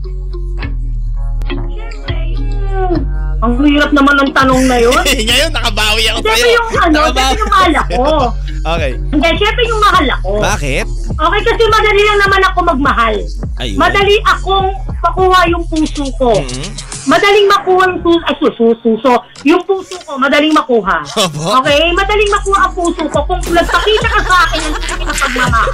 Siyempre, 1.45 2.18
yung... 2.34 3.06
Ang 3.40 3.56
hirap 3.64 3.92
naman 3.96 4.20
ng 4.20 4.32
tanong 4.36 4.62
na 4.68 4.78
yun. 4.78 5.00
Ngayon, 5.32 5.52
nakabawi 5.56 6.04
ako 6.12 6.18
Siyempre 6.20 6.44
sa'yo. 6.44 6.52
yung 6.52 6.70
ano, 6.76 7.00
siyempre 7.08 7.40
yung 7.40 7.52
mahal 7.52 7.74
ako. 7.76 8.04
Okay. 8.60 8.92
Hindi, 8.92 9.30
siyempre 9.40 9.64
yung 9.72 9.80
mahal 9.80 10.06
ako. 10.20 10.30
Bakit? 10.44 10.88
Okay, 11.20 11.41
kasi 11.43 11.63
madali 11.67 12.01
lang 12.07 12.20
naman 12.24 12.41
ako 12.47 12.59
magmahal. 12.63 13.15
Ayun. 13.59 13.76
Madali 13.76 14.15
akong 14.24 14.72
makuha 15.03 15.39
yung 15.51 15.63
puso 15.67 16.07
ko. 16.15 16.32
Mhm. 16.39 16.88
Madaling 17.09 17.47
makuha 17.49 17.84
yung 17.89 18.01
puso, 18.05 18.24
ay 18.24 18.36
suso, 18.39 18.65
suso. 18.80 19.13
Yung 19.43 19.63
puso 19.67 19.99
ko, 20.07 20.15
madaling 20.15 20.55
makuha. 20.55 21.03
Opo. 21.03 21.59
Okay, 21.59 21.91
madaling 21.91 22.32
makuha 22.32 22.70
ang 22.70 22.74
puso 22.76 23.03
ko 23.09 23.20
kung 23.28 23.41
nagpakita 23.51 24.07
ka 24.07 24.22
sa 24.24 24.36
akin 24.47 24.59
ng 24.63 24.74
na 25.03 25.13
pagmamahal. 25.17 25.70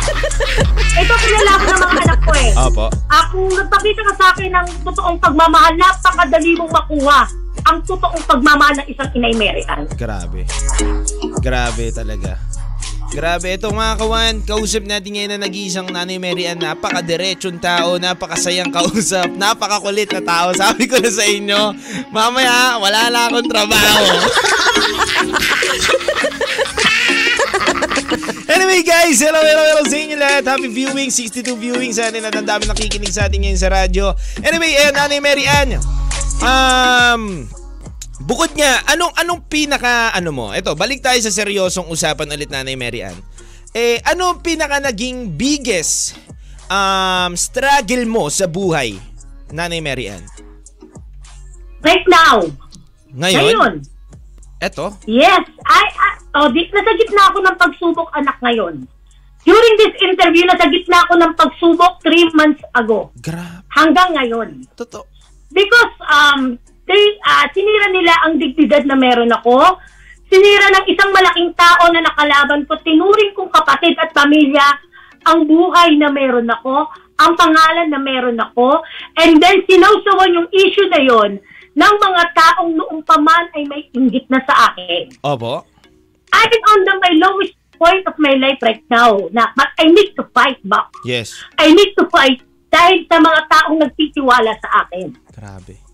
Ito 0.95 1.13
kilala 1.13 1.51
ko 1.59 1.65
ng 1.65 1.81
mga 1.81 2.01
anak 2.07 2.19
ko 2.23 2.31
eh. 2.33 2.51
Opo. 2.55 2.85
Ako, 3.11 3.37
nagpakita 3.51 4.01
ka 4.01 4.13
sa 4.15 4.25
akin 4.33 4.49
ng 4.49 4.67
totoong 4.81 5.17
pagmamahal, 5.19 5.73
napakadali 5.75 6.51
mong 6.57 6.71
makuha 6.73 7.19
ang 7.65 7.77
totoong 7.83 8.23
pagmamahal 8.29 8.73
ng 8.79 8.87
isang 8.93 9.09
inay. 9.17 9.65
Grabe. 9.97 10.45
Grabe 11.41 11.85
talaga. 11.91 12.37
Grabe, 13.15 13.55
ito 13.55 13.71
mga 13.71 13.95
kawan, 13.95 14.43
kausap 14.43 14.83
natin 14.83 15.15
ngayon 15.15 15.39
na 15.39 15.47
nag-iisang 15.47 15.87
nanay 15.87 16.19
Mary 16.19 16.51
Ann, 16.51 16.59
napaka-diretsong 16.59 17.63
tao, 17.63 17.95
napakasayang 17.95 18.75
kausap, 18.75 19.31
napakakulit 19.39 20.11
na 20.11 20.19
tao. 20.19 20.51
Sabi 20.51 20.83
ko 20.83 20.99
na 20.99 21.07
sa 21.07 21.23
inyo, 21.23 21.71
mamaya, 22.11 22.75
wala 22.75 23.07
na 23.07 23.31
akong 23.31 23.47
trabaho. 23.47 24.03
anyway 28.51 28.83
guys, 28.83 29.23
hello, 29.23 29.39
hello, 29.39 29.63
hello 29.63 29.87
sa 29.87 29.95
inyo 29.95 30.19
lahat. 30.19 30.43
Happy 30.43 30.67
viewing, 30.67 31.07
62 31.07 31.55
viewing 31.55 31.95
sa 31.95 32.11
atin 32.11 32.19
at 32.19 32.35
ang 32.35 32.43
dami 32.43 32.67
nakikinig 32.67 33.15
sa 33.15 33.31
atin 33.31 33.47
ngayon 33.47 33.55
sa 33.55 33.71
radyo. 33.71 34.11
Anyway, 34.43 34.75
eh, 34.75 34.91
nanay 34.91 35.23
Mary 35.23 35.47
Ann, 35.47 35.79
um, 36.43 37.47
Bukod 38.25 38.57
nga, 38.57 38.81
anong 38.89 39.13
anong 39.21 39.41
pinaka 39.45 40.09
ano 40.09 40.33
mo? 40.33 40.49
Ito, 40.49 40.73
balik 40.73 41.05
tayo 41.05 41.21
sa 41.21 41.29
seryosong 41.29 41.85
usapan 41.93 42.33
ulit 42.33 42.49
Nanay 42.49 42.73
Mary 42.73 43.05
Ann. 43.05 43.13
Eh, 43.69 44.01
ano 44.01 44.33
ang 44.33 44.39
pinaka 44.41 44.81
naging 44.81 45.37
biggest 45.37 46.17
um, 46.65 47.37
struggle 47.37 48.01
mo 48.09 48.25
sa 48.33 48.49
buhay, 48.49 48.97
Nanay 49.53 49.77
Mary 49.77 50.09
Ann? 50.09 50.25
Right 51.85 52.01
now, 52.09 52.49
Ngayon? 53.13 53.45
ngayon, 53.45 53.73
Eto? 54.57 54.97
Yes. 55.05 55.45
I, 55.69 55.85
I 55.85 56.09
oh, 56.41 56.49
di, 56.49 56.65
nasa 56.73 56.97
gitna 56.97 57.29
ako 57.29 57.37
ng 57.45 57.55
pagsubok 57.61 58.09
anak 58.17 58.41
ngayon. 58.41 58.89
During 59.45 59.75
this 59.77 59.93
interview, 60.01 60.49
nasa 60.49 60.65
gitna 60.73 61.05
ako 61.05 61.13
ng 61.21 61.31
pagsubok 61.37 62.01
three 62.01 62.25
months 62.33 62.65
ago. 62.73 63.13
Grabe. 63.21 63.61
Hanggang 63.69 64.17
ngayon. 64.17 64.65
Totoo. 64.73 65.05
Because 65.53 65.93
um, 66.09 66.57
they, 66.85 67.03
ah, 67.25 67.45
sinira 67.51 67.89
nila 67.91 68.13
ang 68.25 68.37
dignidad 68.37 68.85
na 68.85 68.97
meron 68.97 69.33
ako. 69.33 69.81
sinira 70.25 70.73
ng 70.73 70.85
isang 70.89 71.13
malaking 71.13 71.53
tao 71.53 71.85
na 71.93 72.01
nakalaban 72.01 72.65
ko, 72.65 72.73
tinuring 72.81 73.31
kong 73.37 73.51
kapatid 73.53 73.93
at 74.01 74.09
pamilya 74.11 74.63
ang 75.25 75.45
buhay 75.45 75.97
na 75.97 76.09
meron 76.09 76.49
ako, 76.49 76.89
ang 77.17 77.33
pangalan 77.33 77.89
na 77.89 78.01
meron 78.01 78.37
ako, 78.37 78.81
and 79.21 79.41
then 79.41 79.57
sinawsawan 79.65 80.35
yung 80.35 80.49
issue 80.53 80.85
na 80.91 81.01
yon 81.01 81.41
ng 81.75 81.95
mga 81.99 82.23
taong 82.33 82.71
noong 82.73 83.01
pa 83.03 83.17
man 83.19 83.49
ay 83.57 83.63
may 83.67 83.83
inggit 83.93 84.25
na 84.31 84.39
sa 84.45 84.71
akin. 84.71 85.11
Opo. 85.25 85.65
I'm 86.35 86.51
on 86.51 86.79
the 86.83 86.93
my 86.99 87.13
lowest 87.15 87.55
point 87.75 88.03
of 88.07 88.15
my 88.19 88.35
life 88.35 88.59
right 88.63 88.83
now, 88.91 89.17
na, 89.31 89.51
but 89.55 89.71
I 89.79 89.87
need 89.91 90.15
to 90.15 90.23
fight 90.31 90.59
back. 90.63 90.91
Yes. 91.03 91.35
I 91.59 91.71
need 91.71 91.95
to 91.99 92.07
fight 92.11 92.39
dahil 92.71 93.07
sa 93.07 93.19
mga 93.19 93.39
taong 93.47 93.77
nagtitiwala 93.79 94.51
sa 94.59 94.83
akin. 94.83 95.15
Grabe. 95.31 95.84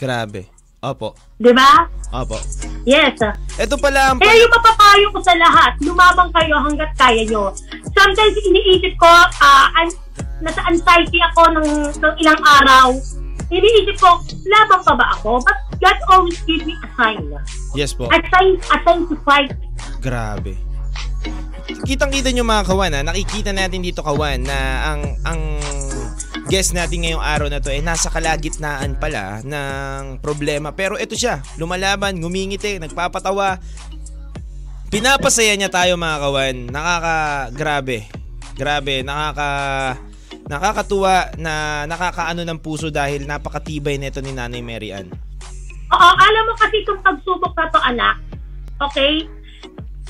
Grabe. 0.00 0.48
Opo. 0.80 1.12
Di 1.36 1.52
ba? 1.52 1.84
Opo. 2.16 2.40
Yes. 2.88 3.20
Ito 3.60 3.76
pala 3.76 4.10
ang... 4.10 4.16
Kaya 4.16 4.32
yung 4.40 4.48
mapapayo 4.48 5.06
ko 5.12 5.20
sa 5.20 5.36
lahat, 5.36 5.76
lumabang 5.84 6.32
kayo 6.32 6.56
hanggat 6.56 6.88
kaya 6.96 7.20
nyo. 7.28 7.52
Sometimes 7.92 8.36
iniisip 8.48 8.96
ko, 8.96 9.12
ah, 9.44 9.68
an- 9.76 10.00
nasa 10.40 10.64
anxiety 10.64 11.20
ako 11.20 11.52
ng, 11.52 11.68
ng 12.00 12.14
ilang 12.24 12.40
araw. 12.40 12.96
Iniisip 13.52 14.00
ko, 14.00 14.24
labang 14.48 14.80
pa 14.80 14.96
ba 14.96 15.06
ako? 15.20 15.44
But 15.44 15.58
God 15.84 15.98
always 16.08 16.40
give 16.48 16.64
me 16.64 16.72
a 16.80 16.88
sign. 16.96 17.20
Yes 17.76 17.92
po. 17.92 18.08
A 18.08 18.16
sign, 18.32 18.56
a 18.72 18.76
sign 18.80 19.04
to 19.04 19.20
fight. 19.20 19.52
Grabe. 20.00 20.56
Kitang-kita 21.84 22.32
nyo 22.32 22.42
mga 22.42 22.66
kawan 22.66 22.96
ha, 22.96 23.00
nakikita 23.04 23.52
natin 23.52 23.84
dito 23.84 24.00
kawan 24.00 24.42
na 24.42 24.58
ang 24.90 25.00
ang 25.28 25.40
guest 26.46 26.74
natin 26.74 27.06
ngayong 27.06 27.22
araw 27.22 27.48
na 27.50 27.62
to 27.62 27.70
ay 27.70 27.82
nasa 27.82 28.10
kalagitnaan 28.10 28.98
pala 28.98 29.42
ng 29.42 30.18
problema. 30.18 30.74
Pero 30.74 30.98
ito 30.98 31.14
siya, 31.14 31.42
lumalaban, 31.58 32.18
ngumingiti, 32.18 32.78
nagpapatawa. 32.78 33.58
Pinapasaya 34.90 35.54
niya 35.54 35.70
tayo 35.70 35.94
mga 35.94 36.18
kawan. 36.18 36.56
Nakaka 36.70 37.16
grabe. 37.54 37.98
Grabe, 38.58 39.06
nakaka 39.06 39.48
nakakatuwa 40.50 41.30
na 41.38 41.86
nakakaano 41.86 42.42
ng 42.42 42.58
puso 42.58 42.90
dahil 42.90 43.22
napakatibay 43.22 44.02
nito 44.02 44.18
ni 44.18 44.34
Nanay 44.34 44.58
Mary 44.58 44.90
Ann. 44.90 45.06
Oo, 45.90 46.10
alam 46.18 46.42
mo 46.46 46.54
kasi 46.58 46.82
itong 46.82 47.02
pagsubok 47.02 47.54
na 47.54 47.66
to, 47.70 47.80
anak. 47.82 48.16
Okay? 48.90 49.26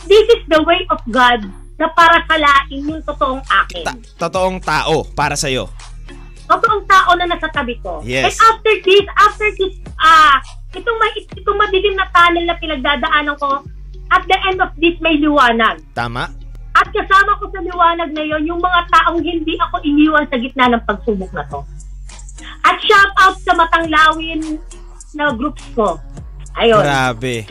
This 0.08 0.24
is 0.32 0.42
the 0.48 0.64
way 0.64 0.80
of 0.88 1.00
God 1.12 1.44
na 1.80 1.88
para 1.92 2.24
salain 2.28 2.80
yung 2.84 3.04
totoong 3.04 3.40
akin. 3.44 3.84
Ta- 3.84 4.00
totoong 4.28 4.60
tao 4.60 5.04
para 5.12 5.36
sa 5.36 5.48
iyo. 5.48 5.68
Totoong 6.50 6.82
tao 6.90 7.14
na 7.14 7.30
nasa 7.30 7.46
tabi 7.54 7.78
ko. 7.78 8.02
Yes. 8.02 8.26
And 8.26 8.34
after 8.50 8.72
this, 8.82 9.06
after 9.14 9.48
this, 9.54 9.74
ah, 10.02 10.42
itong, 10.74 10.98
may, 10.98 11.12
itong 11.22 11.58
madilim 11.58 11.94
na 11.94 12.10
tunnel 12.10 12.44
na 12.50 12.58
pinagdadaanan 12.58 13.38
ko, 13.38 13.62
at 14.10 14.26
the 14.26 14.38
end 14.50 14.58
of 14.58 14.74
this, 14.82 14.98
may 14.98 15.14
liwanag. 15.22 15.78
Tama? 15.94 16.26
At 16.74 16.88
kasama 16.90 17.38
ko 17.38 17.46
sa 17.54 17.62
liwanag 17.62 18.10
na 18.10 18.22
yon 18.26 18.42
yung 18.46 18.58
mga 18.58 18.80
taong 18.90 19.22
hindi 19.22 19.54
ako 19.58 19.78
iniwan 19.86 20.26
sa 20.26 20.38
gitna 20.38 20.66
ng 20.74 20.82
pagsubok 20.82 21.30
na 21.30 21.46
to. 21.46 21.62
At 22.66 22.82
shout 22.82 23.12
out 23.22 23.36
sa 23.38 23.54
matanglawin 23.54 24.58
na 25.14 25.30
groups 25.34 25.62
ko. 25.78 26.02
Ayun. 26.58 26.82
Grabe. 26.82 27.46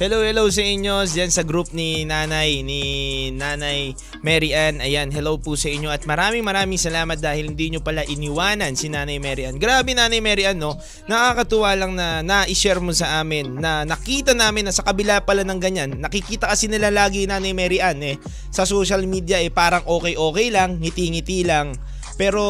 Hello, 0.00 0.24
hello 0.24 0.48
sa 0.48 0.64
inyo 0.64 1.04
diyan 1.04 1.28
sa 1.28 1.44
group 1.44 1.76
ni 1.76 2.08
Nanay, 2.08 2.64
ni 2.64 2.80
Nanay 3.36 3.92
Mary 4.24 4.56
Ann. 4.56 4.80
Ayan, 4.80 5.12
hello 5.12 5.36
po 5.36 5.60
sa 5.60 5.68
inyo 5.68 5.92
at 5.92 6.08
maraming 6.08 6.40
maraming 6.40 6.80
salamat 6.80 7.20
dahil 7.20 7.52
hindi 7.52 7.68
nyo 7.68 7.84
pala 7.84 8.00
iniwanan 8.08 8.80
si 8.80 8.88
Nanay 8.88 9.20
Mary 9.20 9.44
Ann. 9.44 9.60
Grabe 9.60 9.92
Nanay 9.92 10.24
Mary 10.24 10.48
Ann, 10.48 10.56
no? 10.56 10.72
Nakakatuwa 11.04 11.76
lang 11.76 11.92
na 12.00 12.24
na-share 12.24 12.80
mo 12.80 12.96
sa 12.96 13.20
amin 13.20 13.60
na 13.60 13.84
nakita 13.84 14.32
namin 14.32 14.64
na 14.64 14.72
sa 14.72 14.88
kabila 14.88 15.20
pala 15.20 15.44
ng 15.44 15.60
ganyan, 15.60 15.92
nakikita 16.00 16.48
kasi 16.48 16.64
nila 16.64 16.88
lagi 16.88 17.28
Nanay 17.28 17.52
Mary 17.52 17.84
Ann 17.84 18.00
eh. 18.00 18.16
Sa 18.48 18.64
social 18.64 19.04
media 19.04 19.36
eh 19.36 19.52
parang 19.52 19.84
okay-okay 19.84 20.48
lang, 20.48 20.80
ngiti-ngiti 20.80 21.44
lang. 21.44 21.76
Pero 22.16 22.40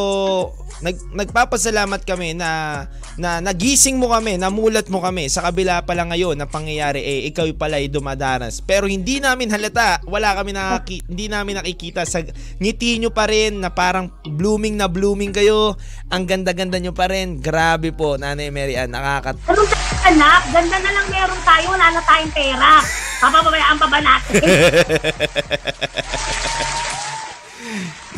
nag, 0.81 0.97
nagpapasalamat 1.13 2.01
kami 2.03 2.33
na 2.33 2.83
na 3.15 3.37
nagising 3.37 4.01
mo 4.01 4.09
kami, 4.09 4.41
namulat 4.41 4.89
mo 4.89 4.97
kami 4.97 5.29
sa 5.29 5.45
kabila 5.45 5.85
pala 5.85 6.09
ngayon 6.09 6.33
na 6.37 6.49
pangyayari 6.49 7.01
eh 7.01 7.19
ikaw 7.29 7.45
pala 7.53 7.77
ay 7.77 7.87
dumadanas. 7.87 8.65
Pero 8.65 8.89
hindi 8.89 9.21
namin 9.21 9.53
halata, 9.53 10.01
wala 10.09 10.33
kami 10.33 10.57
nakaki, 10.57 11.05
hindi 11.05 11.29
namin 11.29 11.61
nakikita 11.61 12.01
sa 12.05 12.25
ngiti 12.57 12.97
nyo 12.97 13.13
pa 13.13 13.29
rin 13.29 13.61
na 13.61 13.69
parang 13.69 14.09
blooming 14.25 14.73
na 14.73 14.89
blooming 14.89 15.29
kayo. 15.29 15.77
Ang 16.09 16.25
ganda-ganda 16.25 16.81
nyo 16.81 16.91
pa 16.91 17.07
rin. 17.07 17.39
Grabe 17.39 17.93
po, 17.93 18.17
Nanay 18.17 18.49
Mary 18.49 18.75
Ann, 18.75 18.91
nakakat 18.91 19.37
t- 19.37 19.81
anak? 20.09 20.41
Ganda 20.49 20.77
na 20.81 20.91
lang 20.91 21.07
meron 21.13 21.41
tayo, 21.45 21.65
wala 21.71 21.87
na 21.93 22.01
tayong 22.01 22.33
pera. 22.33 22.81
Papababayaan 23.21 23.77
pa 23.77 23.87
ba 23.87 23.99
natin? 24.01 24.41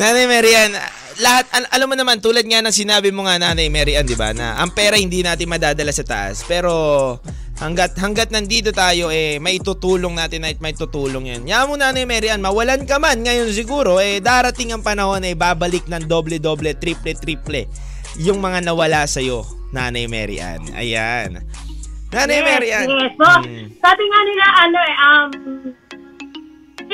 Nanay 0.00 0.26
Mary 0.26 0.52
Ann, 0.56 0.74
lahat 1.18 1.46
al- 1.52 1.70
alam 1.70 1.86
mo 1.86 1.96
naman 1.96 2.18
tulad 2.18 2.42
nga 2.42 2.64
ng 2.64 2.74
sinabi 2.74 3.14
mo 3.14 3.26
nga 3.26 3.38
Nanay 3.38 3.68
Mary 3.68 3.94
Ann, 3.94 4.06
'di 4.06 4.18
ba? 4.18 4.34
Na 4.34 4.58
ang 4.58 4.72
pera 4.72 4.98
hindi 4.98 5.20
natin 5.20 5.46
madadala 5.46 5.94
sa 5.94 6.02
taas. 6.02 6.42
Pero 6.44 6.72
hanggat 7.58 7.94
hanggat 7.96 8.34
nandito 8.34 8.74
tayo 8.74 9.14
eh 9.14 9.38
may 9.38 9.62
tutulong 9.62 10.18
natin 10.18 10.42
at 10.42 10.58
may 10.58 10.74
tutulong 10.74 11.30
'yan. 11.30 11.46
Nya 11.46 11.66
mo 11.66 11.78
Nanay 11.78 12.02
Mary 12.02 12.30
Ann, 12.30 12.42
mawalan 12.42 12.82
ka 12.84 12.98
man 12.98 13.22
ngayon 13.22 13.50
siguro 13.50 13.98
eh 13.98 14.18
darating 14.18 14.74
ang 14.74 14.82
panahon 14.82 15.22
eh 15.22 15.38
babalik 15.38 15.86
ng 15.86 16.06
doble-doble, 16.06 16.74
triple-triple 16.74 17.66
yung 18.18 18.38
mga 18.38 18.62
nawala 18.62 19.06
sa 19.06 19.18
iyo, 19.18 19.42
Nanay 19.74 20.06
Mary 20.06 20.38
Ann. 20.38 20.70
Ayan. 20.74 21.42
Nanay 22.14 22.38
yes, 22.38 22.46
Mary 22.46 22.70
Ann. 22.70 22.86
Yes. 22.86 23.10
So, 23.18 23.26
Mm. 23.26 23.66
sabi 23.82 24.02
nga 24.06 24.20
nila, 24.22 24.44
ano 24.54 24.78
eh, 24.78 24.94
um, 25.02 25.30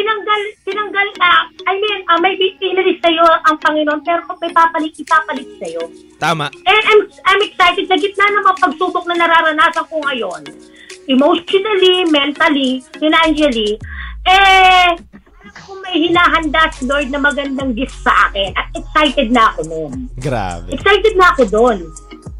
tinanggal, 0.00 0.40
tinanggal, 0.64 1.06
ah, 1.20 1.44
I 1.68 1.76
mean, 1.76 2.00
uh, 2.08 2.18
may 2.24 2.34
pinalis 2.56 2.96
sa'yo 3.04 3.24
ang 3.44 3.60
Panginoon, 3.60 4.00
pero 4.00 4.24
kung 4.24 4.40
may 4.40 4.48
papalit, 4.48 4.96
ipapalit 4.96 5.48
sa'yo. 5.60 5.84
Tama. 6.16 6.48
And 6.48 6.82
I'm, 6.88 7.00
I'm 7.28 7.40
excited 7.44 7.84
sa 7.84 8.00
gitna 8.00 8.32
ng 8.32 8.40
mga 8.40 8.54
pagsubok 8.64 9.04
na 9.12 9.20
nararanasan 9.20 9.84
ko 9.92 10.00
ngayon, 10.00 10.42
emotionally, 11.04 12.08
mentally, 12.08 12.80
financially, 12.96 13.76
eh, 14.24 14.96
kung 15.66 15.80
may 15.84 16.08
hinahanda 16.08 16.70
si 16.72 16.88
Lord 16.88 17.12
na 17.12 17.20
magandang 17.20 17.76
gift 17.76 17.96
sa 18.00 18.30
akin, 18.30 18.56
at 18.56 18.72
excited 18.72 19.28
na 19.28 19.52
ako 19.52 19.60
noon. 19.68 19.92
Grabe. 20.16 20.72
Excited 20.72 21.14
na 21.18 21.36
ako 21.36 21.42
doon. 21.50 21.78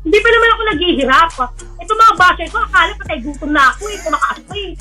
Hindi 0.01 0.17
pa 0.17 0.29
naman 0.33 0.49
ako 0.49 0.63
naghihirap. 0.65 1.31
Ito 1.77 1.93
mga 1.93 2.15
basher 2.17 2.49
ko, 2.49 2.59
akala 2.65 2.93
patay 2.97 3.19
gutom 3.21 3.51
na 3.53 3.69
ako 3.69 3.83
eh, 3.85 3.99
kumakaas 4.01 4.41
pa 4.49 4.55
eh. 4.57 4.73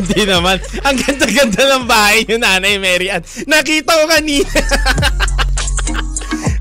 Hindi 0.00 0.20
naman. 0.24 0.56
Ang 0.80 0.96
ganda-ganda 0.96 1.62
ng 1.76 1.84
bahay 1.84 2.24
niyo, 2.24 2.36
Nanay 2.40 2.80
Mary 2.80 3.12
Ann. 3.12 3.22
Nakita 3.44 3.92
ko 3.92 4.04
kanina. 4.08 4.48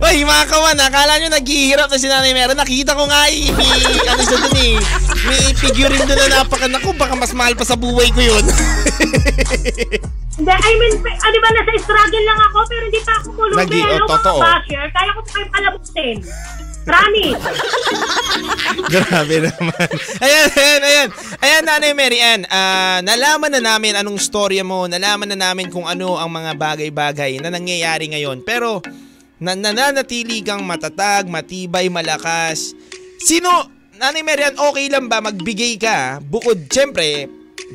Uy, 0.04 0.28
mga 0.28 0.46
kawan, 0.52 0.76
akala 0.84 1.16
nyo 1.16 1.32
naghihirap 1.32 1.88
na 1.88 1.96
si 1.96 2.12
Nanay 2.12 2.36
Mary. 2.36 2.52
Nakita 2.52 2.92
ko 2.92 3.08
nga 3.08 3.32
eh, 3.32 3.48
may, 3.56 3.72
ano 4.04 4.20
siya 4.20 4.36
dun 4.36 4.58
eh, 4.60 4.76
may 5.24 5.42
figurine 5.56 6.04
doon 6.04 6.20
na 6.28 6.44
napakanak 6.44 6.84
ko. 6.84 6.92
Baka 6.92 7.16
mas 7.16 7.32
mahal 7.32 7.56
pa 7.56 7.64
sa 7.64 7.80
buhay 7.80 8.12
ko 8.12 8.20
yun. 8.20 8.44
Hindi, 10.34 10.50
I 10.50 10.74
mean, 10.82 10.98
di 10.98 11.40
ba, 11.40 11.50
nasa 11.54 11.72
struggle 11.78 12.26
lang 12.26 12.40
ako, 12.50 12.58
pero 12.66 12.84
hindi 12.90 13.00
pa 13.06 13.14
ako 13.22 13.28
kulong 13.38 13.54
Nagi- 13.54 13.86
Hello, 13.86 14.02
oh, 14.02 14.10
totoo. 14.18 14.42
mga 14.42 14.50
basher. 14.50 14.86
Kaya 14.90 15.10
ko 15.14 15.20
pa 15.22 15.30
kayo 15.30 15.46
palabutin. 15.54 16.16
Promise. 16.84 17.44
Grabe 18.98 19.36
naman. 19.40 19.88
Ayan, 20.20 20.48
ayan, 20.52 20.82
ayan. 20.84 21.10
Ayan, 21.38 21.64
Nanay 21.64 21.94
Mary 21.96 22.20
Ann. 22.20 22.44
ah, 22.50 23.00
nalaman 23.06 23.56
na 23.56 23.62
namin 23.62 23.94
anong 23.96 24.20
storya 24.20 24.66
mo. 24.66 24.90
Nalaman 24.90 25.32
na 25.32 25.38
namin 25.38 25.72
kung 25.72 25.88
ano 25.88 26.20
ang 26.20 26.34
mga 26.34 26.58
bagay-bagay 26.60 27.40
na 27.40 27.54
nangyayari 27.54 28.12
ngayon. 28.12 28.42
Pero, 28.44 28.82
na 29.44 29.60
nananatili 29.60 30.40
kang 30.40 30.64
matatag, 30.64 31.28
matibay, 31.28 31.92
malakas. 31.92 32.72
Sino, 33.20 33.68
Nanay 34.00 34.24
Mary 34.24 34.48
Ann, 34.48 34.56
okay 34.56 34.88
lang 34.88 35.12
ba 35.12 35.20
magbigay 35.20 35.76
ka? 35.76 36.24
Bukod, 36.24 36.72
syempre, 36.72 37.28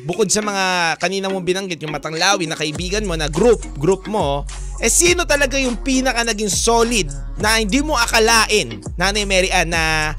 bukod 0.03 0.33
sa 0.33 0.41
mga 0.41 0.97
kanina 0.97 1.29
mong 1.29 1.45
binanggit, 1.45 1.77
yung 1.85 1.93
matanglawi 1.93 2.49
na 2.49 2.57
kaibigan 2.57 3.05
mo 3.05 3.13
na 3.13 3.29
group, 3.29 3.61
group 3.77 4.09
mo, 4.09 4.49
eh 4.81 4.89
sino 4.89 5.29
talaga 5.29 5.61
yung 5.61 5.77
pinaka 5.77 6.25
naging 6.25 6.49
solid 6.49 7.05
na 7.37 7.61
hindi 7.61 7.85
mo 7.85 7.93
akalain, 7.93 8.81
Nanay 8.97 9.29
Mary 9.29 9.53
Ann, 9.53 9.69
na 9.69 10.17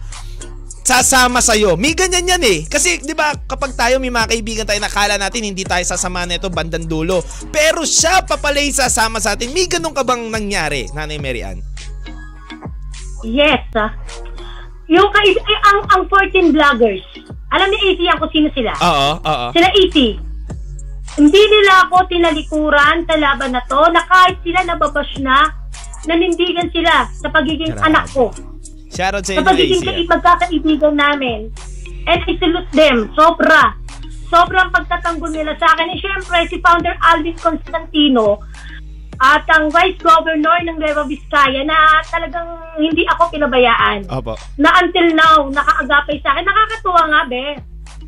sasama 0.90 1.38
sa'yo. 1.38 1.78
May 1.78 1.94
ganyan 1.94 2.26
yan 2.26 2.42
eh. 2.42 2.58
Kasi, 2.66 2.98
di 2.98 3.14
ba, 3.14 3.30
kapag 3.46 3.78
tayo 3.78 4.02
may 4.02 4.10
mga 4.10 4.34
kaibigan 4.34 4.66
tayo, 4.66 4.82
nakala 4.82 5.14
natin 5.14 5.46
hindi 5.46 5.62
tayo 5.62 5.86
sasama 5.86 6.26
nito 6.26 6.50
bandang 6.50 6.90
dulo. 6.90 7.22
Pero 7.54 7.86
siya 7.86 8.26
pa 8.26 8.34
pala 8.34 8.58
yung 8.58 8.74
sasama 8.74 9.22
sa 9.22 9.38
atin. 9.38 9.54
May 9.54 9.70
ganun 9.70 9.94
ka 9.94 10.02
bang 10.02 10.26
nangyari, 10.26 10.90
Nanay 10.90 11.22
Mary 11.22 11.46
Ann? 11.46 11.62
yes. 13.22 13.62
ah. 13.78 13.94
Yung 14.90 15.06
kay, 15.14 15.30
eh, 15.30 15.60
ang, 15.70 15.86
ang 15.94 16.02
14 16.10 16.50
vloggers, 16.50 17.04
alam 17.54 17.70
ni 17.70 17.78
AC 17.94 18.00
yan 18.02 18.18
kung 18.18 18.32
sino 18.34 18.48
sila? 18.50 18.74
Oo, 18.82 19.10
oo. 19.22 19.46
Sila 19.54 19.70
AC. 19.70 19.96
Hindi 21.14 21.42
nila 21.46 21.86
ako 21.86 22.10
tinalikuran 22.10 23.06
sa 23.06 23.14
laban 23.14 23.54
na 23.54 23.62
to, 23.70 23.78
na 23.94 24.02
kahit 24.10 24.42
sila 24.42 24.66
nababash 24.66 25.14
na, 25.22 25.54
nanindigan 26.10 26.66
sila 26.74 27.06
sa 27.14 27.30
pagiging 27.30 27.78
Grabe. 27.78 27.86
anak 27.86 28.04
ko. 28.10 28.34
Shoutout 29.00 29.24
sa 29.24 29.26
Sa 29.26 29.34
inyo, 29.34 29.48
pagiging 29.48 29.80
Lacey. 29.80 29.96
kai- 29.96 30.10
magkakaibigan 30.12 30.94
namin. 30.94 31.40
And 32.04 32.20
I 32.20 32.32
salute 32.36 32.70
them. 32.70 32.96
Sobra. 33.12 33.72
Sobrang 34.28 34.68
pagtatanggol 34.68 35.32
nila 35.32 35.56
sa 35.56 35.72
akin. 35.72 35.88
And 35.88 35.98
syempre, 35.98 36.36
si 36.46 36.60
Founder 36.60 36.94
Alvin 37.02 37.34
Constantino 37.34 38.44
at 39.20 39.44
ang 39.50 39.68
Vice 39.68 40.00
Governor 40.00 40.64
ng 40.64 40.76
Nueva 40.76 41.04
Vizcaya 41.04 41.60
na 41.60 41.76
talagang 42.08 42.46
hindi 42.76 43.04
ako 43.06 43.28
pinabayaan. 43.28 44.08
Opo. 44.08 44.32
Na 44.56 44.80
until 44.80 45.12
now, 45.12 45.44
nakaagapay 45.46 46.20
sa 46.20 46.32
akin. 46.32 46.44
Nakakatuwa 46.44 47.02
nga, 47.04 47.20
be. 47.26 47.46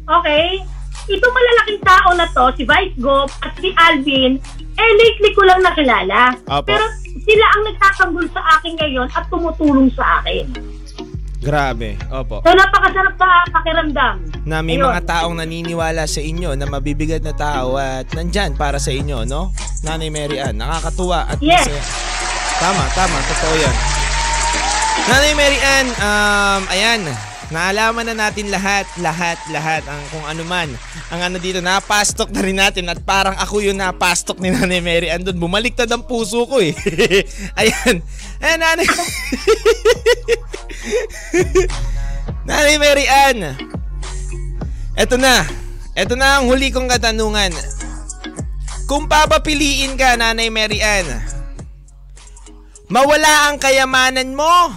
Okay? 0.03 0.61
Itong 1.05 1.35
malalaking 1.35 1.83
tao 1.83 2.09
na 2.15 2.27
to, 2.29 2.45
si 2.55 2.63
Vice 2.63 2.97
Gov 2.97 3.29
at 3.43 3.53
si 3.59 3.75
Alvin, 3.77 4.39
eh 4.73 4.91
lately 4.97 5.31
ko 5.35 5.43
lang 5.45 5.61
nakilala. 5.61 6.33
Opo. 6.49 6.65
Pero 6.65 6.85
sila 7.05 7.45
ang 7.51 7.63
nagtatanggol 7.67 8.27
sa 8.31 8.43
akin 8.57 8.73
ngayon 8.79 9.09
at 9.11 9.27
tumutulong 9.29 9.91
sa 9.93 10.23
akin. 10.23 10.49
Grabe. 11.43 11.99
Opo. 12.09 12.39
So 12.47 12.55
napakasarap 12.55 13.15
sa 13.19 13.29
pakiramdam. 13.51 14.15
Na 14.47 14.63
may 14.63 14.79
Ayun. 14.79 14.87
mga 14.87 15.01
taong 15.05 15.35
naniniwala 15.35 16.07
sa 16.07 16.23
inyo 16.23 16.55
na 16.55 16.71
mabibigat 16.71 17.27
na 17.27 17.35
tao 17.35 17.75
at 17.77 18.07
nandyan 18.15 18.55
para 18.55 18.79
sa 18.79 18.95
inyo, 18.95 19.27
no? 19.27 19.51
Nanay 19.83 20.15
Mary 20.15 20.39
Ann, 20.39 20.63
nakakatuwa 20.63 21.27
at 21.27 21.43
Yes. 21.43 21.67
masaya. 21.67 21.83
Tama, 22.63 22.85
tama. 22.95 23.19
Totoo 23.27 23.55
yan. 23.59 23.77
Nanay 25.03 25.33
Mary 25.35 25.59
Ann, 25.59 25.87
um, 25.99 26.63
ayan, 26.71 27.01
naalaman 27.53 28.09
na 28.09 28.17
natin 28.17 28.49
lahat, 28.49 28.89
lahat, 28.99 29.37
lahat, 29.53 29.85
ang 29.85 30.01
kung 30.09 30.25
ano 30.25 30.43
man. 30.43 30.73
Ang 31.13 31.21
ano 31.21 31.37
dito, 31.37 31.61
napastok 31.61 32.33
na 32.33 32.41
rin 32.41 32.57
natin 32.57 32.89
at 32.89 32.99
parang 33.05 33.37
ako 33.37 33.61
yung 33.61 33.77
napastok 33.77 34.41
ni 34.41 34.49
Nanay 34.49 34.81
Mary 34.81 35.13
Ann 35.13 35.23
doon. 35.23 35.37
Bumaliktad 35.37 35.87
ang 35.93 36.09
puso 36.09 36.49
ko 36.49 36.59
eh. 36.59 36.73
ayan. 37.61 38.01
Ayan, 38.41 38.59
Nanay. 38.59 38.89
Nanay 42.49 42.77
Mary 42.81 43.07
Ann. 43.07 43.39
Eto 44.97 45.21
na. 45.21 45.45
Eto 45.93 46.17
na 46.17 46.41
ang 46.41 46.49
huli 46.49 46.73
kong 46.73 46.89
katanungan. 46.89 47.53
Kung 48.89 49.07
papapiliin 49.07 50.01
ka, 50.01 50.17
Nanay 50.17 50.49
Mary 50.49 50.81
Ann, 50.81 51.07
mawala 52.89 53.53
ang 53.53 53.61
kayamanan 53.61 54.33
mo 54.33 54.73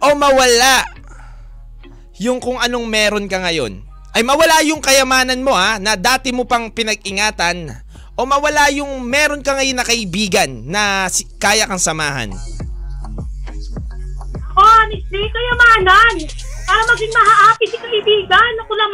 o 0.00 0.16
mawala 0.16 0.88
yung 2.20 2.40
kung 2.40 2.60
anong 2.60 2.88
meron 2.88 3.28
ka 3.28 3.40
ngayon. 3.40 3.84
Ay 4.10 4.26
mawala 4.26 4.60
yung 4.66 4.82
kayamanan 4.82 5.44
mo 5.44 5.54
ha, 5.54 5.78
na 5.78 5.94
dati 5.94 6.34
mo 6.34 6.44
pang 6.44 6.72
pinag-ingatan 6.72 7.70
o 8.18 8.26
mawala 8.26 8.68
yung 8.74 9.00
meron 9.06 9.40
ka 9.40 9.56
ngayon 9.56 9.78
na 9.78 9.86
kaibigan 9.86 10.50
na 10.66 11.06
si- 11.08 11.28
kaya 11.38 11.64
kang 11.64 11.80
samahan. 11.80 12.34
Oh, 14.60 14.66
honestly, 14.66 15.24
kayamanan. 15.30 16.14
Para 16.68 16.82
maging 16.92 17.12
mahahapi 17.16 17.64
si 17.64 17.76
kaibigan. 17.80 18.50
Ako 18.60 18.72
si 18.76 18.84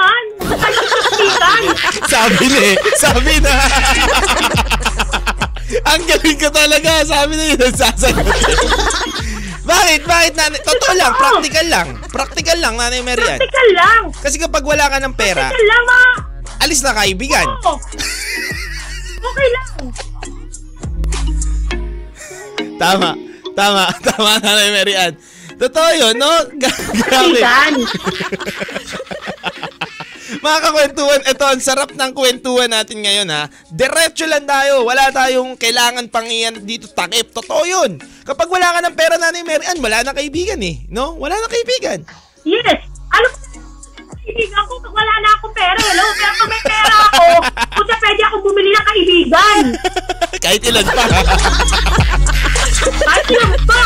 kaibigan. 1.19 1.63
Sabi 2.15 2.47
na 2.47 2.61
eh. 2.61 2.77
Sabi 2.95 3.35
na. 3.43 3.55
Ang 5.91 6.03
galing 6.07 6.39
ko 6.39 6.49
talaga. 6.55 7.03
Sabi 7.03 7.35
na 7.35 7.45
yun. 7.51 7.73
Sasagot. 7.75 8.31
Bakit? 9.67 10.01
Bakit 10.05 10.33
nanay? 10.33 10.61
Totoo 10.63 10.93
lang. 10.95 11.13
Practical 11.13 11.67
lang. 11.67 11.87
Practical 12.07 12.57
lang, 12.57 12.75
nanay 12.77 13.01
Marian. 13.03 13.35
Practical 13.35 13.69
lang. 13.73 14.03
Kasi 14.15 14.37
kapag 14.39 14.63
wala 14.63 14.87
ka 14.87 14.97
ng 14.99 15.13
pera, 15.13 15.45
Practical 15.45 15.67
lang, 15.67 15.83
ma. 15.85 16.01
alis 16.63 16.81
na 16.81 16.93
kaibigan. 16.95 17.47
Oo. 17.61 17.77
Okay 19.27 19.49
lang. 19.51 19.69
Tama. 22.77 23.11
Tama. 23.53 23.85
Tama, 24.07 24.31
nanay 24.39 24.69
Marian. 24.73 25.13
Totoo 25.57 25.89
yun, 25.91 26.15
no? 26.15 26.31
Gra- 26.55 26.87
Grabe. 27.03 27.41
Mga 30.27 30.59
kakwentuhan, 30.59 31.23
ito 31.23 31.45
ang 31.47 31.63
sarap 31.63 31.91
ng 31.95 32.11
kwentuhan 32.11 32.67
natin 32.67 32.99
ngayon 32.99 33.31
ha. 33.31 33.47
Diretso 33.71 34.27
lang 34.27 34.43
tayo. 34.43 34.83
Wala 34.83 35.15
tayong 35.15 35.55
kailangan 35.55 36.11
pangiyan 36.11 36.67
dito 36.67 36.91
takip. 36.91 37.31
Totoo 37.31 37.63
yun. 37.63 38.03
Kapag 38.27 38.51
wala 38.51 38.75
ka 38.75 38.81
ng 38.83 38.97
pera 38.99 39.15
nanay 39.15 39.47
Marian, 39.47 39.79
wala 39.79 40.03
na 40.03 40.11
kaibigan 40.11 40.59
eh. 40.67 40.83
No? 40.91 41.15
Wala 41.15 41.39
na 41.39 41.47
kaibigan. 41.47 42.03
Yes. 42.43 42.83
Alam 43.15 43.33
kaibigan 44.27 44.63
ko, 44.67 44.75
pag 44.83 44.95
wala 44.99 45.15
na 45.23 45.29
akong 45.39 45.55
pera, 45.55 45.79
hello, 45.79 46.07
pero 46.19 46.33
kung 46.35 46.51
may 46.51 46.63
pera 46.67 46.95
ako, 47.09 47.27
kung 47.79 47.87
pwede 47.87 48.21
akong 48.27 48.43
bumili 48.43 48.71
ng 48.75 48.87
kaibigan. 48.91 49.65
Kahit 50.45 50.63
ilan 50.67 50.87
pa. 50.91 51.05
Yun 53.27 53.53
pa. 53.65 53.85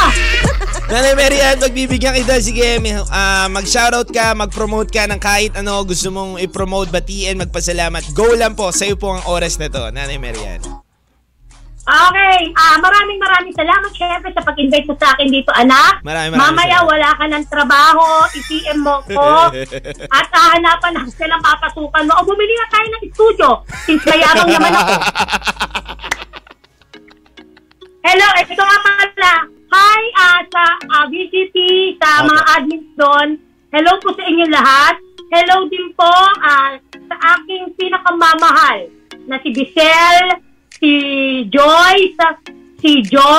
Nanay 0.87 1.15
Mary 1.15 1.39
Ann, 1.39 1.59
magbibigyan 1.59 2.19
kita. 2.19 2.43
Sige, 2.43 2.83
may- 2.83 2.99
ah, 3.09 3.47
mag-shoutout 3.47 4.11
ka, 4.11 4.35
mag-promote 4.35 4.91
ka 4.91 5.07
ng 5.07 5.23
kahit 5.23 5.55
ano 5.55 5.81
gusto 5.83 6.11
mong 6.11 6.43
i-promote, 6.43 6.91
batiin, 6.91 7.39
magpasalamat. 7.39 8.11
Go 8.11 8.35
lang 8.35 8.59
po. 8.59 8.75
Sa'yo 8.75 8.99
po 8.99 9.15
ang 9.15 9.25
oras 9.25 9.55
na 9.57 9.71
to, 9.71 9.89
Nanay 9.89 10.19
Mary 10.19 10.43
Ann. 10.43 10.63
Okay, 11.81 12.39
ah 12.55 12.79
maraming 12.79 13.19
maraming 13.19 13.51
salamat 13.51 13.91
syempre 13.91 14.31
sa 14.31 14.47
pag-invite 14.47 14.87
mo 14.87 14.95
sa 14.95 15.11
akin 15.11 15.27
dito, 15.27 15.51
anak. 15.51 15.99
Maraming 16.03 16.37
maraming 16.37 16.55
Mamaya 16.55 16.79
salamat. 16.79 16.91
wala 16.93 17.09
ka 17.11 17.25
ng 17.27 17.45
trabaho, 17.51 18.07
i-PM 18.31 18.79
mo 18.79 18.95
ko 19.03 19.51
at 20.19 20.27
hahanapan 20.31 20.93
ng 21.01 21.09
silang 21.11 21.43
papasukan 21.43 22.05
mo. 22.05 22.13
O 22.15 22.23
bumili 22.23 22.53
na 22.53 22.67
tayo 22.69 22.87
ng 22.87 23.05
studio 23.11 23.49
since 23.83 24.03
mayabang 24.07 24.51
naman 24.51 24.71
ako. 24.71 24.95
Hello, 28.01 28.27
ito 28.35 28.57
nga 28.57 28.79
pala. 28.81 29.35
Hi 29.71 30.03
ah, 30.19 30.41
sa 30.51 30.65
ah, 30.91 31.05
VGP, 31.07 31.55
sa 32.01 32.25
Opo. 32.25 32.33
mga 32.33 32.43
admins 32.51 32.89
doon. 32.97 33.29
Hello 33.71 33.93
po 34.03 34.11
sa 34.17 34.25
inyo 34.27 34.47
lahat. 34.51 34.97
Hello 35.31 35.69
din 35.71 35.95
po 35.95 36.11
ah, 36.43 36.75
sa 36.91 37.17
aking 37.37 37.71
pinakamamahal 37.79 38.91
na 39.29 39.39
si 39.39 39.55
Bisel, 39.55 40.43
si 40.75 40.93
Joyce, 41.47 42.19
si 42.81 43.05
Jo, 43.07 43.31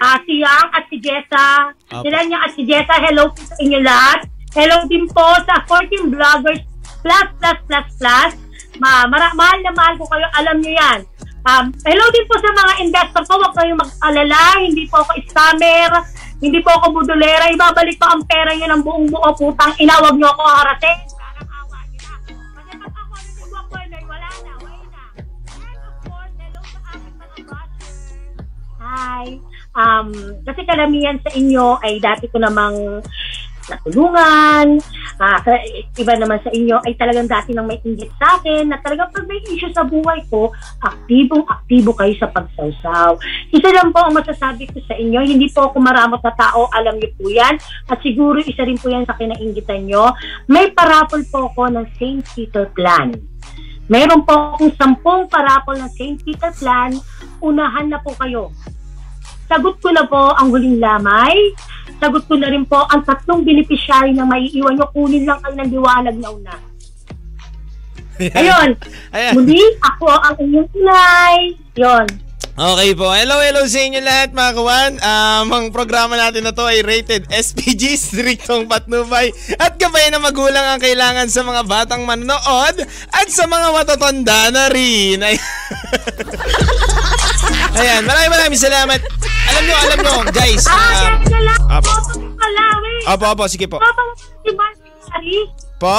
ah, 0.00 0.16
si 0.24 0.40
Yang 0.40 0.66
at 0.72 0.84
si 0.88 0.96
Jessa. 1.02 1.48
Opo. 1.92 2.02
Sila 2.06 2.18
niya 2.24 2.38
at 2.46 2.52
si 2.54 2.62
Jessa. 2.64 2.96
Hello 3.02 3.28
po 3.28 3.40
sa 3.44 3.56
inyo 3.60 3.78
lahat. 3.82 4.24
Hello 4.56 4.88
din 4.88 5.04
po 5.10 5.26
sa 5.44 5.60
14 5.68 6.08
Vloggers 6.08 6.64
Plus 7.04 7.28
Plus 7.36 7.58
Plus 7.68 7.86
Plus. 8.00 8.32
Ma 8.80 9.04
mara- 9.04 9.36
mahal 9.36 9.60
na 9.60 9.72
mahal 9.74 10.00
ko 10.00 10.08
kayo. 10.08 10.24
Alam 10.32 10.64
niyo 10.64 10.72
yan. 10.72 11.00
Um, 11.46 11.70
hello 11.86 12.02
din 12.10 12.26
po 12.26 12.34
sa 12.42 12.50
mga 12.50 12.74
investor 12.82 13.22
ko. 13.22 13.38
Huwag 13.38 13.54
kayong 13.54 13.78
mag-alala. 13.78 14.58
Hindi 14.58 14.90
po 14.90 14.98
ako 14.98 15.14
scammer. 15.30 15.94
Hindi 16.42 16.58
po 16.58 16.74
ako 16.74 16.90
budolera. 16.90 17.46
Ibabalik 17.54 18.02
ko 18.02 18.06
ang 18.10 18.26
pera 18.26 18.50
niyo 18.50 18.66
ng 18.66 18.82
buong 18.82 19.06
buo 19.06 19.30
putang 19.38 19.70
ina. 19.78 19.94
Huwag 20.02 20.18
niyo 20.18 20.26
ako 20.34 20.42
harasin. 20.42 20.98
Hi. 28.82 29.38
Um, 29.76 30.08
kasi 30.42 30.66
karamihan 30.66 31.22
sa 31.22 31.30
inyo 31.30 31.78
ay 31.78 32.02
dati 32.02 32.26
ko 32.26 32.42
namang 32.42 33.06
natulungan. 33.70 34.78
Ah, 35.16 35.40
ka- 35.40 35.64
iba 35.96 36.12
naman 36.14 36.38
sa 36.44 36.50
inyo 36.52 36.76
ay 36.84 36.92
talagang 36.94 37.26
dati 37.26 37.56
nang 37.56 37.66
may 37.66 37.80
inggit 37.82 38.12
sa 38.20 38.36
akin 38.38 38.68
na 38.68 38.78
talagang 38.80 39.08
pag 39.10 39.24
may 39.24 39.40
issue 39.48 39.72
sa 39.72 39.86
buhay 39.86 40.22
ko, 40.28 40.52
aktibong 40.84 41.44
aktibo 41.48 41.96
kayo 41.96 42.14
sa 42.20 42.30
pagsawsaw. 42.30 43.16
Isa 43.50 43.70
lang 43.72 43.90
po 43.90 44.04
ang 44.04 44.14
masasabi 44.14 44.68
ko 44.68 44.78
sa 44.84 44.94
inyo, 44.94 45.20
hindi 45.24 45.48
po 45.50 45.72
ako 45.72 45.80
maramot 45.80 46.20
na 46.20 46.34
tao, 46.36 46.68
alam 46.70 47.00
niyo 47.00 47.10
po 47.16 47.32
yan. 47.32 47.56
At 47.88 48.02
siguro 48.04 48.38
isa 48.42 48.62
rin 48.62 48.78
po 48.78 48.92
yan 48.92 49.08
sa 49.08 49.16
kinainggitan 49.16 49.88
nyo. 49.88 50.12
May 50.46 50.70
parapol 50.76 51.24
po 51.26 51.50
ako 51.50 51.72
ng 51.72 51.86
St. 51.96 52.22
Peter 52.36 52.68
Plan. 52.76 53.14
Meron 53.86 54.26
po 54.26 54.58
akong 54.58 54.74
sampung 54.74 55.30
parapol 55.30 55.78
ng 55.78 55.90
St. 55.94 56.18
Peter 56.26 56.50
Plan. 56.58 56.90
Unahan 57.38 57.86
na 57.86 58.02
po 58.02 58.10
kayo. 58.18 58.50
Sagot 59.46 59.78
ko 59.78 59.88
na 59.94 60.04
po 60.06 60.34
ang 60.34 60.50
huling 60.50 60.82
lamay. 60.82 61.34
Sagot 62.02 62.26
ko 62.26 62.34
na 62.34 62.50
rin 62.50 62.66
po 62.66 62.82
ang 62.90 63.06
tatlong 63.06 63.46
beneficiary 63.46 64.12
na 64.12 64.26
maiiwan 64.26 64.74
nyo. 64.74 64.86
Kunin 64.90 65.24
lang 65.24 65.38
kayo 65.42 65.54
ng 65.54 65.70
liwanag 65.70 66.16
na 66.18 66.28
una. 66.34 66.54
Ayun. 68.16 68.70
Ayan. 69.12 69.32
Muli, 69.36 69.60
ako 69.84 70.08
ang 70.08 70.34
inyong 70.40 70.68
inay. 70.72 71.38
Yun. 71.76 72.06
Okay 72.56 72.96
po. 72.96 73.12
Hello, 73.12 73.36
hello 73.44 73.68
sa 73.68 73.84
inyo 73.84 74.00
lahat 74.00 74.32
mga 74.32 74.52
kawan. 74.56 74.92
Um, 74.96 75.46
ang 75.52 75.66
programa 75.76 76.16
natin 76.16 76.40
na 76.40 76.56
to 76.56 76.64
ay 76.64 76.80
rated 76.80 77.28
SPG, 77.28 77.92
striktong 78.00 78.64
patnubay 78.64 79.28
at 79.60 79.76
gabayan 79.76 80.16
ng 80.16 80.24
magulang 80.24 80.64
ang 80.64 80.80
kailangan 80.80 81.28
sa 81.28 81.44
mga 81.44 81.68
batang 81.68 82.08
manonood 82.08 82.80
at 83.12 83.28
sa 83.28 83.44
mga 83.44 83.76
matatanda 83.76 84.48
na 84.48 84.72
rin. 84.72 85.20
Ay- 85.20 85.36
Ayan, 87.76 88.02
maraming 88.02 88.32
maraming 88.32 88.60
salamat. 88.60 89.00
Alam 89.46 89.62
nyo, 89.62 89.76
alam 89.78 89.98
nyo, 90.00 90.14
guys. 90.30 90.64
Ah, 90.64 90.72
Um, 90.72 90.96
yan 90.98 91.20
na 91.28 91.40
lang. 91.44 91.60
Apo. 91.70 91.92
Opo, 93.06 93.24
opo, 93.30 93.44
sige 93.46 93.66
po. 93.66 93.78
Tropa 93.78 94.02
mo 94.02 94.12
si 94.18 94.50
Mar 94.50 94.72
Milyari. 94.74 95.36
Po? 95.78 95.98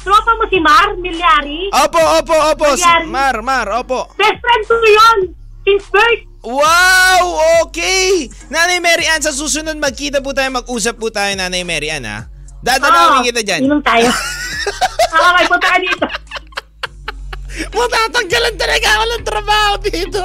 Tropa 0.00 0.32
mo 0.32 0.44
si 0.48 0.58
Mar 0.58 0.88
Milyari. 0.96 1.60
Opo, 1.74 2.00
opo, 2.16 2.36
opo. 2.54 2.66
Nangyari? 2.72 3.04
Mar, 3.06 3.36
Mar, 3.42 3.66
opo. 3.76 4.08
Best 4.16 4.38
friend 4.38 4.62
ko 4.64 4.74
yun. 4.80 5.18
Since 5.66 5.86
birth. 5.90 6.22
Wow! 6.46 7.22
Okay! 7.66 8.30
Nanay 8.48 8.78
Mary 8.78 9.02
Ann, 9.10 9.18
sa 9.18 9.34
susunod 9.34 9.74
magkita 9.76 10.22
po 10.22 10.30
tayo, 10.30 10.46
mag-usap 10.54 10.94
po 10.94 11.10
tayo, 11.10 11.34
Nanay 11.34 11.66
Mary 11.66 11.90
Ann, 11.90 12.06
ha? 12.06 12.30
Dadalawin 12.62 13.20
Oo, 13.20 13.26
kita 13.26 13.42
dyan. 13.42 13.66
Inom 13.66 13.82
tayo. 13.82 14.06
Okay, 15.06 15.48
punta 15.48 15.68
ka 15.70 15.78
dito. 15.78 16.06
Matatanggalan 17.72 18.54
talaga 18.60 18.88
ako 18.96 19.04
ng 19.06 19.24
trabaho 19.24 19.72
dito. 19.80 20.22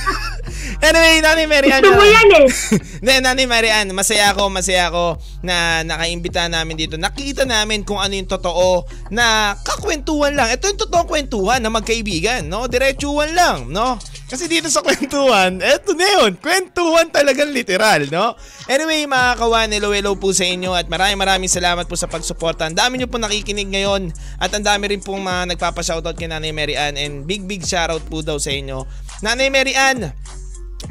anyway, 0.86 1.18
Nanay 1.24 1.46
Mary 1.48 1.68
Ann. 1.72 1.82
Gusto 1.82 1.96
mo 1.96 2.04
yan 2.04 2.28
eh. 2.42 2.46
Hindi, 3.02 3.14
Nanay 3.24 3.46
Mary 3.48 3.70
Ann, 3.72 3.88
masaya 3.96 4.36
ako, 4.36 4.52
masaya 4.52 4.92
ako 4.92 5.16
na 5.40 5.86
nakaimbita 5.86 6.46
namin 6.46 6.76
dito. 6.76 7.00
Nakita 7.00 7.48
namin 7.48 7.82
kung 7.82 7.98
ano 7.98 8.12
yung 8.12 8.28
totoo 8.28 8.84
na 9.10 9.56
kakwentuhan 9.64 10.36
lang. 10.36 10.52
Ito 10.52 10.70
yung 10.70 10.80
totoong 10.80 11.08
kwentuhan 11.08 11.60
na 11.64 11.70
magkaibigan, 11.72 12.46
no? 12.46 12.68
Diretsuhan 12.68 13.32
lang, 13.32 13.72
no? 13.72 13.96
Kasi 14.32 14.48
dito 14.48 14.72
sa 14.72 14.80
kwentuhan, 14.80 15.60
eto 15.60 15.92
na 15.92 16.08
yun. 16.08 16.32
Kwentuhan 16.40 17.12
talagang 17.12 17.52
literal, 17.52 18.08
no? 18.08 18.32
Anyway, 18.64 19.04
mga 19.04 19.36
kawan, 19.36 19.68
hello, 19.68 19.92
hello 19.92 20.16
po 20.16 20.32
sa 20.32 20.48
inyo 20.48 20.72
at 20.72 20.88
maraming 20.88 21.20
maraming 21.20 21.52
salamat 21.52 21.84
po 21.84 22.00
sa 22.00 22.08
pagsuporta. 22.08 22.64
Ang 22.64 22.80
dami 22.80 22.96
nyo 22.96 23.12
po 23.12 23.20
nakikinig 23.20 23.68
ngayon 23.68 24.08
at 24.40 24.48
ang 24.56 24.64
dami 24.64 24.88
rin 24.88 25.04
pong 25.04 25.20
mga 25.20 25.52
nagpapashoutout 25.52 26.16
kay 26.16 26.32
Nanay 26.32 26.48
Mary 26.48 26.72
Ann 26.72 26.96
and 26.96 27.28
big 27.28 27.44
big 27.44 27.60
shoutout 27.60 28.08
po 28.08 28.24
daw 28.24 28.40
sa 28.40 28.56
inyo. 28.56 28.88
Nanay 29.20 29.52
Mary 29.52 29.76
Ann, 29.76 30.16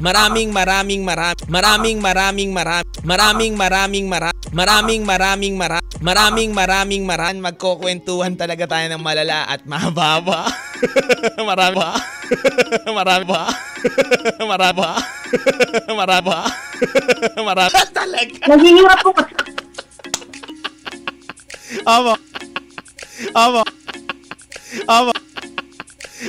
Maraming 0.00 0.48
maraming 0.54 1.02
maraming 1.04 1.48
maraming 1.50 1.98
maraming 2.00 2.50
maraming 2.54 2.82
maraming 3.04 4.04
maraming 4.08 4.08
maraming 4.52 5.02
maraming 5.04 5.54
maraming 6.00 6.50
maraming 6.54 7.02
maraming 7.04 7.42
magkukwentuhan 7.44 8.38
talaga 8.38 8.64
tayo 8.64 8.86
ng 8.88 9.02
malala 9.02 9.44
at 9.50 9.66
mahaba. 9.68 10.22
Marami 11.38 11.74
ba? 11.76 11.90
Marami 12.88 13.24
ba? 13.26 13.42
Marami 14.40 14.74
ba? 14.74 14.90
Marami 15.90 16.24
ba? 16.24 16.40
Marami 17.38 17.70
talaga. 17.92 18.38
Naghihirap 18.48 18.98
po 19.04 19.10
kasi. 19.14 19.34
Amo. 21.86 22.14
Amo. 23.34 23.62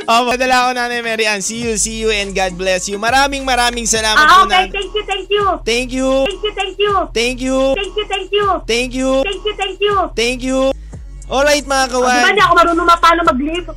Amo. 0.03 0.29
Padala 0.29 0.55
ako 0.59 0.69
Nanay 0.73 0.99
Mary 0.99 1.25
Ann. 1.25 1.39
See 1.39 1.61
you, 1.61 1.75
see 1.75 1.97
you, 1.97 2.09
and 2.09 2.31
God 2.31 2.53
bless 2.53 2.85
you. 2.85 2.97
Maraming 2.97 3.41
maraming 3.41 3.85
salamat 3.85 4.19
Ah, 4.19 4.41
po 4.41 4.47
okay. 4.47 4.65
na. 4.65 4.71
Thank 4.71 4.91
you, 4.91 5.03
thank 5.03 5.27
you. 5.29 5.45
Thank 5.63 5.89
you. 5.91 6.09
Thank 6.25 6.41
you, 6.41 6.51
thank 6.53 6.77
you. 6.77 6.93
Thank 7.13 7.39
you. 7.39 7.57
Thank 7.73 7.93
you, 7.93 8.05
thank 8.05 8.29
you. 8.31 8.47
Thank 8.65 8.91
you. 8.91 9.09
Thank 9.23 9.43
you, 9.43 9.53
thank 9.55 9.77
you. 9.79 9.95
Thank 10.13 10.39
you. 10.41 10.59
Alright 11.23 11.63
mga 11.63 11.87
ba 11.87 11.89
kawan. 11.89 12.23
hindi 12.27 12.43
ako 12.43 12.53
marunong 12.53 12.85
ma- 12.85 12.99
paano 12.99 13.21
mag-live? 13.23 13.67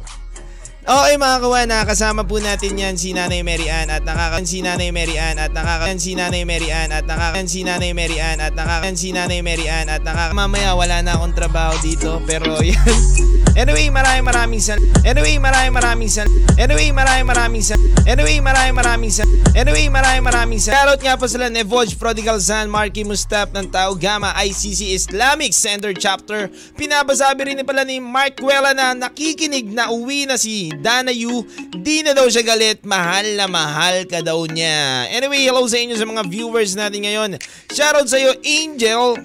Okay 0.86 1.18
mga 1.18 1.42
kawan, 1.42 1.66
nakakasama 1.66 2.22
po 2.30 2.38
natin 2.38 2.78
yan 2.78 2.94
si 2.94 3.10
Nanay 3.10 3.42
Mary 3.42 3.66
Ann 3.66 3.90
at 3.90 4.06
nakaka 4.06 4.38
si 4.46 4.62
Nanay 4.62 4.94
Mary 4.94 5.18
Ann 5.18 5.34
at 5.34 5.50
nakaka 5.50 5.90
si 5.98 6.14
Nanay 6.14 6.46
Mary 6.46 6.70
Ann 6.70 6.94
at 6.94 7.02
nakaka 7.02 7.42
si 7.42 7.66
Nanay 7.66 7.90
Mary 7.90 8.22
Ann 8.22 8.38
at 8.38 8.54
nakaka 8.54 8.94
si 8.94 9.10
Nanay 9.10 9.42
Mary 9.42 9.66
Ann 9.66 9.90
at 9.90 10.06
nakaka 10.06 10.30
mamaya 10.30 10.78
wala 10.78 11.02
na 11.02 11.18
akong 11.18 11.34
trabaho 11.34 11.74
dito 11.82 12.22
pero 12.22 12.62
yan. 12.62 13.26
Anyway, 13.56 13.88
maraming 13.88 14.28
maraming 14.28 14.60
sal. 14.60 14.76
Anyway, 15.00 15.40
maraming 15.40 15.72
maraming 15.72 16.12
sal. 16.12 16.28
Anyway, 16.60 16.92
maraming 16.92 17.24
maraming 17.24 17.64
sal. 17.64 17.80
Anyway, 18.04 18.36
maraming 18.44 18.76
maraming 18.76 19.08
sal. 19.08 19.24
Anyway, 19.56 19.88
maraming 19.88 20.28
maraming 20.28 20.60
sal. 20.60 20.76
Shoutout 20.76 21.00
nga 21.00 21.16
po 21.16 21.24
sila 21.24 21.48
Nevoj 21.48 21.96
Prodigal 21.96 22.36
San, 22.44 22.68
Marky 22.68 23.00
Mustap 23.00 23.56
ng 23.56 23.72
Tao 23.72 23.96
Gama 23.96 24.36
ICC 24.44 24.92
Islamic 24.92 25.56
Center 25.56 25.96
Chapter. 25.96 26.52
Pinabasabi 26.76 27.48
rin 27.48 27.64
pala 27.64 27.88
ni 27.88 27.96
Mark 27.96 28.36
Cuela 28.36 28.76
na 28.76 28.92
nakikinig 28.92 29.72
na 29.72 29.88
uwi 29.88 30.28
na 30.28 30.36
si 30.36 30.68
Dana 30.78 31.12
Yu. 31.12 31.42
Di 31.72 32.04
na 32.06 32.12
daw 32.12 32.28
siya 32.28 32.44
galit. 32.44 32.84
Mahal 32.86 33.36
na 33.36 33.46
mahal 33.48 34.04
ka 34.04 34.20
daw 34.22 34.38
niya. 34.48 35.08
Anyway, 35.10 35.44
hello 35.44 35.64
sa 35.66 35.80
inyo 35.80 35.96
sa 35.96 36.06
mga 36.06 36.24
viewers 36.28 36.76
natin 36.76 37.04
ngayon. 37.04 37.30
Shoutout 37.72 38.08
sa 38.08 38.20
iyo 38.20 38.32
Angel 38.44 39.18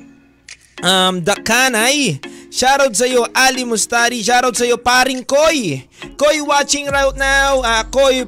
um, 0.81 1.21
Dakanay. 1.21 2.17
Shoutout 2.51 2.93
sa 2.97 3.07
iyo 3.07 3.23
Ali 3.31 3.63
Mustari. 3.63 4.19
Shoutout 4.19 4.57
sa 4.57 4.67
iyo 4.67 4.75
Paring 4.81 5.23
Koy. 5.23 5.87
Koy 6.19 6.37
watching 6.43 6.89
right 6.91 7.15
now. 7.15 7.61
Ah, 7.63 7.85
Koy 7.87 8.27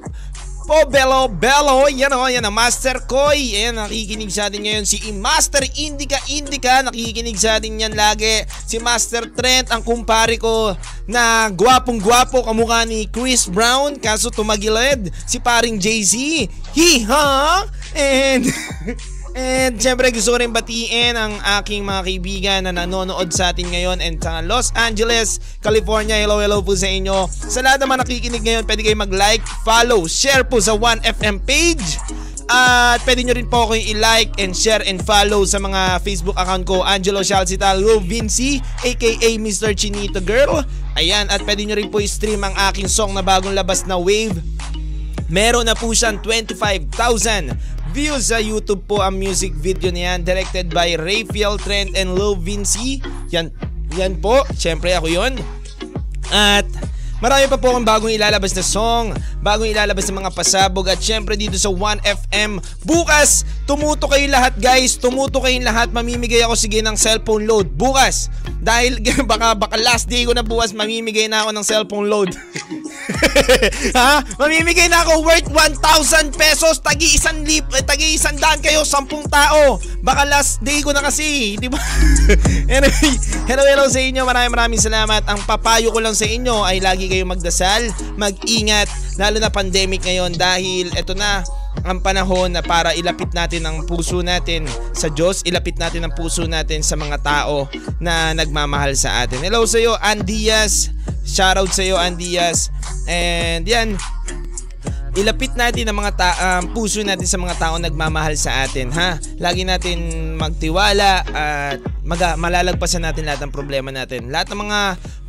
Po 0.64 0.88
Bello 0.88 1.28
Bello, 1.28 1.91
yan 1.91 2.16
o, 2.16 2.24
yan 2.32 2.47
ang 2.47 2.55
Master 2.55 3.03
Koy. 3.03 3.51
Ayan, 3.51 3.76
nakikinig 3.76 4.32
sa 4.32 4.47
atin 4.47 4.64
ngayon 4.64 4.88
si 4.88 4.95
Master 5.11 5.59
Indica 5.76 6.16
Indica, 6.32 6.80
nakikinig 6.80 7.36
sa 7.36 7.59
atin 7.59 7.84
yan 7.84 7.91
lagi. 7.91 8.47
Si 8.64 8.80
Master 8.80 9.28
Trent, 9.36 9.76
ang 9.76 9.84
kumpare 9.84 10.39
ko 10.39 10.72
na 11.03 11.51
gwapong 11.51 11.99
gwapo 11.99 12.47
kamukha 12.47 12.88
ni 12.88 13.11
Chris 13.11 13.51
Brown, 13.51 13.99
kaso 13.99 14.32
tumagilid. 14.32 15.11
Si 15.28 15.36
paring 15.43 15.76
Jay-Z, 15.76 16.16
hi-ha! 16.72 17.68
And... 17.91 18.47
And 19.34 19.82
syempre 19.82 20.14
gusto 20.14 20.30
ko 20.30 20.38
rin 20.38 20.54
batiin 20.54 21.18
ang 21.18 21.42
aking 21.58 21.82
mga 21.82 22.02
kaibigan 22.06 22.60
na 22.70 22.72
nanonood 22.86 23.34
sa 23.34 23.50
atin 23.50 23.66
ngayon 23.66 23.98
and 23.98 24.22
sa 24.22 24.46
Los 24.46 24.70
Angeles, 24.78 25.58
California. 25.58 26.14
Hello, 26.22 26.38
hello 26.38 26.62
po 26.62 26.78
sa 26.78 26.86
inyo. 26.86 27.26
Sa 27.26 27.66
lahat 27.66 27.82
naman 27.82 27.98
nakikinig 27.98 28.46
ngayon, 28.46 28.62
pwede 28.70 28.86
kayo 28.86 28.94
mag-like, 28.94 29.42
follow, 29.66 30.06
share 30.06 30.46
po 30.46 30.62
sa 30.62 30.78
1FM 30.78 31.42
page. 31.50 31.98
At 32.46 33.02
pwede 33.10 33.26
nyo 33.26 33.34
rin 33.34 33.50
po 33.50 33.66
ako 33.66 33.74
i-like 33.74 34.38
and 34.38 34.54
share 34.54 34.86
and 34.86 35.02
follow 35.02 35.42
sa 35.50 35.58
mga 35.58 36.06
Facebook 36.06 36.38
account 36.38 36.70
ko, 36.70 36.86
Angelo 36.86 37.26
Shalcital, 37.26 37.82
Vinci, 38.06 38.62
aka 38.86 39.30
Mr. 39.42 39.74
Chinito 39.74 40.22
Girl. 40.22 40.62
Ayan, 40.94 41.26
at 41.34 41.42
pwede 41.42 41.66
nyo 41.66 41.74
rin 41.74 41.90
po 41.90 41.98
i-stream 41.98 42.46
ang 42.46 42.54
aking 42.70 42.86
song 42.86 43.18
na 43.18 43.26
bagong 43.26 43.58
labas 43.58 43.82
na 43.90 43.98
Wave. 43.98 44.38
Meron 45.34 45.66
na 45.66 45.74
po 45.74 45.90
siyang 45.90 46.22
25,000 46.22 47.74
views 47.94 48.34
sa 48.34 48.41
YouTube 48.41 48.89
po 48.89 49.06
ang 49.06 49.22
music 49.22 49.54
video 49.54 49.94
niyan 49.94 50.26
directed 50.26 50.74
by 50.74 50.98
Raphael 50.98 51.62
Trent 51.62 51.94
and 51.94 52.18
Lou 52.18 52.34
Vinci. 52.34 52.98
Yan, 53.30 53.54
yan 53.94 54.18
po. 54.18 54.41
Siyempre 54.58 54.98
ako 54.98 55.14
yon. 55.14 55.38
At 56.34 56.66
marami 57.24 57.47
pa 57.47 57.55
po 57.55 57.71
akong 57.71 57.88
bagong 57.88 58.11
ilalabas 58.11 58.51
na 58.51 58.59
song, 58.59 59.15
bagong 59.39 59.71
ilalabas 59.71 60.11
na 60.11 60.28
mga 60.28 60.36
pasabog 60.36 60.91
at 60.91 60.99
syempre 60.99 61.39
dito 61.39 61.55
sa 61.55 61.71
1FM. 61.71 62.59
Bukas, 62.84 63.47
tumuto 63.63 64.11
kayo 64.11 64.28
lahat 64.28 64.59
guys, 64.59 64.99
tumuto 64.99 65.39
kayong 65.39 65.63
lahat. 65.63 65.88
Mamimigay 65.95 66.43
ako 66.43 66.59
sige 66.59 66.84
ng 66.84 66.99
cellphone 66.99 67.47
load. 67.47 67.71
Bukas, 67.80 68.28
dahil 68.59 68.99
baka, 69.32 69.55
baka 69.55 69.80
last 69.80 70.11
day 70.11 70.28
ko 70.28 70.36
na 70.36 70.43
bukas, 70.43 70.76
mamimigay 70.76 71.32
na 71.32 71.47
ako 71.47 71.55
ng 71.55 71.63
cellphone 71.63 72.11
load. 72.11 72.36
ha? 73.97 74.19
Mamimigay 74.36 74.91
na 74.91 75.07
ako 75.07 75.24
worth 75.24 75.47
1,000 75.47 76.36
pesos, 76.36 76.84
tagi 76.84 77.15
isang 77.15 77.47
lip, 77.47 77.63
eh, 77.71 77.88
tagi 77.88 78.19
isang 78.19 78.36
daan 78.36 78.59
kayo, 78.59 78.84
10 78.84 79.07
tao. 79.32 79.80
Baka 80.03 80.28
last 80.28 80.59
day 80.59 80.84
ko 80.84 80.91
na 80.91 80.99
kasi, 80.99 81.55
di 81.55 81.71
ba? 81.71 81.80
anyway, 82.76 83.11
hello 83.47 83.63
hello 83.63 83.88
sa 83.88 84.03
inyo, 84.03 84.28
maraming 84.28 84.51
maraming 84.51 84.82
salamat. 84.82 85.24
Ang 85.28 85.39
papayo 85.47 85.91
ko 85.91 86.03
lang 86.03 86.15
sa 86.15 86.28
inyo 86.28 86.67
ay 86.67 86.84
lagi 86.84 87.12
kayong 87.14 87.30
magdasal, 87.30 87.93
mag-ingat, 88.18 88.89
lalo 89.22 89.38
na 89.38 89.53
pandemic 89.53 90.01
ngayon 90.01 90.34
dahil 90.34 90.89
eto 90.97 91.14
na, 91.14 91.45
ang 91.86 92.01
panahon 92.01 92.53
na 92.53 92.61
para 92.66 92.93
ilapit 92.97 93.30
natin 93.34 93.66
ang 93.66 93.86
puso 93.86 94.26
natin 94.26 94.66
sa 94.93 95.09
Diyos, 95.14 95.45
ilapit 95.45 95.78
natin 95.78 96.05
ang 96.05 96.14
puso 96.14 96.49
natin 96.49 96.82
sa 96.82 96.97
mga 96.97 97.22
tao 97.22 97.70
na 98.01 98.34
nagmamahal 98.34 98.93
sa 98.97 99.26
atin. 99.26 99.41
Hello 99.41 99.66
sa 99.66 99.82
iyo, 99.82 99.93
Andias. 100.01 100.93
Shoutout 101.26 101.74
sa 101.74 101.82
iyo, 101.86 101.97
Andias. 101.97 102.70
And 103.09 103.66
yan, 103.66 103.97
ilapit 105.14 105.53
natin 105.53 105.86
ang 105.89 105.97
mga 106.01 106.11
ta- 106.18 106.39
um, 106.41 106.74
puso 106.74 107.05
natin 107.05 107.30
sa 107.30 107.38
mga 107.38 107.55
tao 107.61 107.76
nagmamahal 107.78 108.34
sa 108.34 108.66
atin, 108.66 108.89
ha? 108.93 109.22
Lagi 109.38 109.61
natin 109.61 110.34
magtiwala 110.41 111.22
at 111.30 111.80
mag- 112.01 112.38
malalagpasan 112.41 113.05
natin 113.05 113.30
lahat 113.30 113.45
ng 113.45 113.53
problema 113.53 113.93
natin. 113.93 114.34
Lahat 114.34 114.49
ng 114.49 114.59
mga 114.66 114.80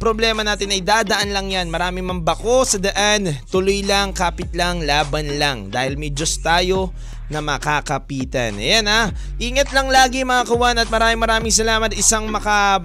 problema 0.00 0.40
natin 0.40 0.72
ay 0.72 0.80
dadaan 0.80 1.36
lang 1.36 1.52
yan. 1.52 1.68
Marami 1.68 2.00
mang 2.00 2.24
bako 2.24 2.64
sa 2.64 2.78
daan. 2.80 3.28
Tuloy 3.52 3.84
lang, 3.84 4.16
kapit 4.16 4.52
lang, 4.56 4.80
laban 4.82 5.36
lang. 5.36 5.68
Dahil 5.68 6.00
may 6.00 6.08
Diyos 6.08 6.40
tayo 6.40 6.92
na 7.32 7.40
makakapitan. 7.40 8.56
Ayan 8.60 8.88
ha. 8.88 9.12
Ingat 9.40 9.72
lang 9.72 9.88
lagi 9.88 10.24
mga 10.24 10.44
kawan 10.44 10.76
at 10.80 10.88
maraming 10.92 11.20
maraming 11.20 11.54
salamat. 11.54 11.92
Isang 11.96 12.28
maka 12.28 12.84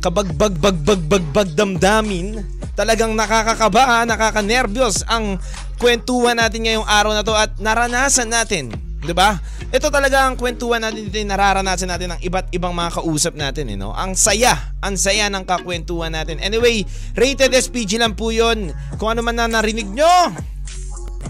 kabagbag 0.00 0.56
bag 0.60 0.76
bag 0.80 1.02
bag 1.08 1.24
bag 1.32 1.50
damdamin. 1.56 2.40
Talagang 2.76 3.12
nakakakaba, 3.12 3.82
ha? 3.84 3.98
nakakanervyos 4.08 5.04
ang 5.04 5.36
kwentuhan 5.76 6.38
natin 6.38 6.64
ngayong 6.64 6.88
araw 6.88 7.12
na 7.12 7.20
to 7.20 7.36
at 7.36 7.52
naranasan 7.60 8.32
natin 8.32 8.72
'di 9.04 9.14
ba? 9.16 9.40
Ito 9.70 9.88
talaga 9.88 10.28
ang 10.28 10.36
kwentuhan 10.36 10.82
natin 10.82 11.08
dito, 11.08 11.24
nararanasan 11.24 11.88
natin 11.88 12.08
ng 12.16 12.20
iba't 12.26 12.50
ibang 12.52 12.74
mga 12.74 13.00
kausap 13.00 13.38
natin, 13.38 13.70
eh, 13.70 13.76
no? 13.78 13.94
Ang 13.94 14.18
saya, 14.18 14.74
ang 14.82 14.98
saya 14.98 15.30
ng 15.30 15.46
kakwentuhan 15.46 16.12
natin. 16.12 16.42
Anyway, 16.42 16.84
rated 17.16 17.54
SPG 17.54 17.96
lang 17.96 18.18
po 18.18 18.34
'yon. 18.34 18.74
Kung 19.00 19.14
ano 19.14 19.24
man 19.24 19.38
na 19.38 19.48
narinig 19.48 19.88
nyo, 19.88 20.34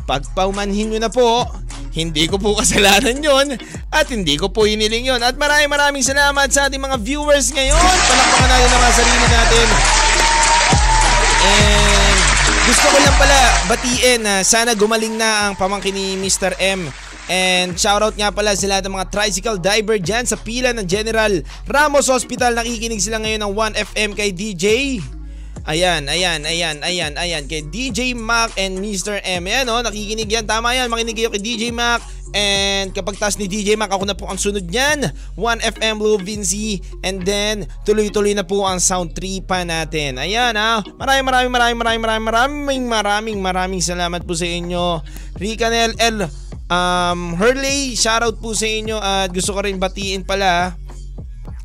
pagpaumanhin 0.09 0.91
nyo 0.91 1.01
na 1.03 1.11
po. 1.13 1.47
Hindi 1.91 2.31
ko 2.31 2.39
po 2.39 2.55
kasalanan 2.61 3.19
yon 3.19 3.59
at 3.91 4.07
hindi 4.11 4.39
ko 4.39 4.51
po 4.51 4.67
hiniling 4.67 5.11
yon. 5.11 5.21
At 5.23 5.35
maraming 5.35 5.71
maraming 5.71 6.05
salamat 6.07 6.49
sa 6.51 6.71
ating 6.71 6.81
mga 6.81 6.97
viewers 7.03 7.51
ngayon. 7.51 7.79
Palakpakan 7.79 8.49
natin 8.49 8.69
ang 8.71 8.83
mga 8.83 8.95
sarili 8.95 9.27
natin. 9.31 9.67
And 11.41 12.19
gusto 12.69 12.87
ko 12.87 12.99
lang 13.03 13.17
pala 13.19 13.39
batiin 13.67 14.21
na 14.23 14.35
sana 14.47 14.77
gumaling 14.79 15.19
na 15.19 15.51
ang 15.51 15.55
pamangkin 15.59 15.97
ni 15.97 16.15
Mr. 16.21 16.55
M 16.61 16.87
And 17.31 17.79
shoutout 17.79 18.19
nga 18.19 18.35
pala 18.35 18.59
sa 18.59 18.67
lahat 18.67 18.91
ng 18.91 18.95
mga 18.99 19.07
tricycle 19.07 19.63
driver 19.63 19.95
dyan 20.03 20.27
sa 20.27 20.35
pila 20.35 20.75
ng 20.75 20.83
General 20.83 21.31
Ramos 21.71 22.11
Hospital. 22.11 22.59
Nakikinig 22.59 22.99
sila 22.99 23.23
ngayon 23.23 23.47
ng 23.47 23.53
1FM 23.55 24.11
kay 24.19 24.35
DJ. 24.35 24.99
Ayan, 25.69 26.09
ayan, 26.09 26.41
ayan, 26.49 26.81
ayan, 26.81 27.13
ayan. 27.21 27.45
Kay 27.45 27.69
DJ 27.69 28.17
Mac 28.17 28.57
and 28.57 28.81
Mr. 28.81 29.21
M. 29.21 29.45
Ayan 29.45 29.69
o, 29.69 29.85
nakikinig 29.85 30.31
yan. 30.31 30.49
Tama 30.49 30.73
yan, 30.73 30.89
makinig 30.89 31.13
kayo 31.13 31.29
kay 31.29 31.43
DJ 31.43 31.69
Mac. 31.75 32.01
And 32.31 32.95
kapag 32.95 33.19
taas 33.19 33.37
ni 33.37 33.51
DJ 33.51 33.75
Mac, 33.77 33.91
ako 33.91 34.07
na 34.07 34.17
po 34.17 34.31
ang 34.31 34.39
sunod 34.39 34.65
niyan. 34.65 35.11
1FM 35.37 35.95
Blue 36.01 36.17
Vinci. 36.17 36.81
And 37.05 37.21
then, 37.27 37.69
tuloy-tuloy 37.85 38.33
na 38.33 38.47
po 38.47 38.65
ang 38.65 38.81
sound 38.81 39.13
tripa 39.13 39.67
natin. 39.67 40.17
Ayan 40.17 40.57
ha. 40.57 40.81
Maraming 40.97 41.27
maraming 41.27 41.53
maraming 41.53 41.79
maraming 41.79 42.03
maraming 42.03 42.25
maraming 42.25 42.85
maraming 42.89 43.39
maraming 43.43 43.83
salamat 43.83 44.25
po 44.25 44.33
sa 44.33 44.49
inyo. 44.49 45.03
Ricanel 45.37 45.93
L. 45.99 46.31
Um, 46.71 47.35
Hurley, 47.35 47.99
shoutout 47.99 48.39
po 48.39 48.55
sa 48.55 48.71
inyo 48.71 48.95
at 48.95 49.35
gusto 49.35 49.51
ko 49.51 49.67
rin 49.67 49.83
batiin 49.83 50.23
pala 50.23 50.79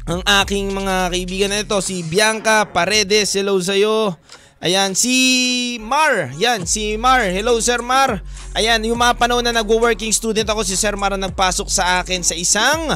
ang 0.05 0.21
aking 0.21 0.69
mga 0.69 1.09
kaibigan 1.09 1.49
na 1.49 1.65
ito, 1.65 1.81
si 1.81 2.05
Bianca 2.05 2.69
Paredes, 2.69 3.33
hello 3.33 3.57
sa'yo. 3.57 4.13
Ayan, 4.61 4.93
si 4.93 5.77
Mar, 5.81 6.29
yan, 6.37 6.69
si 6.69 6.93
Mar, 6.93 7.25
hello 7.25 7.57
Sir 7.57 7.81
Mar. 7.81 8.21
Ayan, 8.53 8.85
yung 8.85 9.01
mga 9.01 9.17
panahon 9.17 9.41
na 9.41 9.53
nag-working 9.53 10.13
student 10.13 10.45
ako, 10.45 10.61
si 10.61 10.77
Sir 10.77 10.93
Mar 10.93 11.17
ang 11.17 11.25
nagpasok 11.25 11.67
sa 11.73 12.05
akin 12.05 12.21
sa 12.21 12.37
isang 12.37 12.93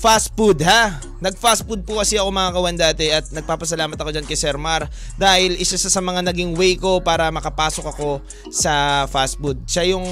fast 0.00 0.32
food 0.32 0.64
ha. 0.64 0.96
Nag-fast 1.20 1.68
food 1.68 1.84
po 1.84 2.00
kasi 2.00 2.16
ako 2.16 2.32
mga 2.32 2.52
kawan 2.56 2.76
dati 2.80 3.12
at 3.12 3.28
nagpapasalamat 3.28 4.00
ako 4.00 4.08
dyan 4.08 4.24
kay 4.24 4.40
Sir 4.40 4.56
Mar 4.56 4.88
dahil 5.20 5.60
isa 5.60 5.76
sa, 5.76 5.92
sa 5.92 6.00
mga 6.00 6.24
naging 6.32 6.56
way 6.56 6.80
ko 6.80 7.04
para 7.04 7.28
makapasok 7.28 7.92
ako 7.92 8.24
sa 8.48 9.04
fast 9.12 9.36
food. 9.36 9.60
Siya 9.68 9.92
yung 9.92 10.02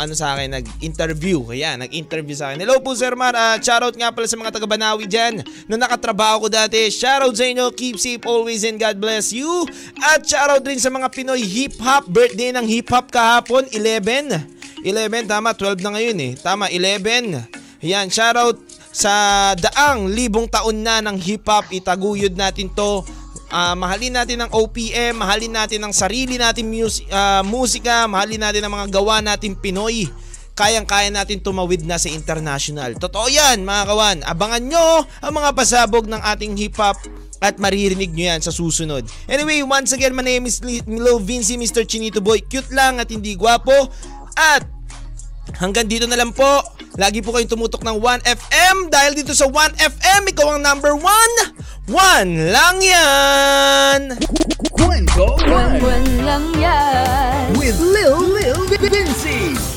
ano 0.00 0.16
sa 0.16 0.32
akin, 0.32 0.56
nag-interview. 0.56 1.44
Ayan, 1.52 1.84
nag-interview 1.84 2.32
sa 2.32 2.50
akin. 2.50 2.64
Hello 2.64 2.80
po 2.80 2.96
Sir 2.96 3.12
Mar, 3.12 3.36
uh, 3.36 3.60
shoutout 3.60 3.92
nga 3.92 4.08
pala 4.08 4.24
sa 4.24 4.40
mga 4.40 4.56
taga 4.56 4.64
Banawi 4.64 5.04
dyan 5.04 5.44
na 5.68 5.76
nakatrabaho 5.76 6.48
ko 6.48 6.48
dati. 6.48 6.88
Shoutout 6.88 7.36
sa 7.36 7.44
inyo, 7.44 7.68
keep 7.76 8.00
safe 8.00 8.24
always 8.24 8.64
and 8.64 8.80
God 8.80 8.96
bless 8.96 9.36
you. 9.36 9.68
At 10.00 10.24
shoutout 10.24 10.64
rin 10.64 10.80
sa 10.80 10.88
mga 10.88 11.12
Pinoy 11.12 11.44
Hip 11.44 11.76
Hop, 11.84 12.08
birthday 12.08 12.56
ng 12.56 12.64
Hip 12.64 12.88
Hop 12.88 13.12
kahapon, 13.12 13.68
11. 13.68 14.80
11, 14.80 15.28
tama, 15.28 15.52
12 15.52 15.84
na 15.84 15.92
ngayon 15.92 16.16
eh. 16.24 16.32
Tama, 16.40 16.72
11. 16.72 17.84
Ayan, 17.84 18.08
shoutout 18.08 18.73
sa 18.94 19.12
daang 19.58 20.06
libong 20.06 20.46
taon 20.46 20.86
na 20.86 21.02
ng 21.02 21.18
hip 21.18 21.42
hop, 21.50 21.66
itaguyod 21.74 22.38
natin 22.38 22.70
to. 22.70 23.02
Uh, 23.50 23.74
mahalin 23.74 24.14
natin 24.14 24.38
ang 24.38 24.50
OPM, 24.54 25.18
mahalin 25.18 25.50
natin 25.50 25.82
ang 25.82 25.90
sarili 25.90 26.38
natin 26.38 26.70
mus- 26.70 27.02
uh, 27.10 27.42
musika, 27.42 28.06
mahalin 28.06 28.38
natin 28.38 28.62
ang 28.62 28.70
mga 28.70 28.94
gawa 28.94 29.18
natin 29.18 29.58
Pinoy. 29.58 30.06
Kayang-kaya 30.54 31.10
natin 31.10 31.42
tumawid 31.42 31.82
na 31.82 31.98
sa 31.98 32.06
international. 32.06 32.94
Totoo 32.94 33.26
yan 33.26 33.66
mga 33.66 33.82
kawan. 33.90 34.18
Abangan 34.22 34.62
nyo 34.62 35.02
ang 35.18 35.34
mga 35.34 35.50
pasabog 35.50 36.06
ng 36.06 36.22
ating 36.22 36.54
hip 36.54 36.78
hop 36.78 36.94
at 37.42 37.58
maririnig 37.58 38.14
nyo 38.14 38.30
yan 38.30 38.38
sa 38.38 38.54
susunod. 38.54 39.02
Anyway, 39.26 39.66
once 39.66 39.90
again, 39.90 40.14
my 40.14 40.22
name 40.22 40.46
is 40.46 40.62
Lil 40.62 41.18
Vinci, 41.18 41.58
Mr. 41.58 41.82
Chinito 41.82 42.22
Boy. 42.22 42.46
Cute 42.46 42.70
lang 42.70 43.02
at 43.02 43.10
hindi 43.10 43.34
gwapo. 43.34 43.90
At 44.38 44.73
Hanggang 45.58 45.86
dito 45.86 46.06
na 46.10 46.18
lang 46.18 46.34
po. 46.34 46.62
Lagi 46.94 47.18
po 47.18 47.34
kayong 47.34 47.50
tumutok 47.50 47.82
ng 47.82 47.98
1FM 47.98 48.86
dahil 48.86 49.18
dito 49.18 49.34
sa 49.34 49.50
1FM, 49.50 50.30
ikaw 50.30 50.54
ang 50.54 50.62
number 50.62 50.94
1. 50.94 51.90
1 51.90 52.54
lang 52.54 52.76
yan! 52.78 54.00
Kwento 54.70 55.34
1 55.42 56.22
lang 56.22 56.46
yan! 56.54 57.50
With 57.58 57.82
Lil 57.82 58.30
Lil 58.30 58.62
Vinci! 58.78 59.73